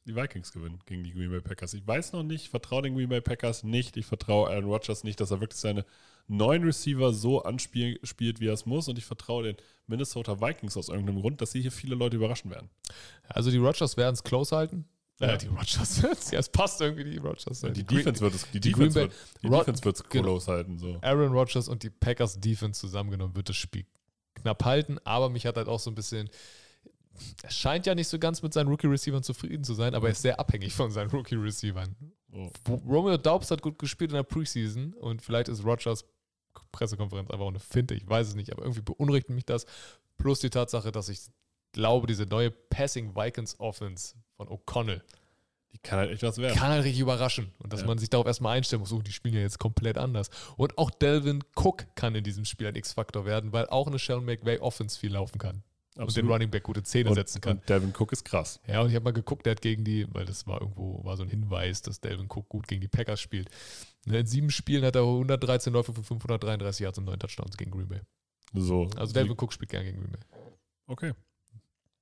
die 0.06 0.16
Vikings 0.16 0.52
gewinnen 0.52 0.80
gegen 0.86 1.04
die 1.04 1.12
Green 1.12 1.30
Bay 1.30 1.40
Packers. 1.40 1.74
Ich 1.74 1.86
weiß 1.86 2.12
noch 2.12 2.22
nicht, 2.22 2.44
ich 2.44 2.50
vertraue 2.50 2.82
den 2.82 2.94
Green 2.94 3.08
Bay 3.08 3.20
Packers 3.20 3.62
nicht. 3.62 3.96
Ich 3.96 4.06
vertraue 4.06 4.48
Aaron 4.50 4.64
Rodgers 4.64 5.04
nicht, 5.04 5.20
dass 5.20 5.30
er 5.30 5.40
wirklich 5.40 5.60
seine 5.60 5.84
neuen 6.26 6.64
Receiver 6.64 7.12
so 7.12 7.42
anspielt, 7.42 8.06
spielt, 8.06 8.40
wie 8.40 8.48
er 8.48 8.54
es 8.54 8.66
muss. 8.66 8.88
Und 8.88 8.98
ich 8.98 9.04
vertraue 9.04 9.44
den 9.44 9.56
Minnesota 9.86 10.40
Vikings 10.40 10.76
aus 10.76 10.88
irgendeinem 10.88 11.20
Grund, 11.20 11.40
dass 11.40 11.52
sie 11.52 11.60
hier 11.60 11.72
viele 11.72 11.94
Leute 11.94 12.16
überraschen 12.16 12.50
werden. 12.50 12.70
Also 13.28 13.50
die 13.50 13.58
Rodgers 13.58 13.96
werden 13.96 14.14
es 14.14 14.22
close 14.24 14.56
halten. 14.56 14.86
Ja. 15.20 15.34
Äh, 15.34 15.38
die 15.38 15.48
Rodgers. 15.48 16.00
ja, 16.32 16.38
es 16.38 16.48
passt 16.48 16.80
irgendwie, 16.80 17.04
die 17.04 17.18
Rodgers. 17.18 17.60
die, 17.60 17.84
Green- 17.84 17.98
Defense 17.98 18.20
wird 18.22 18.34
es, 18.34 18.50
die 18.50 18.60
die 18.60 18.70
Defense 18.72 18.94
wird, 19.00 19.12
die 19.42 19.48
Rod- 19.48 19.60
Defense 19.60 19.84
wird's 19.84 20.02
genau. 20.08 20.24
close 20.24 20.50
halten. 20.50 20.78
So. 20.78 20.98
Aaron 21.02 21.32
Rodgers 21.32 21.68
und 21.68 21.82
die 21.82 21.90
Packers 21.90 22.40
Defense 22.40 22.80
zusammengenommen 22.80 23.36
wird 23.36 23.50
das 23.50 23.56
Spiel 23.56 23.84
knapp 24.34 24.64
halten, 24.64 24.98
aber 25.04 25.28
mich 25.28 25.44
hat 25.44 25.56
halt 25.58 25.68
auch 25.68 25.80
so 25.80 25.90
ein 25.90 25.94
bisschen. 25.94 26.30
Er 27.42 27.50
scheint 27.50 27.86
ja 27.86 27.94
nicht 27.94 28.08
so 28.08 28.18
ganz 28.18 28.40
mit 28.42 28.52
seinen 28.54 28.68
Rookie-Receivern 28.68 29.22
zufrieden 29.22 29.64
zu 29.64 29.74
sein, 29.74 29.94
aber 29.94 30.08
er 30.08 30.12
ist 30.12 30.22
sehr 30.22 30.40
abhängig 30.40 30.72
von 30.74 30.90
seinen 30.90 31.10
Rookie-Receivern. 31.10 31.94
So. 32.32 32.50
Romeo 32.88 33.16
Daubs 33.16 33.50
hat 33.50 33.60
gut 33.62 33.78
gespielt 33.78 34.10
in 34.12 34.16
der 34.16 34.22
Preseason 34.22 34.94
und 34.94 35.20
vielleicht 35.20 35.48
ist 35.48 35.64
Rodgers 35.64 36.04
Pressekonferenz 36.72 37.30
einfach 37.30 37.44
auch 37.44 37.48
eine 37.50 37.58
Finte, 37.60 37.94
ich 37.94 38.08
weiß 38.08 38.28
es 38.28 38.34
nicht, 38.34 38.52
aber 38.52 38.62
irgendwie 38.62 38.82
beunruhigt 38.82 39.28
mich 39.30 39.44
das. 39.44 39.66
Plus 40.18 40.40
die 40.40 40.50
Tatsache, 40.50 40.92
dass 40.92 41.08
ich 41.08 41.20
glaube, 41.72 42.06
diese 42.06 42.24
neue 42.26 42.50
Passing 42.50 43.14
Vikings 43.14 43.58
Offense 43.58 44.14
von 44.36 44.48
O'Connell 44.48 45.00
Die 45.72 45.78
kann 45.78 45.98
halt 45.98 46.10
echt 46.10 46.22
was 46.22 46.38
werden. 46.38 46.56
kann 46.58 46.70
halt 46.70 46.84
richtig 46.84 47.00
überraschen. 47.00 47.52
Und 47.58 47.72
dass 47.72 47.80
Ja. 47.82 47.86
man 47.86 47.98
sich 47.98 48.10
darauf 48.10 48.26
erstmal 48.26 48.56
einstellen 48.56 48.80
muss, 48.80 48.92
oh, 48.92 49.02
die 49.02 49.12
spielen 49.12 49.34
ja 49.34 49.40
jetzt 49.40 49.58
komplett 49.58 49.98
anders. 49.98 50.30
Und 50.56 50.78
auch 50.78 50.90
Delvin 50.90 51.42
Cook 51.54 51.86
kann 51.94 52.14
in 52.14 52.24
diesem 52.24 52.44
Spiel 52.44 52.66
ein 52.66 52.76
X-Faktor 52.76 53.24
werden, 53.24 53.52
weil 53.52 53.66
auch 53.68 53.86
eine 53.86 53.98
Sean 53.98 54.24
McVay 54.24 54.58
Offense 54.58 54.98
viel 54.98 55.12
laufen 55.12 55.38
kann. 55.38 55.62
Und 56.06 56.16
den 56.16 56.28
Running 56.28 56.50
Back 56.50 56.62
gute 56.62 56.82
Zähne 56.82 57.10
und, 57.10 57.14
setzen 57.16 57.40
kann. 57.40 57.58
und 57.58 57.68
Devin 57.68 57.92
Cook 57.96 58.12
ist 58.12 58.24
krass. 58.24 58.60
Ja, 58.66 58.80
und 58.80 58.88
ich 58.88 58.94
habe 58.94 59.04
mal 59.04 59.12
geguckt, 59.12 59.46
der 59.46 59.52
hat 59.52 59.60
gegen 59.60 59.84
die, 59.84 60.06
weil 60.12 60.24
das 60.24 60.46
war 60.46 60.60
irgendwo, 60.60 61.04
war 61.04 61.16
so 61.16 61.22
ein 61.22 61.28
Hinweis, 61.28 61.82
dass 61.82 62.00
Delvin 62.00 62.26
Cook 62.26 62.48
gut 62.48 62.66
gegen 62.68 62.80
die 62.80 62.88
Packers 62.88 63.20
spielt. 63.20 63.50
Ne, 64.06 64.20
In 64.20 64.26
sieben 64.26 64.50
Spielen 64.50 64.84
hat 64.84 64.96
er 64.96 65.02
113 65.02 65.72
Läufe 65.72 65.92
für 65.92 66.02
533 66.02 66.84
Yards 66.84 66.98
und 66.98 67.04
9 67.04 67.18
Touchdowns 67.18 67.56
gegen 67.56 67.70
Green 67.70 67.88
Bay. 67.88 68.00
So. 68.54 68.88
Also 68.96 69.12
Delvin 69.12 69.36
Cook 69.38 69.52
spielt 69.52 69.70
gern 69.70 69.84
gegen 69.84 69.98
Green 69.98 70.12
Bay. 70.12 70.20
Okay. 70.86 71.12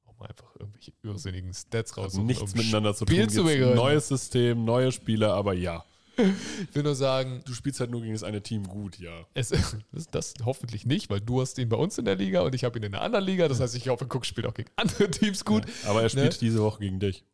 Um 0.04 0.22
einfach 0.22 0.54
irgendwelche 0.58 0.92
irrsinnigen 1.02 1.52
Stats 1.52 1.96
raus. 1.96 2.16
nichts 2.16 2.54
miteinander 2.54 2.94
zu 2.94 3.04
tun. 3.04 3.28
zu 3.28 3.42
neues 3.42 4.08
System, 4.08 4.64
neue 4.64 4.92
Spieler, 4.92 5.34
aber 5.34 5.54
ja. 5.54 5.84
Ich 6.18 6.74
will 6.74 6.83
nur 6.83 6.94
sagen, 6.94 7.42
Du 7.46 7.52
spielst 7.54 7.81
halt 7.81 7.90
nur 7.90 8.00
gegen 8.02 8.12
das 8.12 8.22
eine 8.24 8.42
Team 8.42 8.66
gut, 8.66 8.98
ja. 8.98 9.24
es, 9.35 9.48
das, 9.92 10.11
das 10.11 10.35
hoffentlich 10.44 10.85
nicht, 10.87 11.09
weil 11.11 11.20
du 11.20 11.40
hast 11.40 11.59
ihn 11.59 11.68
bei 11.68 11.76
uns 11.76 11.96
in 11.98 12.04
der 12.04 12.16
Liga 12.16 12.40
und 12.42 12.54
ich 12.54 12.64
habe 12.64 12.78
ihn 12.78 12.85
in 12.85 12.94
einer 12.94 13.02
anderen 13.04 13.24
Liga. 13.24 13.48
Das 13.48 13.61
heißt, 13.61 13.74
ich 13.76 13.88
hoffe, 13.88 14.04
Cook 14.07 14.26
spielt 14.26 14.46
auch 14.46 14.54
gegen 14.54 14.70
andere 14.76 15.11
Teams 15.11 15.44
gut. 15.44 15.64
Ja. 15.85 15.90
Aber 15.90 16.02
er 16.02 16.09
spielt 16.09 16.33
Ne? 16.33 16.38
diese 16.40 16.61
Woche 16.62 16.81
gegen 16.81 16.98
dich. 17.00 17.24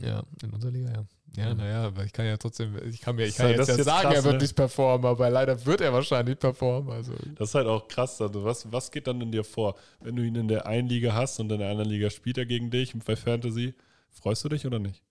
Ja, 0.00 0.22
in 0.42 0.50
unserer 0.50 0.70
Liga, 0.70 0.90
ja. 0.92 1.04
Ja, 1.36 1.54
naja, 1.54 1.84
aber 1.84 2.04
ich 2.04 2.12
kann 2.12 2.26
ja 2.26 2.36
trotzdem, 2.36 2.76
ich 2.88 3.00
kann 3.00 3.14
mir, 3.14 3.24
ich 3.26 3.36
kann 3.36 3.46
halt- 3.46 3.58
jetzt 3.58 3.68
das 3.68 3.76
ja 3.76 3.76
jetzt 3.78 3.86
sagen, 3.86 4.02
krass, 4.08 4.14
er 4.16 4.24
wird 4.24 4.34
ne? 4.36 4.42
nicht 4.42 4.56
performen, 4.56 5.06
aber 5.06 5.30
leider 5.30 5.64
wird 5.64 5.80
er 5.80 5.92
wahrscheinlich 5.92 6.38
performen. 6.38 6.90
Also, 6.92 7.12
Das 7.36 7.50
ist 7.50 7.54
halt 7.54 7.68
auch 7.68 7.86
krass. 7.86 8.20
Also 8.20 8.42
was, 8.44 8.70
was 8.72 8.90
geht 8.90 9.06
dann 9.06 9.20
in 9.20 9.30
dir 9.30 9.44
vor? 9.44 9.76
Wenn 10.00 10.16
du 10.16 10.22
ihn 10.24 10.34
in 10.34 10.48
der 10.48 10.66
einen 10.66 10.88
Liga 10.88 11.12
hast 11.14 11.38
und 11.38 11.50
in 11.52 11.58
der 11.60 11.70
anderen 11.70 11.88
Liga 11.90 12.10
spielt 12.10 12.36
er 12.38 12.46
gegen 12.46 12.70
dich 12.70 12.94
bei 13.04 13.14
Fantasy, 13.14 13.74
freust 14.10 14.44
du 14.44 14.48
dich 14.48 14.66
oder 14.66 14.78
nicht? 14.80 15.02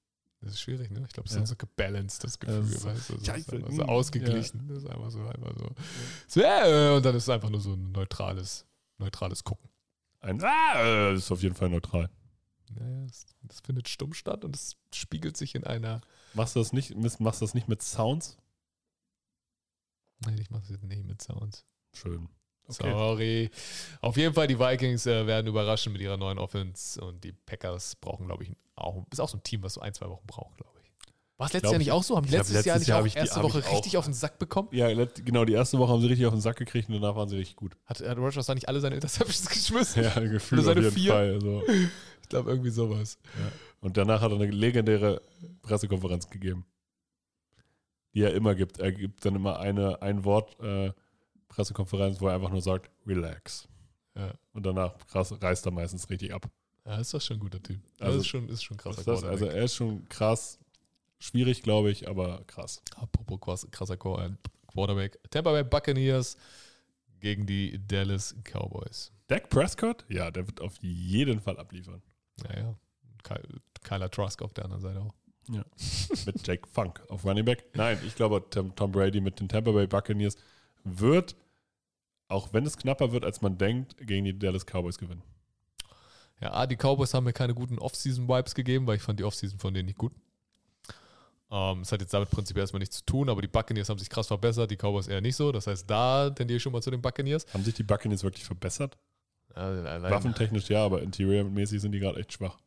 Das 0.41 0.53
ist 0.53 0.61
schwierig, 0.61 0.89
ne? 0.91 1.03
Ich 1.07 1.13
glaube, 1.13 1.25
es 1.27 1.31
ist 1.31 1.35
Ja. 1.35 1.39
dann 1.41 1.47
so 1.47 1.55
gebalanced, 1.55 2.23
das 2.23 2.39
Gefühl, 2.39 2.61
Das 2.61 2.69
ist- 2.71 2.85
weißt 2.85 3.09
du? 3.09 3.13
Das 3.17 3.27
Ja, 3.27 3.33
ist 3.35 3.47
ich- 3.47 3.53
einfach 3.53 3.71
so 3.71 3.81
ausgeglichen. 3.83 4.67
Das 4.67 4.77
ist 4.83 4.89
einfach 4.89 5.11
so, 5.11 5.25
einfach 5.27 5.53
so. 5.57 5.69
so 6.27 6.41
äh, 6.41 6.95
und 6.95 7.05
dann 7.05 7.15
ist 7.15 7.23
es 7.23 7.29
einfach 7.29 7.49
nur 7.49 7.61
so 7.61 7.73
ein 7.73 7.91
neutrales, 7.91 8.65
neutrales 8.97 9.43
Gucken. 9.43 9.69
Ein 10.21 10.41
ah, 10.43 10.73
äh, 10.81 11.13
ist 11.13 11.31
auf 11.31 11.41
jeden 11.41 11.55
Fall 11.55 11.69
neutral. 11.69 12.09
Naja, 12.71 13.05
das, 13.07 13.25
das 13.41 13.59
findet 13.61 13.89
stumm 13.89 14.13
statt 14.13 14.45
und 14.45 14.55
es 14.55 14.75
spiegelt 14.93 15.35
sich 15.37 15.55
in 15.55 15.63
einer. 15.63 16.01
Machst 16.33 16.55
du 16.55 16.59
das 16.59 16.71
nicht, 16.73 16.95
machst 17.19 17.41
du 17.41 17.45
das 17.45 17.53
nicht 17.53 17.67
mit 17.67 17.81
Sounds? 17.81 18.37
Nein, 20.19 20.37
ich 20.37 20.49
mache 20.49 20.63
es 20.63 20.69
jetzt 20.69 20.83
nicht 20.83 21.05
mit 21.05 21.21
Sounds. 21.21 21.65
Schön. 21.93 22.29
Sorry. 22.73 23.49
Auf 24.01 24.17
jeden 24.17 24.33
Fall, 24.33 24.47
die 24.47 24.59
Vikings 24.59 25.05
äh, 25.05 25.25
werden 25.27 25.47
überraschen 25.47 25.91
mit 25.93 26.01
ihrer 26.01 26.17
neuen 26.17 26.37
Offense 26.37 26.99
und 27.03 27.23
die 27.23 27.31
Packers 27.33 27.95
brauchen, 27.95 28.27
glaube 28.27 28.43
ich, 28.43 28.51
auch, 28.75 29.05
ist 29.11 29.19
auch 29.19 29.29
so 29.29 29.37
ein 29.37 29.43
Team, 29.43 29.63
was 29.63 29.73
so 29.73 29.81
ein, 29.81 29.93
zwei 29.93 30.07
Wochen 30.09 30.25
braucht, 30.27 30.57
glaube 30.57 30.73
ich. 30.83 30.89
War 31.37 31.47
es 31.47 31.53
letztes 31.53 31.61
glaub, 31.61 31.71
Jahr 31.73 31.79
nicht 31.79 31.91
auch 31.93 32.03
so? 32.03 32.15
Haben 32.17 32.25
die 32.27 32.33
letztes 32.33 32.65
Jahr 32.65 32.77
nicht 32.79 32.87
Jahr 32.89 33.01
auch 33.01 33.05
ich 33.05 33.13
die- 33.13 33.19
erste 33.19 33.41
Woche 33.41 33.59
auch- 33.65 33.71
richtig 33.73 33.95
auf 33.97 34.03
den 34.05 34.13
Sack 34.13 34.39
bekommen? 34.39 34.67
Ja, 34.71 34.93
genau, 35.05 35.45
die 35.45 35.53
erste 35.53 35.77
Woche 35.79 35.91
haben 35.93 36.01
sie 36.01 36.07
richtig 36.07 36.25
auf 36.25 36.33
den 36.33 36.41
Sack 36.41 36.57
gekriegt 36.57 36.89
und 36.89 36.95
danach 37.01 37.15
waren 37.15 37.29
sie 37.29 37.37
richtig 37.37 37.55
gut. 37.55 37.77
Hat, 37.85 38.01
hat 38.01 38.17
Rogers 38.17 38.45
da 38.45 38.53
nicht 38.55 38.67
alle 38.67 38.81
seine 38.81 38.95
Interceptions 38.95 39.47
geschmissen? 39.49 40.03
Ja, 40.03 40.19
gefühlt 40.19 40.61
Oder 40.61 40.71
auf 40.71 40.75
seine 40.75 40.81
jeden 40.81 40.91
vier? 40.95 41.11
Fall. 41.13 41.39
So. 41.41 41.63
Ich 42.21 42.29
glaube, 42.29 42.49
irgendwie 42.51 42.69
sowas. 42.71 43.17
Und 43.79 43.95
danach 43.95 44.21
hat 44.21 44.31
er 44.31 44.35
eine 44.35 44.47
legendäre 44.51 45.21
Pressekonferenz 45.61 46.29
gegeben, 46.29 46.65
die 48.13 48.21
er 48.23 48.33
immer 48.33 48.53
gibt. 48.55 48.79
Er 48.79 48.91
gibt 48.91 49.23
dann 49.25 49.35
immer 49.35 49.59
eine 49.59 50.01
ein 50.01 50.25
Wort 50.25 50.59
äh, 50.59 50.91
Pressekonferenz, 51.49 52.21
wo 52.21 52.27
er 52.27 52.35
einfach 52.35 52.49
nur 52.51 52.61
sagt, 52.61 52.89
relax. 53.05 53.67
Ja. 54.15 54.33
Und 54.53 54.65
danach 54.65 54.95
krass, 55.07 55.33
reißt 55.41 55.65
er 55.65 55.71
meistens 55.71 56.09
richtig 56.09 56.33
ab. 56.33 56.49
Ja, 56.85 56.97
ist 56.97 57.13
doch 57.13 57.21
schon 57.21 57.37
ein 57.37 57.39
guter 57.41 57.61
Typ. 57.61 57.79
Das 57.97 58.07
Also, 58.07 58.19
ist 58.19 58.27
schon, 58.27 58.49
ist 58.49 58.63
schon 58.63 58.77
krasser 58.77 58.99
ist 58.99 59.07
das? 59.07 59.23
Also 59.23 59.45
er 59.45 59.63
ist 59.63 59.75
schon 59.75 60.07
krass, 60.09 60.59
schwierig, 61.19 61.61
glaube 61.61 61.91
ich, 61.91 62.07
aber 62.07 62.43
krass. 62.47 62.81
Apropos 62.95 63.39
krass- 63.39 63.67
krasser 63.71 63.93
äh, 63.95 64.29
Quarterback. 64.67 65.19
Tampa 65.29 65.51
Bay 65.51 65.63
Buccaneers 65.63 66.37
gegen 67.19 67.45
die 67.45 67.79
Dallas 67.87 68.35
Cowboys. 68.43 69.11
Dak 69.27 69.49
Prescott? 69.49 70.05
Ja, 70.09 70.31
der 70.31 70.47
wird 70.47 70.61
auf 70.61 70.77
jeden 70.81 71.39
Fall 71.41 71.57
abliefern. 71.57 72.01
Naja, 72.43 72.75
Ky- 73.23 73.59
Kyler 73.83 74.09
Trask 74.09 74.41
auf 74.41 74.53
der 74.53 74.65
anderen 74.65 74.81
Seite 74.81 75.01
auch. 75.01 75.13
Mit 76.25 76.45
Jake 76.47 76.67
Funk 76.67 77.01
auf 77.09 77.25
Running 77.25 77.43
Back. 77.45 77.65
Nein, 77.75 77.99
ich 78.05 78.15
glaube, 78.15 78.43
Tom, 78.49 78.75
Tom 78.75 78.91
Brady 78.91 79.19
mit 79.19 79.39
den 79.39 79.49
Tampa 79.49 79.71
Bay 79.71 79.87
Buccaneers 79.87 80.35
wird, 80.83 81.35
auch 82.27 82.53
wenn 82.53 82.65
es 82.65 82.77
knapper 82.77 83.11
wird, 83.11 83.25
als 83.25 83.41
man 83.41 83.57
denkt, 83.57 83.95
gegen 83.97 84.25
die 84.25 84.37
Dallas 84.37 84.65
Cowboys 84.65 84.97
gewinnen. 84.97 85.23
Ja, 86.41 86.53
A, 86.53 86.67
die 86.67 86.75
Cowboys 86.77 87.13
haben 87.13 87.25
mir 87.25 87.33
keine 87.33 87.53
guten 87.53 87.79
Off-Season-Vibes 87.79 88.55
gegeben, 88.55 88.87
weil 88.87 88.95
ich 88.95 89.01
fand 89.01 89.19
die 89.19 89.23
Off-Season 89.25 89.59
von 89.59 89.73
denen 89.73 89.87
nicht 89.87 89.97
gut. 89.97 90.13
Ähm, 91.51 91.81
Es 91.81 91.91
hat 91.91 91.99
jetzt 92.01 92.13
damit 92.13 92.29
prinzipiell 92.29 92.63
erstmal 92.63 92.79
nichts 92.79 92.97
zu 92.97 93.05
tun, 93.05 93.27
aber 93.29 93.41
die 93.41 93.47
Buccaneers 93.47 93.89
haben 93.89 93.97
sich 93.99 94.09
krass 94.09 94.27
verbessert, 94.27 94.69
die 94.71 94.77
Cowboys 94.77 95.07
eher 95.07 95.19
nicht 95.21 95.35
so. 95.35 95.51
Das 95.51 95.67
heißt, 95.67 95.89
da 95.89 96.29
tendiere 96.29 96.57
ich 96.57 96.63
schon 96.63 96.71
mal 96.71 96.81
zu 96.81 96.91
den 96.91 97.01
Buccaneers. 97.01 97.45
Haben 97.53 97.63
sich 97.63 97.73
die 97.73 97.83
Buccaneers 97.83 98.23
wirklich 98.23 98.45
verbessert? 98.45 98.97
Allein- 99.55 100.03
Waffentechnisch 100.03 100.69
ja, 100.69 100.85
aber 100.85 101.01
interiormäßig 101.01 101.81
sind 101.81 101.91
die 101.91 101.99
gerade 101.99 102.19
echt 102.19 102.33
schwach. 102.33 102.57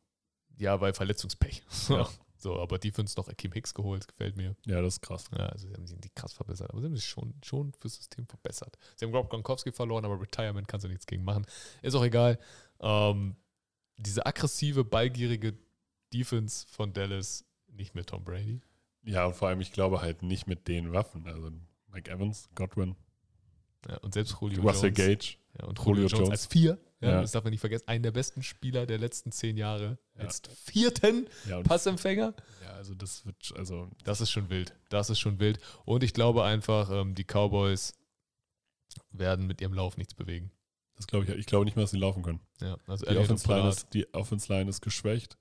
ja 0.59 0.81
weil 0.81 0.93
Verletzungspech. 0.93 1.63
Ja. 1.89 2.09
So, 2.43 2.59
aber 2.59 2.79
Defense 2.79 3.15
noch 3.17 3.29
Akeem 3.29 3.53
Hicks 3.53 3.73
geholt, 3.73 4.09
gefällt 4.09 4.37
mir. 4.37 4.57
Ja, 4.67 4.83
das 4.83 4.95
ist 4.95 5.01
krass. 5.01 5.31
Ja, 5.31 5.47
also 5.47 5.69
sie 5.69 5.75
haben 5.75 5.87
sich 5.87 5.97
krass 6.17 6.33
verbessert, 6.33 6.71
aber 6.71 6.81
sie 6.81 6.87
haben 6.87 6.97
sich 6.97 7.05
schon, 7.05 7.35
schon 7.45 7.73
fürs 7.75 7.95
System 7.95 8.27
verbessert. 8.27 8.77
Sie 8.97 9.05
haben 9.05 9.15
Rob 9.15 9.31
Gronkowski 9.31 9.71
verloren, 9.71 10.05
aber 10.05 10.21
Retirement 10.21 10.67
kannst 10.67 10.83
du 10.85 10.89
nichts 10.89 11.07
gegen 11.07 11.23
machen. 11.23 11.47
Ist 11.83 11.95
auch 11.95 12.05
egal. 12.05 12.41
Ähm, 12.81 13.37
diese 13.97 14.27
aggressive, 14.27 14.83
ballgierige 14.85 15.57
Defense 16.13 16.67
von 16.69 16.93
Dallas, 16.93 17.45
nicht 17.69 17.95
mit 17.95 18.09
Tom 18.09 18.25
Brady. 18.25 18.61
Ja, 19.05 19.27
und 19.27 19.37
vor 19.37 19.47
allem, 19.49 19.61
ich 19.61 19.71
glaube 19.71 20.01
halt 20.01 20.23
nicht 20.23 20.49
mit 20.49 20.67
den 20.67 20.93
Waffen. 20.93 21.27
Also 21.29 21.53
Mike 21.93 22.11
Evans, 22.11 22.49
Godwin, 22.57 22.97
Ja, 23.89 23.99
und 23.99 24.15
selbst 24.15 24.37
Julio 24.41 24.63
Russell 24.63 24.93
Jones. 24.93 24.97
Gage. 24.97 25.37
Und 25.67 25.79
Julio 25.79 26.03
Julio 26.03 26.07
Jones, 26.09 26.19
Jones. 26.19 26.31
als 26.31 26.47
vier. 26.47 26.79
Ja. 27.01 27.21
Das 27.21 27.33
darf 27.33 27.43
man 27.43 27.51
nicht 27.51 27.61
vergessen. 27.61 27.89
Einen 27.89 28.03
der 28.05 28.13
besten 28.13 28.43
Spieler 28.45 28.87
der 28.87 28.99
letzten 28.99 29.33
zehn 29.33 29.57
Jahre. 29.57 29.99
Ja. 30.17 30.25
Als 30.25 30.41
vierten 30.55 31.27
Passempfänger. 31.65 32.35
ja, 32.63 32.71
also 32.75 32.95
das 32.95 33.27
wird, 33.27 33.53
also 33.57 33.89
Das 34.05 34.21
ist 34.21 34.31
schon 34.31 34.51
wild. 34.51 34.75
Das 34.89 35.11
ist 35.11 35.19
schon 35.19 35.41
wild. 35.41 35.59
Und 35.85 36.05
ich 36.05 36.15
glaube 36.15 36.45
einfach, 36.45 36.91
ähm, 36.93 37.15
die 37.17 37.25
Cowboys 37.25 37.95
werden 39.11 39.47
mit 39.47 39.61
ihrem 39.61 39.73
Lauf 39.75 39.97
nichts 39.97 40.15
bewegen. 40.15 40.53
das 40.97 41.07
glaube 41.07 41.25
ich, 41.25 41.31
ich 41.33 41.47
glaube 41.47 41.65
nicht 41.65 41.75
mehr, 41.77 41.83
dass 41.85 41.91
sie 41.91 41.99
laufen 41.99 42.23
können. 42.23 42.41
Ja, 42.61 42.77
also 42.87 43.05
Die 43.07 43.17
Offense, 43.17 43.49
Line 43.49 43.69
ist, 43.69 43.95
die 43.95 44.15
Offense 44.15 44.53
Line 44.53 44.71
ist 44.71 44.81
geschwächt 44.81 45.37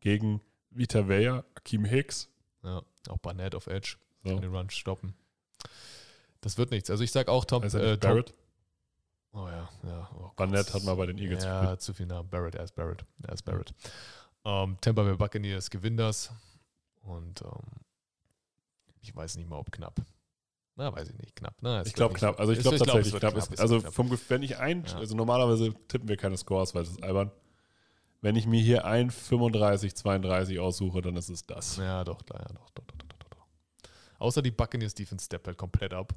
gegen 0.00 0.40
Vita 0.70 1.06
Vea, 1.08 1.44
Akeem 1.54 1.84
Hicks. 1.84 2.30
Ja, 2.62 2.82
auch 3.08 3.18
Barnett 3.18 3.54
auf 3.54 3.66
Edge. 3.66 3.96
So. 4.22 4.30
Kann 4.30 4.40
den 4.42 4.54
Run 4.54 4.70
stoppen. 4.70 5.14
Das 6.40 6.56
wird 6.56 6.70
nichts. 6.70 6.88
Also 6.90 7.04
ich 7.04 7.12
sag 7.12 7.28
auch 7.28 7.44
Tom, 7.44 7.62
Also 7.62 7.78
äh, 7.78 7.98
Tom 7.98 8.10
Barrett. 8.10 8.32
Oh 9.34 9.48
ja, 9.48 9.68
ja. 9.82 10.10
Oh. 10.16 10.30
Barnett 10.36 10.72
hat 10.72 10.84
mal 10.84 10.94
bei 10.94 11.06
den 11.06 11.18
Eagles 11.18 11.44
Ja, 11.44 11.60
gespielt. 11.60 11.82
zu 11.82 11.94
viel 11.94 12.06
Namen. 12.06 12.28
Barrett, 12.28 12.54
er 12.54 12.64
ist 12.64 12.74
Barrett. 12.76 13.04
Er 13.26 13.32
ist 13.32 13.42
Barrett. 13.42 13.74
Ähm, 14.44 14.76
Tampa 14.80 15.02
Bay 15.02 15.16
Buccaneers 15.16 15.70
gewinnen 15.70 15.96
das. 15.96 16.30
Und 17.02 17.42
ähm, 17.42 17.62
ich 19.00 19.14
weiß 19.14 19.36
nicht 19.36 19.48
mal, 19.48 19.56
ob 19.58 19.72
knapp. 19.72 20.00
Na, 20.76 20.92
weiß 20.94 21.08
ich 21.10 21.18
nicht. 21.18 21.36
Knapp. 21.36 21.54
Na, 21.60 21.80
es 21.80 21.88
Ich 21.88 21.94
glaube 21.94 22.14
knapp. 22.14 22.38
Also 22.40 22.52
ich 22.52 22.60
glaube 22.60 22.76
glaub, 22.76 22.86
tatsächlich 22.88 23.12
wird 23.12 23.20
knapp. 23.32 23.36
Ist, 23.52 23.60
also 23.60 23.80
knapp. 23.80 23.92
vom, 23.92 24.10
wenn 24.28 24.42
ich 24.42 24.56
ein, 24.58 24.84
Ja. 24.84 24.96
also 24.98 25.16
normalerweise 25.16 25.72
tippen 25.88 26.08
wir 26.08 26.16
keine 26.16 26.36
Scores, 26.36 26.74
weil 26.74 26.84
das 26.84 26.92
ist 26.92 27.02
albern. 27.02 27.30
Wenn 28.20 28.36
ich 28.36 28.46
mir 28.46 28.60
hier 28.60 28.84
ein 28.86 29.10
35, 29.10 29.94
32 29.94 30.58
aussuche, 30.58 31.02
dann 31.02 31.16
ist 31.16 31.28
es 31.28 31.44
das. 31.44 31.76
Ja, 31.76 32.02
doch, 32.04 32.24
klar, 32.24 32.40
ja, 32.40 32.54
doch, 32.54 32.70
doch, 32.70 32.84
doch, 32.86 32.96
doch, 32.96 33.18
doch, 33.18 33.28
doch. 33.30 33.46
Außer 34.18 34.40
die 34.42 34.50
Buccaneers 34.50 34.94
Defense 34.94 35.26
steppt 35.26 35.46
halt 35.46 35.58
komplett 35.58 35.92
ab. 35.92 36.14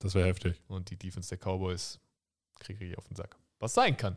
Das 0.00 0.14
wäre 0.14 0.26
heftig. 0.26 0.60
Und 0.66 0.90
die 0.90 0.96
Defense 0.96 1.28
der 1.28 1.38
Cowboys 1.38 2.00
kriege 2.72 2.92
ich 2.92 2.98
auf 2.98 3.06
den 3.06 3.16
Sack. 3.16 3.36
Was 3.58 3.74
sein 3.74 3.96
kann. 3.96 4.16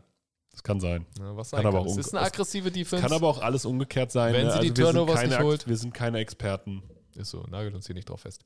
Das 0.50 0.62
kann 0.62 0.80
sein. 0.80 1.06
Ja, 1.18 1.36
was 1.36 1.50
Kann 1.50 1.58
sein 1.58 1.66
aber 1.66 1.78
kann. 1.78 1.86
auch 1.86 1.90
Es 1.90 1.96
unge- 1.96 2.00
ist 2.00 2.14
eine 2.14 2.26
es 2.26 2.32
aggressive 2.32 2.70
Defense. 2.70 3.02
Kann 3.06 3.12
aber 3.12 3.28
auch 3.28 3.40
alles 3.40 3.64
umgekehrt 3.64 4.10
sein. 4.10 4.32
Wenn 4.32 4.46
ne? 4.46 4.52
sie 4.52 4.58
die 4.60 4.76
wir 4.76 4.86
sind 4.86 4.94
Turnovers 4.96 5.22
nicht 5.24 5.38
holt. 5.40 5.68
Wir 5.68 5.76
sind 5.76 5.94
keine 5.94 6.18
Experten. 6.18 6.82
ist 7.14 7.30
so, 7.30 7.42
nagelt 7.48 7.74
uns 7.74 7.86
hier 7.86 7.94
nicht 7.94 8.08
drauf 8.08 8.22
fest. 8.22 8.44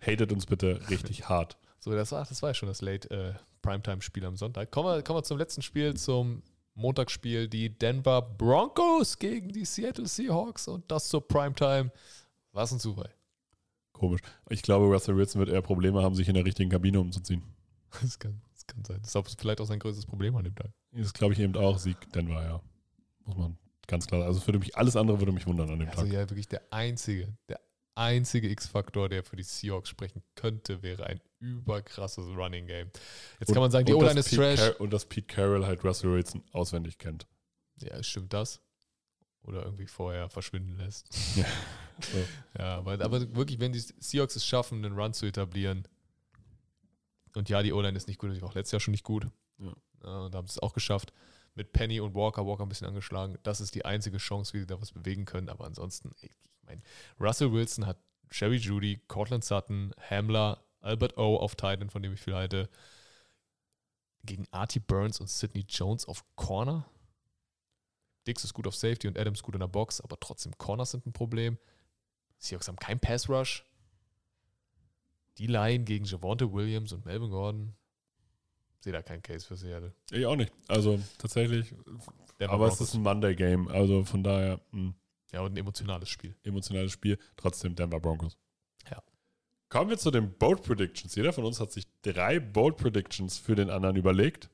Hatet 0.00 0.32
uns 0.32 0.46
bitte 0.46 0.80
richtig 0.90 1.28
hart. 1.28 1.56
So, 1.78 1.92
das 1.92 2.12
war, 2.12 2.24
das 2.24 2.40
war 2.42 2.50
ja 2.50 2.54
schon 2.54 2.68
das 2.68 2.80
Late 2.80 3.10
äh, 3.10 3.34
Primetime-Spiel 3.62 4.24
am 4.24 4.36
Sonntag. 4.36 4.70
Kommen 4.70 4.88
wir, 4.88 5.02
kommen 5.02 5.18
wir 5.18 5.22
zum 5.22 5.38
letzten 5.38 5.60
Spiel, 5.62 5.94
zum 5.94 6.42
Montagsspiel. 6.74 7.46
Die 7.48 7.70
Denver 7.78 8.22
Broncos 8.22 9.18
gegen 9.18 9.50
die 9.50 9.64
Seattle 9.66 10.06
Seahawks 10.08 10.66
und 10.66 10.90
das 10.90 11.08
zur 11.08 11.26
Primetime. 11.28 11.92
Was 12.52 12.72
ein 12.72 12.80
Zufall. 12.80 13.10
Komisch. 13.92 14.20
Ich 14.48 14.62
glaube, 14.62 14.86
Russell 14.86 15.16
Wilson 15.16 15.38
wird 15.40 15.50
eher 15.50 15.62
Probleme 15.62 16.02
haben, 16.02 16.14
sich 16.14 16.26
in 16.28 16.34
der 16.34 16.44
richtigen 16.44 16.70
Kabine 16.70 17.00
umzuziehen. 17.00 17.42
Das 18.02 18.18
kann, 18.18 18.40
das 18.66 18.74
kann 18.74 18.84
sein. 18.84 19.00
Das 19.02 19.14
ist 19.14 19.40
vielleicht 19.40 19.60
auch 19.60 19.66
sein 19.66 19.78
größtes 19.78 20.06
Problem 20.06 20.36
an 20.36 20.44
dem 20.44 20.54
Tag. 20.54 20.70
Das 20.92 21.12
glaube 21.12 21.34
ich 21.34 21.40
eben 21.40 21.56
auch. 21.56 21.78
Sieg 21.78 21.96
Denver, 22.12 22.42
ja. 22.42 22.60
Muss 23.24 23.36
man 23.36 23.58
ganz 23.86 24.06
klar. 24.06 24.24
Also 24.24 24.46
würde 24.46 24.58
mich, 24.58 24.76
alles 24.76 24.96
andere 24.96 25.18
würde 25.20 25.32
mich 25.32 25.46
wundern 25.46 25.70
an 25.70 25.78
dem 25.78 25.88
Also 25.88 26.02
Tag. 26.02 26.12
ja, 26.12 26.20
wirklich 26.30 26.48
der 26.48 26.62
einzige, 26.70 27.36
der 27.48 27.60
einzige 27.94 28.48
X-Faktor, 28.50 29.08
der 29.08 29.22
für 29.24 29.36
die 29.36 29.42
Seahawks 29.42 29.88
sprechen 29.88 30.22
könnte, 30.34 30.82
wäre 30.82 31.06
ein 31.06 31.20
überkrasses 31.38 32.26
Running 32.28 32.66
Game. 32.66 32.90
Jetzt 33.40 33.52
kann 33.52 33.60
man 33.62 33.70
sagen, 33.70 33.86
die 33.86 33.92
Und 33.92 34.02
O-Line 34.04 34.20
ist 34.20 34.30
Pete 34.30 34.40
trash. 34.42 34.60
Car- 34.60 34.80
und 34.80 34.92
dass 34.92 35.04
Pete 35.04 35.26
Carroll 35.26 35.64
halt 35.66 35.84
Russell 35.84 36.12
Wilson 36.12 36.42
auswendig 36.52 36.98
kennt. 36.98 37.26
Ja, 37.80 38.02
stimmt 38.02 38.32
das. 38.32 38.60
oder 39.42 39.62
irgendwie 39.64 39.86
vorher 39.86 40.28
verschwinden 40.30 40.76
lässt. 40.76 41.08
Ja. 41.36 41.44
So. 42.00 42.18
Ja, 42.58 42.76
aber, 42.78 42.92
aber 43.04 43.36
wirklich, 43.36 43.60
wenn 43.60 43.72
die 43.72 43.78
Seahawks 43.78 44.34
es 44.34 44.44
schaffen, 44.44 44.84
einen 44.84 44.98
Run 44.98 45.14
zu 45.14 45.26
etablieren, 45.26 45.86
und 47.36 47.48
ja, 47.48 47.62
die 47.62 47.72
O-Line 47.72 47.96
ist 47.96 48.08
nicht 48.08 48.18
gut, 48.18 48.34
die 48.34 48.42
war 48.42 48.50
auch 48.50 48.54
letztes 48.54 48.72
Jahr 48.72 48.80
schon 48.80 48.92
nicht 48.92 49.04
gut. 49.04 49.26
Ja. 49.58 49.72
Ja, 50.04 50.18
und 50.26 50.34
haben 50.34 50.46
es 50.46 50.58
auch 50.58 50.72
geschafft. 50.72 51.12
Mit 51.54 51.72
Penny 51.72 52.00
und 52.00 52.14
Walker, 52.14 52.46
Walker 52.46 52.64
ein 52.64 52.68
bisschen 52.68 52.86
angeschlagen. 52.86 53.38
Das 53.42 53.60
ist 53.60 53.74
die 53.74 53.84
einzige 53.84 54.18
Chance, 54.18 54.52
wie 54.52 54.60
sie 54.60 54.66
da 54.66 54.80
was 54.80 54.92
bewegen 54.92 55.24
können. 55.24 55.48
Aber 55.48 55.64
ansonsten, 55.64 56.10
ich, 56.20 56.32
meine, 56.62 56.82
Russell 57.20 57.52
Wilson 57.52 57.86
hat 57.86 57.98
Sherry 58.30 58.56
Judy, 58.56 59.00
Cortland 59.08 59.44
Sutton, 59.44 59.94
Hamler, 60.10 60.64
Albert 60.80 61.16
O 61.16 61.36
auf 61.36 61.54
Titan, 61.54 61.90
von 61.90 62.02
dem 62.02 62.12
ich 62.12 62.20
viel 62.20 62.34
halte. 62.34 62.68
Gegen 64.24 64.46
Artie 64.50 64.80
Burns 64.80 65.20
und 65.20 65.30
Sidney 65.30 65.64
Jones 65.68 66.06
auf 66.06 66.24
Corner. 66.34 66.86
Dix 68.26 68.42
ist 68.42 68.54
gut 68.54 68.66
auf 68.66 68.74
Safety 68.74 69.06
und 69.06 69.18
Adams 69.18 69.42
gut 69.42 69.54
in 69.54 69.60
der 69.60 69.68
Box, 69.68 70.00
aber 70.00 70.18
trotzdem 70.18 70.56
Corners 70.56 70.90
sind 70.90 71.06
ein 71.06 71.12
Problem. 71.12 71.58
Seahawks 72.38 72.68
haben 72.68 72.76
keinen 72.76 73.00
Pass 73.00 73.28
Rush. 73.28 73.64
Die 75.38 75.46
Line 75.46 75.84
gegen 75.84 76.04
Javonte 76.04 76.52
Williams 76.52 76.92
und 76.92 77.04
Melvin 77.04 77.30
Gordon. 77.30 77.74
Sehe 78.80 78.92
da 78.92 79.02
keinen 79.02 79.22
Case 79.22 79.46
für 79.46 79.56
Seattle. 79.56 79.94
Ich 80.10 80.26
auch 80.26 80.36
nicht. 80.36 80.52
Also 80.68 81.00
tatsächlich. 81.18 81.74
Denver 82.38 82.52
aber 82.52 82.68
es 82.68 82.80
ist 82.80 82.94
ein 82.94 83.02
Monday-Game. 83.02 83.68
Also 83.68 84.04
von 84.04 84.22
daher 84.22 84.60
ein 84.72 84.94
ja, 85.32 85.40
und 85.40 85.54
ein 85.54 85.56
emotionales 85.56 86.08
Spiel. 86.08 86.36
emotionales 86.44 86.92
Spiel. 86.92 87.18
Trotzdem 87.36 87.74
Denver 87.74 87.98
Broncos. 87.98 88.38
Ja. 88.88 89.02
Kommen 89.68 89.90
wir 89.90 89.98
zu 89.98 90.12
den 90.12 90.32
Bold 90.38 90.62
Predictions. 90.62 91.14
Jeder 91.16 91.32
von 91.32 91.44
uns 91.44 91.58
hat 91.58 91.72
sich 91.72 91.86
drei 92.02 92.38
Bold 92.38 92.76
Predictions 92.76 93.38
für 93.38 93.56
den 93.56 93.68
anderen 93.68 93.96
überlegt. 93.96 94.48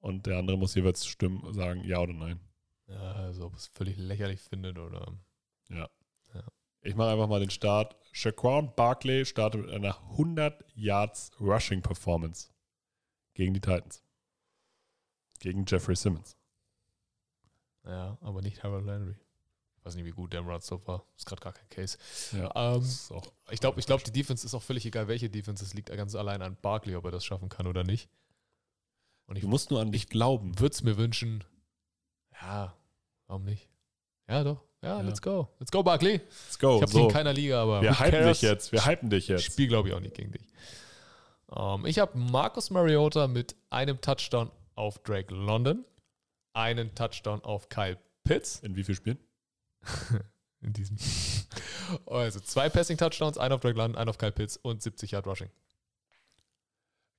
Und 0.00 0.26
der 0.26 0.38
andere 0.38 0.56
muss 0.56 0.74
jeweils 0.74 1.06
stimmen, 1.06 1.52
sagen 1.52 1.84
ja 1.84 2.00
oder 2.00 2.14
nein. 2.14 2.40
Ja, 2.86 3.12
also 3.12 3.46
ob 3.46 3.54
es 3.54 3.66
völlig 3.66 3.98
lächerlich 3.98 4.40
findet 4.40 4.78
oder. 4.78 5.12
Ich 6.82 6.94
mache 6.94 7.10
einfach 7.10 7.28
mal 7.28 7.40
den 7.40 7.50
Start. 7.50 7.96
Shaquan 8.12 8.74
Barkley 8.74 9.24
startet 9.24 9.62
mit 9.66 9.70
einer 9.74 9.98
100 10.12 10.64
Yards 10.74 11.30
Rushing 11.40 11.82
Performance 11.82 12.50
gegen 13.34 13.54
die 13.54 13.60
Titans. 13.60 14.02
Gegen 15.40 15.64
Jeffrey 15.66 15.94
Simmons. 15.96 16.36
Ja, 17.84 18.18
aber 18.20 18.42
nicht 18.42 18.62
Harold 18.62 18.84
Landry. 18.84 19.14
Ich 19.76 19.84
weiß 19.84 19.94
nicht, 19.94 20.04
wie 20.04 20.10
gut 20.10 20.32
der 20.32 20.40
im 20.40 20.48
Run-Stop 20.48 20.86
war. 20.88 21.04
Ist 21.16 21.26
gerade 21.26 21.40
gar 21.40 21.52
kein 21.52 21.68
Case. 21.68 21.96
Ja, 22.32 22.74
Ähm, 22.74 22.84
ich 23.50 23.60
glaube, 23.60 23.80
ich 23.80 23.86
glaub, 23.86 24.02
die 24.04 24.12
Defense 24.12 24.44
ist 24.44 24.54
auch 24.54 24.62
völlig 24.62 24.84
egal, 24.84 25.08
welche 25.08 25.30
Defense. 25.30 25.64
Es 25.64 25.74
liegt 25.74 25.88
ganz 25.88 26.14
allein 26.14 26.42
an 26.42 26.56
Barkley, 26.60 26.96
ob 26.96 27.04
er 27.04 27.12
das 27.12 27.24
schaffen 27.24 27.48
kann 27.48 27.66
oder 27.66 27.84
nicht. 27.84 28.10
Und 29.26 29.36
ich 29.36 29.42
du 29.42 29.48
musst 29.48 29.70
nur 29.70 29.80
an 29.80 29.92
dich 29.92 30.08
glauben. 30.08 30.58
würde 30.58 30.72
es 30.74 30.82
mir 30.82 30.96
wünschen. 30.96 31.44
Ja, 32.40 32.76
warum 33.26 33.44
nicht? 33.44 33.68
Ja, 34.28 34.42
doch. 34.44 34.67
Ja, 34.82 34.98
Ja. 34.98 35.00
let's 35.00 35.20
go. 35.20 35.48
Let's 35.58 35.70
go, 35.72 35.82
Barkley. 35.82 36.20
Let's 36.46 36.58
go. 36.58 36.76
Ich 36.76 36.82
habe 36.82 36.92
so, 36.92 37.06
in 37.08 37.12
keiner 37.12 37.32
Liga, 37.32 37.62
aber. 37.62 37.82
wir 37.82 37.98
hypen 37.98 38.10
cares? 38.12 38.40
dich 38.40 38.48
jetzt. 38.48 38.72
Wir 38.72 38.86
hypen 38.86 39.10
dich 39.10 39.28
jetzt. 39.28 39.44
Spiel, 39.44 39.68
glaube 39.68 39.88
ich, 39.88 39.94
auch 39.94 40.00
nicht 40.00 40.14
gegen 40.14 40.30
dich. 40.32 40.42
Ähm, 41.54 41.84
ich 41.86 41.98
habe 41.98 42.16
Marcus 42.16 42.70
Mariota 42.70 43.26
mit 43.26 43.56
einem 43.70 44.00
Touchdown 44.00 44.50
auf 44.74 44.98
Drake 45.02 45.34
London, 45.34 45.84
einen 46.52 46.94
Touchdown 46.94 47.42
auf 47.42 47.68
Kyle 47.68 47.98
Pitts 48.24 48.60
In 48.60 48.76
wie 48.76 48.84
viel 48.84 48.94
Spielen? 48.94 49.18
in 50.60 50.72
diesem. 50.72 50.96
Also 52.04 52.38
zwei 52.40 52.68
Passing-Touchdowns, 52.68 53.38
einen 53.38 53.54
auf 53.54 53.60
Drake 53.62 53.78
London, 53.78 53.98
einen 53.98 54.10
auf 54.10 54.18
Kyle 54.18 54.30
Pitts 54.32 54.58
und 54.58 54.82
70 54.82 55.12
Yard 55.12 55.26
Rushing. 55.26 55.48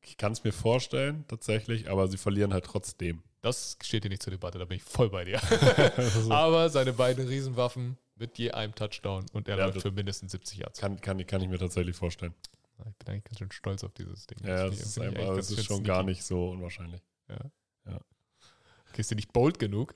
Ich 0.02 0.16
kann 0.16 0.32
es 0.32 0.44
mir 0.44 0.52
vorstellen, 0.54 1.26
tatsächlich, 1.28 1.90
aber 1.90 2.08
sie 2.08 2.18
verlieren 2.18 2.54
halt 2.54 2.66
trotzdem. 2.66 3.24
Das 3.42 3.78
steht 3.82 4.04
hier 4.04 4.10
nicht 4.10 4.22
zur 4.24 4.32
Debatte, 4.32 4.60
da 4.60 4.66
bin 4.66 4.78
ich 4.78 4.84
voll 4.84 5.10
bei 5.10 5.24
dir. 5.24 5.40
Aber 6.30 6.70
seine 6.70 6.92
beiden 6.94 7.28
Riesenwaffen 7.28 7.98
mit 8.16 8.38
je 8.38 8.52
einem 8.52 8.76
Touchdown 8.76 9.26
und 9.34 9.48
er 9.48 9.58
Ja, 9.58 9.66
läuft 9.66 9.78
das- 9.78 9.84
für 9.84 9.92
mindestens 9.92 10.32
70 10.34 10.58
Yards. 10.60 10.80
kann, 10.80 11.00
kann, 11.00 11.26
kann 11.26 11.42
ich 11.42 11.48
mir 11.48 11.58
tatsächlich 11.58 11.96
vorstellen. 11.96 12.34
Ich 12.80 12.96
bin 12.98 13.14
eigentlich 13.14 13.24
ganz 13.26 13.38
schön 13.40 13.52
stolz 13.52 13.84
auf 13.84 13.94
dieses 13.94 14.26
Ding. 14.28 14.38
Ja, 14.46 14.66
Das 14.68 14.76
es 14.76 14.82
ist, 14.88 15.00
einfach, 15.00 15.36
ganz 15.36 15.52
ist 15.52 15.66
schon 15.66 15.84
gar 15.84 15.98
sneaky. 15.98 16.10
nicht 16.12 16.24
so 16.24 16.50
unwahrscheinlich. 16.50 17.02
Okay, 17.28 19.02
ist 19.02 19.12
dir 19.12 19.16
nicht 19.16 19.32
bold 19.34 19.60
genug? 19.60 19.94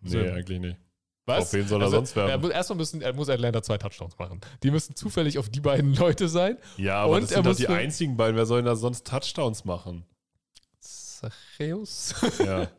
Nee, 0.00 0.10
So. 0.10 0.18
eigentlich 0.18 0.60
nicht. 0.60 0.76
Was? 1.26 1.44
Auf 1.46 1.52
wen 1.54 1.66
soll 1.68 1.80
er 1.80 1.84
Also, 1.86 1.96
sonst 1.96 2.16
werfen? 2.16 2.30
Er 2.30 2.38
muss, 2.38 2.50
erstmal 2.50 2.76
müssen, 2.78 3.02
er 3.02 3.12
muss 3.12 3.28
Atlanta 3.28 3.62
zwei 3.62 3.78
Touchdowns 3.78 4.16
machen. 4.18 4.40
Die 4.62 4.70
müssen 4.70 4.94
zufällig 4.94 5.38
auf 5.38 5.48
die 5.50 5.60
beiden 5.60 5.94
Leute 5.96 6.28
sein. 6.28 6.56
Ja, 6.76 7.02
aber 7.02 7.14
Und 7.16 7.22
das 7.22 7.30
er 7.32 7.34
sind 7.36 7.46
doch 7.46 7.50
muss 7.50 7.58
die 7.58 7.68
einzigen 7.68 8.16
beiden. 8.16 8.36
Wer 8.36 8.46
soll 8.46 8.58
denn 8.60 8.66
da 8.66 8.76
sonst 8.76 9.06
Touchdowns 9.06 9.64
machen? 9.64 10.04
Zachäus. 11.20 12.14
Ja. 12.44 12.70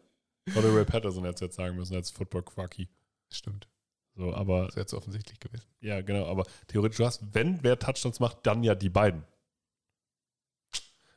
Oder 0.55 0.75
Ray 0.75 0.85
Patterson 0.85 1.23
hätte 1.25 1.35
es 1.35 1.41
jetzt 1.41 1.55
sagen 1.57 1.75
müssen 1.75 1.95
als 1.95 2.09
Football 2.09 2.43
Quacky. 2.43 2.89
Stimmt. 3.31 3.67
So, 4.15 4.33
aber 4.33 4.65
Das 4.65 4.75
wäre 4.75 4.85
zu 4.87 4.97
offensichtlich 4.97 5.39
gewesen. 5.39 5.67
ja, 5.81 6.01
genau. 6.01 6.25
Aber 6.25 6.43
theoretisch, 6.67 6.97
du 6.97 7.05
hast, 7.05 7.21
wenn 7.33 7.61
wer 7.63 7.77
Touchdowns 7.77 8.19
macht, 8.19 8.39
dann 8.47 8.63
ja 8.63 8.73
die 8.75 8.89
beiden. 8.89 9.23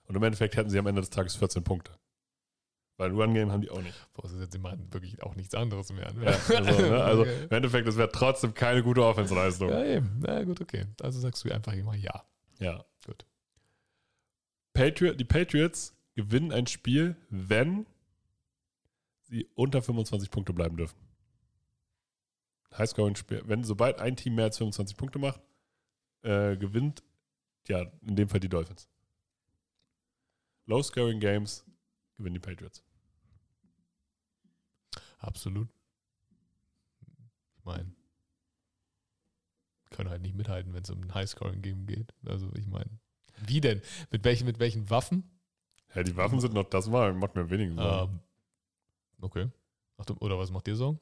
Und 0.04 0.16
im 0.16 0.22
Endeffekt 0.22 0.56
hätten 0.56 0.68
sie 0.70 0.78
am 0.78 0.86
Ende 0.86 1.00
des 1.00 1.10
Tages 1.10 1.36
14 1.36 1.64
Punkte. 1.64 1.92
Weil 2.98 3.10
Run 3.12 3.32
Game 3.32 3.50
haben 3.50 3.62
die 3.62 3.70
auch 3.70 3.80
nicht. 3.80 3.96
Vorausgesetzt, 4.12 4.52
sie 4.52 4.58
machen 4.58 4.92
wirklich 4.92 5.22
auch 5.22 5.34
nichts 5.34 5.54
anderes 5.54 5.90
mehr. 5.92 6.12
Ne? 6.12 6.24
Ja, 6.26 6.58
also, 6.58 6.82
ne? 6.82 7.02
also 7.02 7.22
Okay. 7.22 7.42
im 7.44 7.50
Endeffekt, 7.50 7.88
es 7.88 7.96
wäre 7.96 8.12
trotzdem 8.12 8.52
keine 8.52 8.82
gute 8.82 9.02
Offensleistung. 9.02 9.70
Ja, 9.70 9.84
eben. 9.84 10.18
Na 10.20 10.44
gut, 10.44 10.60
okay. 10.60 10.86
Also 11.00 11.18
sagst 11.18 11.42
du 11.44 11.50
einfach 11.50 11.72
immer 11.72 11.94
ja. 11.96 12.22
Ja. 12.58 12.84
Gut. 13.06 13.24
Patriot, 14.74 15.18
die 15.18 15.24
Patriots 15.24 15.96
gewinnen 16.14 16.52
ein 16.52 16.66
Spiel, 16.66 17.16
wenn 17.30 17.86
sie 19.22 19.46
unter 19.54 19.82
25 19.82 20.30
Punkte 20.30 20.52
bleiben 20.52 20.76
dürfen. 20.76 20.98
Highscoring-Spiel. 22.76 23.42
Wenn, 23.46 23.64
sobald 23.64 23.98
ein 23.98 24.16
Team 24.16 24.34
mehr 24.34 24.46
als 24.46 24.58
25 24.58 24.96
Punkte 24.96 25.18
macht, 25.18 25.40
äh, 26.22 26.56
gewinnt, 26.56 27.02
ja, 27.68 27.82
in 28.06 28.16
dem 28.16 28.28
Fall 28.28 28.40
die 28.40 28.48
Dolphins. 28.48 28.88
Low-Scoring 30.66 31.20
Games 31.20 31.64
gewinnen 32.16 32.34
die 32.34 32.40
Patriots. 32.40 32.82
Absolut. 35.18 35.68
Ich 37.56 37.64
meine, 37.64 37.94
können 39.90 40.10
halt 40.10 40.22
nicht 40.22 40.34
mithalten, 40.34 40.72
wenn 40.74 40.82
es 40.82 40.90
um 40.90 41.00
ein 41.02 41.14
Highscoring-Game 41.14 41.86
geht. 41.86 42.14
Also 42.24 42.50
ich 42.56 42.66
meine, 42.66 42.98
wie 43.46 43.60
denn? 43.60 43.82
Mit 44.10 44.24
welchen, 44.24 44.46
mit 44.46 44.58
welchen 44.58 44.90
Waffen? 44.90 45.30
Ja, 45.94 46.02
die 46.02 46.16
Waffen 46.16 46.40
sind 46.40 46.54
noch 46.54 46.64
das 46.68 46.88
mal, 46.88 47.12
macht 47.12 47.34
mir 47.34 47.48
weniger 47.50 47.74
Sorgen. 47.82 48.12
Ähm, 48.14 48.20
okay. 49.20 49.48
Ach, 49.98 50.04
du- 50.04 50.14
oder 50.20 50.38
was 50.38 50.50
macht 50.50 50.66
dir 50.66 50.76
Sorgen? 50.76 50.98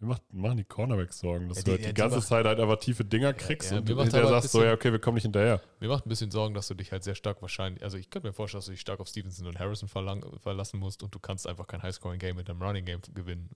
Wir 0.00 0.06
macht, 0.06 0.22
machen 0.32 0.56
die 0.58 0.64
Cornerbacks 0.64 1.18
Sorgen, 1.18 1.48
dass 1.48 1.58
Ja, 1.58 1.62
du 1.64 1.64
die- 1.64 1.70
halt 1.72 1.80
die, 1.80 1.84
ja, 1.86 1.88
die 1.92 1.94
ganze 2.00 2.16
macht- 2.18 2.28
Zeit 2.28 2.46
halt 2.46 2.60
einfach 2.60 2.78
tiefe 2.78 3.04
Dinger 3.04 3.32
kriegst 3.32 3.72
ja, 3.72 3.78
und 3.78 3.88
du 3.88 4.00
hinterher 4.00 4.28
sagst 4.28 4.52
so, 4.52 4.58
bisschen- 4.58 4.68
ja, 4.68 4.74
okay, 4.74 4.92
wir 4.92 5.00
kommen 5.00 5.16
nicht 5.16 5.24
hinterher. 5.24 5.60
Mir 5.80 5.88
macht 5.88 6.06
ein 6.06 6.08
bisschen 6.08 6.30
Sorgen, 6.30 6.54
dass 6.54 6.68
du 6.68 6.74
dich 6.74 6.92
halt 6.92 7.02
sehr 7.02 7.16
stark 7.16 7.42
wahrscheinlich, 7.42 7.82
also 7.82 7.96
ich 7.98 8.08
könnte 8.08 8.28
mir 8.28 8.32
vorstellen, 8.32 8.58
dass 8.60 8.66
du 8.66 8.70
dich 8.72 8.80
stark 8.80 9.00
auf 9.00 9.08
Stevenson 9.08 9.46
und 9.48 9.58
Harrison 9.58 9.88
verlang, 9.88 10.24
verlassen 10.38 10.78
musst 10.78 11.02
und 11.02 11.12
du 11.14 11.18
kannst 11.18 11.48
einfach 11.48 11.66
kein 11.66 11.82
Highscoring-Game 11.82 12.36
mit 12.36 12.48
einem 12.48 12.62
Running-Game 12.62 13.00
gewinnen. 13.14 13.50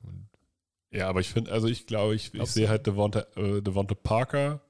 Ja, 0.90 1.08
aber 1.08 1.20
ich 1.20 1.28
finde, 1.30 1.52
also 1.52 1.68
ich 1.68 1.86
glaube, 1.86 2.16
ich, 2.16 2.34
ich 2.34 2.50
sehe 2.50 2.64
du? 2.64 2.70
halt 2.70 2.86
Devonta, 2.88 3.20
äh, 3.36 3.62
Devonta 3.62 3.94
Parker 3.94 4.60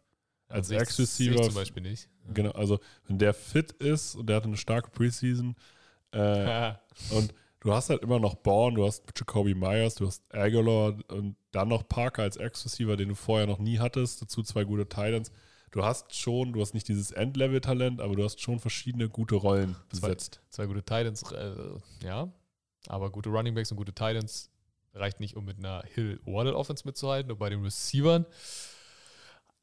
Als 0.49 0.70
ich- 0.70 0.78
Ex-Receiver- 0.78 1.43
zum 1.43 1.55
Beispiel 1.55 1.82
nicht. 1.82 2.09
Genau, 2.34 2.51
also 2.51 2.80
wenn 3.09 3.18
der 3.18 3.32
fit 3.32 3.72
ist 3.72 4.14
und 4.14 4.26
der 4.26 4.36
hatte 4.36 4.47
eine 4.47 4.59
starke 4.59 4.90
Preseason 4.90 5.57
äh, 6.12 6.72
und 7.10 7.34
du 7.60 7.72
hast 7.72 7.90
halt 7.90 8.02
immer 8.02 8.18
noch 8.18 8.34
Bourne, 8.36 8.76
du 8.76 8.86
hast 8.86 9.04
Jacoby 9.16 9.54
Myers, 9.54 9.94
du 9.96 10.06
hast 10.06 10.22
Aguilar 10.34 10.96
und 11.08 11.36
dann 11.52 11.68
noch 11.68 11.86
Parker 11.88 12.22
als 12.22 12.36
Ex-Receiver, 12.36 12.96
den 12.96 13.10
du 13.10 13.14
vorher 13.14 13.46
noch 13.46 13.58
nie 13.58 13.78
hattest, 13.78 14.22
dazu 14.22 14.42
zwei 14.42 14.64
gute 14.64 14.88
Titans. 14.88 15.30
Du 15.70 15.82
hast 15.84 16.14
schon, 16.14 16.52
du 16.52 16.60
hast 16.60 16.74
nicht 16.74 16.86
dieses 16.88 17.12
Endlevel-Talent, 17.12 18.00
aber 18.02 18.14
du 18.14 18.24
hast 18.24 18.40
schon 18.42 18.58
verschiedene 18.60 19.08
gute 19.08 19.36
Rollen 19.36 19.74
Zwei- 19.90 20.08
besetzt. 20.08 20.40
Zwei 20.50 20.66
gute 20.66 20.82
Titans, 20.82 21.22
äh, 21.32 21.54
ja. 22.04 22.30
Aber 22.88 23.10
gute 23.10 23.30
Running 23.30 23.54
Backs 23.54 23.70
und 23.70 23.78
gute 23.78 23.92
Titans 23.94 24.50
reicht 24.92 25.20
nicht, 25.20 25.34
um 25.36 25.46
mit 25.46 25.58
einer 25.58 25.82
Hill-Waddle-Offense 25.94 26.82
mitzuhalten. 26.86 27.32
Und 27.32 27.38
bei 27.38 27.48
den 27.48 27.62
Receivern, 27.62 28.26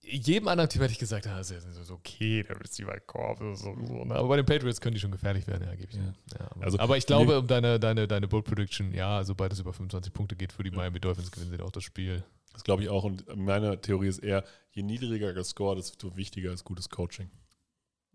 jedem 0.01 0.47
anderen 0.47 0.69
Team 0.69 0.81
hätte 0.81 0.93
ich 0.93 0.99
gesagt, 0.99 1.27
ah, 1.27 1.39
ist 1.39 1.51
ja 1.51 1.59
so 1.59 1.93
okay, 1.93 2.43
der 2.43 2.59
Receiver-Korb. 2.59 3.39
So, 3.39 3.75
so, 3.85 4.05
ne? 4.05 4.15
Aber 4.15 4.29
bei 4.29 4.37
den 4.37 4.45
Patriots 4.45 4.81
können 4.81 4.93
die 4.93 4.99
schon 4.99 5.11
gefährlich 5.11 5.45
werden, 5.47 5.67
ja, 5.67 5.75
gebe 5.75 5.91
ich 5.91 5.97
dir. 5.97 6.13
Ja, 6.39 6.51
aber, 6.51 6.63
Also, 6.63 6.79
aber 6.79 6.97
ich 6.97 7.05
glaube, 7.05 7.39
um 7.39 7.47
deine, 7.47 7.79
deine, 7.79 8.07
deine 8.07 8.27
Bold 8.27 8.45
Prediction, 8.45 8.93
ja, 8.93 9.23
sobald 9.23 9.53
es 9.53 9.59
über 9.59 9.73
25 9.73 10.13
Punkte 10.13 10.35
geht 10.35 10.53
für 10.53 10.63
die 10.63 10.71
Miami 10.71 10.99
Dolphins, 10.99 11.31
gewinnen 11.31 11.51
sie 11.51 11.63
auch 11.63 11.71
das 11.71 11.83
Spiel. 11.83 12.23
Das 12.53 12.63
glaube 12.63 12.83
ich 12.83 12.89
auch. 12.89 13.03
Und 13.03 13.25
meine 13.35 13.79
Theorie 13.79 14.07
ist 14.07 14.19
eher, 14.19 14.43
je 14.71 14.83
niedriger 14.83 15.33
gescored, 15.33 15.77
desto 15.77 16.15
wichtiger 16.15 16.51
ist 16.51 16.63
gutes 16.63 16.89
Coaching. 16.89 17.29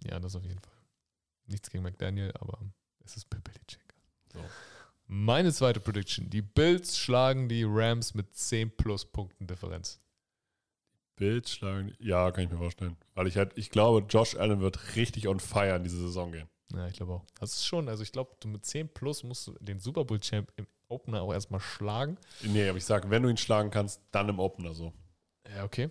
Ja, 0.02 0.18
das 0.18 0.34
auf 0.36 0.44
jeden 0.44 0.60
Fall. 0.60 0.72
Nichts 1.46 1.70
gegen 1.70 1.84
McDaniel, 1.84 2.32
aber 2.40 2.58
es 3.04 3.16
ist 3.16 3.30
Bill 3.30 3.40
Belichick. 3.40 3.94
So. 4.32 4.40
Meine 5.06 5.52
zweite 5.52 5.80
Prediction. 5.80 6.30
Die 6.30 6.42
Bills 6.42 6.98
schlagen 6.98 7.48
die 7.48 7.64
Rams 7.64 8.14
mit 8.14 8.34
10 8.34 8.74
plus 8.76 9.04
Punkten 9.04 9.46
Differenz. 9.46 10.00
Bild 11.16 11.48
schlagen, 11.48 11.92
ja, 11.98 12.30
kann 12.32 12.44
ich 12.44 12.50
mir 12.50 12.58
vorstellen. 12.58 12.96
Weil 13.14 13.26
ich 13.26 13.36
halt, 13.36 13.52
ich 13.56 13.70
glaube, 13.70 14.04
Josh 14.08 14.34
Allen 14.36 14.60
wird 14.60 14.96
richtig 14.96 15.28
on 15.28 15.40
fire 15.40 15.76
in 15.76 15.84
diese 15.84 15.98
Saison 15.98 16.32
gehen. 16.32 16.48
Ja, 16.72 16.88
ich 16.88 16.94
glaube 16.96 17.12
auch. 17.12 17.24
Das 17.38 17.54
ist 17.54 17.66
schon, 17.66 17.88
also 17.88 18.02
ich 18.02 18.10
glaube, 18.12 18.34
du 18.40 18.48
mit 18.48 18.64
10 18.64 18.88
plus 18.88 19.22
musst 19.22 19.46
du 19.46 19.52
den 19.60 19.78
Super 19.78 20.04
Bowl 20.04 20.18
Champ 20.18 20.50
im 20.56 20.66
Opener 20.88 21.22
auch 21.22 21.32
erstmal 21.32 21.60
schlagen. 21.60 22.18
Nee, 22.42 22.68
aber 22.68 22.78
ich 22.78 22.84
sage, 22.84 23.08
wenn 23.10 23.22
du 23.22 23.28
ihn 23.28 23.36
schlagen 23.36 23.70
kannst, 23.70 24.00
dann 24.10 24.28
im 24.28 24.38
Opener 24.40 24.74
so. 24.74 24.92
Ja, 25.54 25.64
okay. 25.64 25.90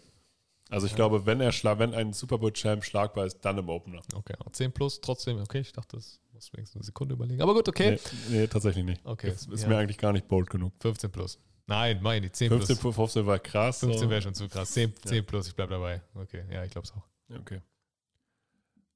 Also 0.69 0.85
ich 0.87 0.93
Ja. 0.93 0.95
glaube, 0.97 1.25
wenn 1.25 1.39
er 1.41 1.51
schla 1.51 1.77
wenn 1.79 1.93
ein 1.93 2.13
Super 2.13 2.37
Bowl 2.37 2.51
Champ 2.51 2.83
schlagbar 2.83 3.25
ist, 3.25 3.39
dann 3.41 3.57
im 3.57 3.69
Opener. 3.69 4.01
Okay, 4.15 4.33
auch 4.43 4.51
10 4.51 4.71
plus, 4.71 4.99
trotzdem, 5.01 5.39
okay, 5.39 5.59
ich 5.59 5.71
dachte, 5.71 5.97
das 5.97 6.19
muss 6.31 6.51
wenigstens 6.53 6.77
eine 6.77 6.85
Sekunde 6.85 7.13
überlegen. 7.15 7.41
Aber 7.41 7.53
gut, 7.53 7.67
okay. 7.69 7.99
Nee, 8.29 8.39
nee, 8.39 8.47
tatsächlich 8.47 8.83
nicht. 8.83 9.05
Okay, 9.05 9.29
Ist, 9.29 9.49
ist 9.49 9.63
ja. 9.63 9.69
mir 9.69 9.77
eigentlich 9.77 9.97
gar 9.97 10.11
nicht 10.13 10.27
bold 10.27 10.49
genug. 10.49 10.73
15 10.81 11.11
plus. 11.11 11.37
Nein, 11.65 12.01
meine, 12.01 12.31
10 12.31 12.49
15 12.49 12.67
plus. 12.75 12.79
plus 12.79 12.95
15 12.95 13.25
war 13.25 13.39
krass. 13.39 13.79
15 13.79 14.01
so. 14.01 14.09
wäre 14.09 14.21
schon 14.21 14.33
zu 14.33 14.47
krass. 14.49 14.71
10, 14.71 14.93
10 15.05 15.25
plus, 15.25 15.47
ich 15.47 15.55
bleib 15.55 15.69
dabei. 15.69 16.01
Okay, 16.13 16.43
ja, 16.51 16.63
ich 16.63 16.71
glaube 16.71 16.87
es 16.87 16.93
auch. 16.93 17.03
Okay. 17.39 17.61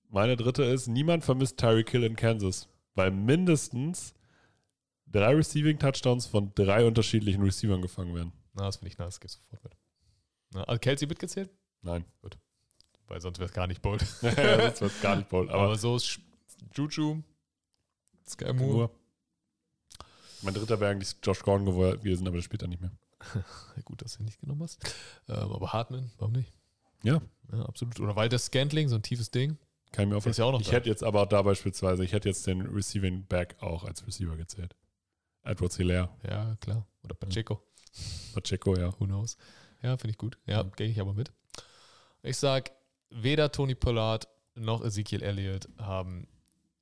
Meine 0.09 0.35
dritte 0.35 0.63
ist, 0.63 0.87
niemand 0.87 1.23
vermisst 1.23 1.57
Tyreek 1.57 1.89
Hill 1.89 2.03
in 2.03 2.15
Kansas, 2.15 2.67
weil 2.95 3.11
mindestens 3.11 4.13
drei 5.05 5.35
Receiving 5.35 5.79
Touchdowns 5.79 6.25
von 6.27 6.53
drei 6.55 6.85
unterschiedlichen 6.85 7.41
Receivern 7.43 7.81
gefangen 7.81 8.15
werden. 8.15 8.33
Na, 8.53 8.65
das 8.65 8.77
finde 8.77 8.91
ich 8.91 8.97
nice, 8.97 9.19
geh 9.19 9.27
sofort 9.27 9.63
mit. 9.63 9.73
Na, 10.51 10.63
also 10.63 10.79
Kelsey 10.79 11.07
mitgezählt? 11.07 11.49
Nein. 11.81 12.05
Weil 13.07 13.21
sonst 13.21 13.39
wäre 13.39 13.47
es 13.47 13.53
gar 13.53 13.67
nicht 13.67 13.81
bold. 13.81 14.01
das 14.21 14.81
wird 14.81 15.01
gar 15.01 15.15
nicht 15.15 15.29
bold. 15.29 15.49
Aber, 15.49 15.63
Aber 15.63 15.75
so 15.77 15.95
ist 15.95 16.19
Juju, 16.73 17.21
Sky 18.27 18.53
Moore. 18.53 18.71
nur. 18.71 18.91
Mein 20.41 20.53
dritter 20.53 20.79
wäre 20.79 20.91
eigentlich 20.91 21.15
Josh 21.23 21.41
Gordon 21.41 21.65
gewesen, 21.65 22.27
aber 22.27 22.37
der 22.37 22.43
spielt 22.43 22.61
er 22.61 22.67
nicht 22.67 22.81
mehr. 22.81 22.91
Gut, 23.85 24.01
dass 24.01 24.13
du 24.13 24.19
ihn 24.23 24.25
nicht 24.25 24.39
genommen 24.39 24.61
hast. 24.63 24.79
Ähm, 25.27 25.51
aber 25.51 25.73
Hartman, 25.73 26.11
warum 26.17 26.33
nicht? 26.33 26.51
Ja. 27.03 27.21
Ja, 27.51 27.63
absolut. 27.65 27.99
Oder 27.99 28.15
weil 28.15 28.29
das 28.29 28.45
Scantling, 28.45 28.87
so 28.89 28.95
ein 28.95 29.01
tiefes 29.03 29.31
Ding. 29.31 29.57
Kann 29.91 30.03
ich 30.05 30.09
mir 30.09 30.17
auch 30.17 30.23
Der 30.23 30.31
ist 30.31 30.37
ja 30.37 30.45
auch 30.45 30.51
noch 30.51 30.61
Ich 30.61 30.67
da. 30.67 30.73
hätte 30.73 30.89
jetzt 30.89 31.03
aber 31.03 31.25
da 31.25 31.41
beispielsweise, 31.41 32.03
ich 32.03 32.11
hätte 32.13 32.27
jetzt 32.29 32.45
den 32.45 32.61
Receiving 32.61 33.25
Back 33.25 33.55
auch 33.61 33.83
als 33.85 34.05
Receiver 34.05 34.35
gezählt. 34.35 34.75
Edwards 35.43 35.77
Hilaire, 35.77 36.09
Ja, 36.27 36.55
klar. 36.59 36.85
Oder 37.03 37.15
Pacheco. 37.15 37.61
Pacheco, 38.33 38.75
ja. 38.77 38.91
Who 38.99 39.05
knows? 39.05 39.37
Ja, 39.81 39.97
finde 39.97 40.11
ich 40.11 40.17
gut. 40.17 40.37
Ja, 40.45 40.57
Ja. 40.57 40.63
gehe 40.75 40.87
ich 40.87 40.99
aber 40.99 41.13
mit. 41.13 41.31
Ich 42.21 42.37
sag, 42.37 42.71
weder 43.09 43.51
Tony 43.51 43.75
Pollard 43.75 44.27
noch 44.55 44.83
Ezekiel 44.83 45.23
Elliott 45.23 45.69
haben 45.77 46.27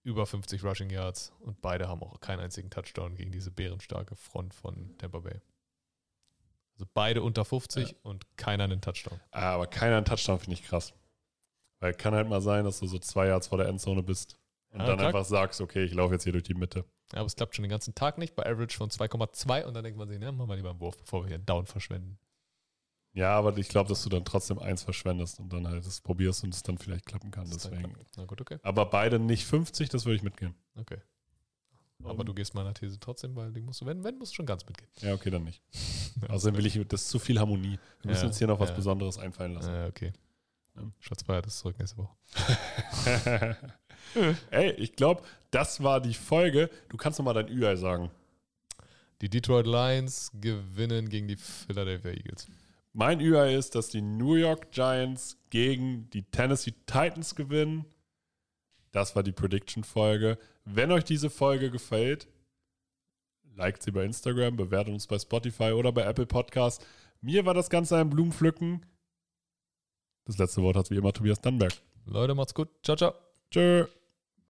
über 0.06 0.26
50 0.26 0.64
Rushing 0.64 0.90
Yards 0.92 1.34
und 1.40 1.62
beide 1.62 1.88
haben 1.88 2.02
auch 2.04 2.20
keinen 2.22 2.40
einzigen 2.40 2.70
Touchdown 2.70 3.16
gegen 3.16 3.32
diese 3.32 3.52
bärenstarke 3.52 4.16
Front 4.16 4.54
von 4.54 4.96
Tampa 5.00 5.20
Bay. 5.20 5.42
Also 6.74 6.86
beide 6.94 7.24
unter 7.24 7.44
50 7.44 7.96
und 8.04 8.26
keiner 8.38 8.66
einen 8.66 8.82
Touchdown. 8.82 9.20
Ah, 9.32 9.54
Aber 9.54 9.68
keiner 9.68 9.98
einen 9.98 10.06
Touchdown 10.06 10.40
finde 10.40 10.54
ich 10.54 10.64
krass. 10.64 10.94
Weil 11.80 11.94
kann 11.94 12.14
halt 12.14 12.30
mal 12.30 12.42
sein, 12.42 12.66
dass 12.66 12.80
du 12.80 12.88
so 12.88 13.00
zwei 13.00 13.28
Yards 13.28 13.48
vor 13.48 13.58
der 13.58 13.68
Endzone 13.68 14.04
bist 14.04 14.38
und 14.70 14.82
Ja, 14.82 14.86
dann 14.88 14.98
klar. 14.98 15.08
einfach 15.08 15.26
sagst, 15.26 15.60
okay, 15.60 15.84
ich 15.84 15.94
laufe 15.94 16.14
jetzt 16.14 16.24
hier 16.24 16.34
durch 16.34 16.44
die 16.44 16.54
Mitte. 16.54 16.86
Ja, 17.12 17.20
aber 17.20 17.26
es 17.28 17.36
klappt 17.36 17.56
schon 17.56 17.64
den 17.64 17.70
ganzen 17.70 17.96
Tag 17.96 18.18
nicht, 18.18 18.36
bei 18.36 18.46
Average 18.46 18.78
von 18.78 18.90
2,2 18.90 19.64
und 19.66 19.74
dann 19.74 19.84
denkt 19.84 19.98
man 19.98 20.08
sich, 20.08 20.20
ne, 20.20 20.32
machen 20.32 20.50
wir 20.50 20.56
lieber 20.56 20.70
einen 20.72 20.80
Wurf, 20.80 20.98
bevor 20.98 21.24
wir 21.24 21.28
hier 21.28 21.36
einen 21.36 21.46
Down 21.46 21.66
verschwenden. 21.66 22.18
Ja, 23.16 23.34
aber 23.38 23.58
ich 23.58 23.70
glaube, 23.70 23.88
dass 23.88 24.04
du 24.04 24.10
dann 24.10 24.26
trotzdem 24.26 24.60
eins 24.60 24.84
verschwendest 24.84 25.40
und 25.40 25.52
dann 25.52 25.66
halt 25.68 25.86
das 25.86 26.02
probierst 26.02 26.44
und 26.44 26.54
es 26.54 26.64
dann 26.64 26.78
vielleicht 26.78 27.06
klappen 27.06 27.32
kann. 27.32 27.46
Das 27.46 27.56
ist 27.56 27.72
Deswegen. 27.72 27.96
Na 28.18 28.26
gut, 28.26 28.42
okay. 28.42 28.58
Aber 28.62 28.86
beide 28.86 29.20
nicht 29.20 29.46
50, 29.46 29.88
das 29.88 30.06
würde 30.06 30.18
ich 30.18 30.22
mitgehen. 30.22 30.54
Okay. 30.76 30.98
Aber 32.04 32.26
du 32.26 32.34
gehst 32.34 32.54
meiner 32.54 32.74
These 32.74 33.00
trotzdem, 33.00 33.34
weil 33.38 33.54
die 33.54 33.62
musst 33.62 33.80
du, 33.80 33.86
wenn, 33.86 34.04
wenn, 34.04 34.18
musst 34.18 34.34
du 34.34 34.36
schon 34.36 34.46
ganz 34.46 34.66
mitgehen. 34.66 34.90
Ja, 35.00 35.14
okay, 35.14 35.30
dann 35.30 35.46
nicht. 35.46 35.62
Außerdem 36.28 36.58
will 36.58 36.66
ich, 36.66 36.80
das 36.90 37.04
ist 37.04 37.10
zu 37.10 37.18
viel 37.18 37.40
Harmonie. 37.40 37.80
Wir 38.02 38.12
müssen 38.12 38.24
Ja, 38.24 38.28
uns 38.28 38.38
hier 38.38 38.48
noch 38.48 38.60
was 38.60 38.70
ja. 38.70 38.76
Besonderes 38.76 39.18
einfallen 39.18 39.54
lassen. 39.54 39.74
Äh, 39.74 39.88
okay. 39.88 40.12
Ja. 40.76 40.84
Schatz 41.00 41.24
feiert 41.24 41.48
es 41.48 41.60
zurück 41.60 41.80
nächste 41.80 41.98
Woche. 41.98 43.58
Ey, 44.52 44.72
ich 44.72 44.94
glaube, 44.98 45.24
das 45.52 45.82
war 45.82 46.02
die 46.02 46.14
Folge. 46.14 46.70
Du 46.90 46.98
kannst 46.98 47.18
noch 47.18 47.26
mal 47.26 47.34
dein 47.34 47.48
Ü 47.48 47.76
sagen. 47.78 48.12
Die 49.22 49.30
Detroit 49.30 49.66
Lions 49.66 50.32
gewinnen 50.34 51.08
gegen 51.08 51.30
die 51.30 51.38
Philadelphia 51.38 52.12
Eagles. 52.12 52.48
Mein 52.98 53.20
Ü 53.20 53.38
ist, 53.38 53.76
dass 53.76 53.90
die 53.90 54.02
New 54.02 54.36
York 54.36 54.72
Giants 54.72 55.38
gegen 55.50 56.10
die 56.12 56.24
Tennessee 56.24 56.74
Titans 56.86 57.36
gewinnen. 57.36 57.84
Das 58.94 59.18
war 59.18 59.22
die 59.24 59.34
Prediction-Folge. 59.34 60.38
Wenn 60.64 60.94
euch 60.94 61.04
diese 61.04 61.30
Folge 61.30 61.70
gefällt, 61.70 62.30
liked 63.54 63.84
sie 63.84 63.92
bei 63.92 64.06
Instagram, 64.06 64.56
bewertet 64.56 64.94
uns 64.94 65.08
bei 65.08 65.20
Spotify 65.20 65.74
oder 65.74 65.92
bei 65.92 66.04
Apple 66.04 66.26
Podcasts. 66.26 66.86
Mir 67.20 67.46
war 67.46 67.54
das 67.54 67.70
Ganze 67.70 67.98
ein 67.98 68.10
Blumenpflücken. 68.10 68.86
Das 70.24 70.38
letzte 70.38 70.62
Wort 70.62 70.78
hat 70.78 70.90
wie 70.90 70.96
immer 70.96 71.12
Tobias 71.12 71.42
Dannberg. 71.42 71.74
Leute, 72.06 72.34
macht's 72.34 72.54
gut. 72.54 72.70
Ciao, 72.82 72.96
ciao. 72.96 73.14
Tschö. 73.52 73.88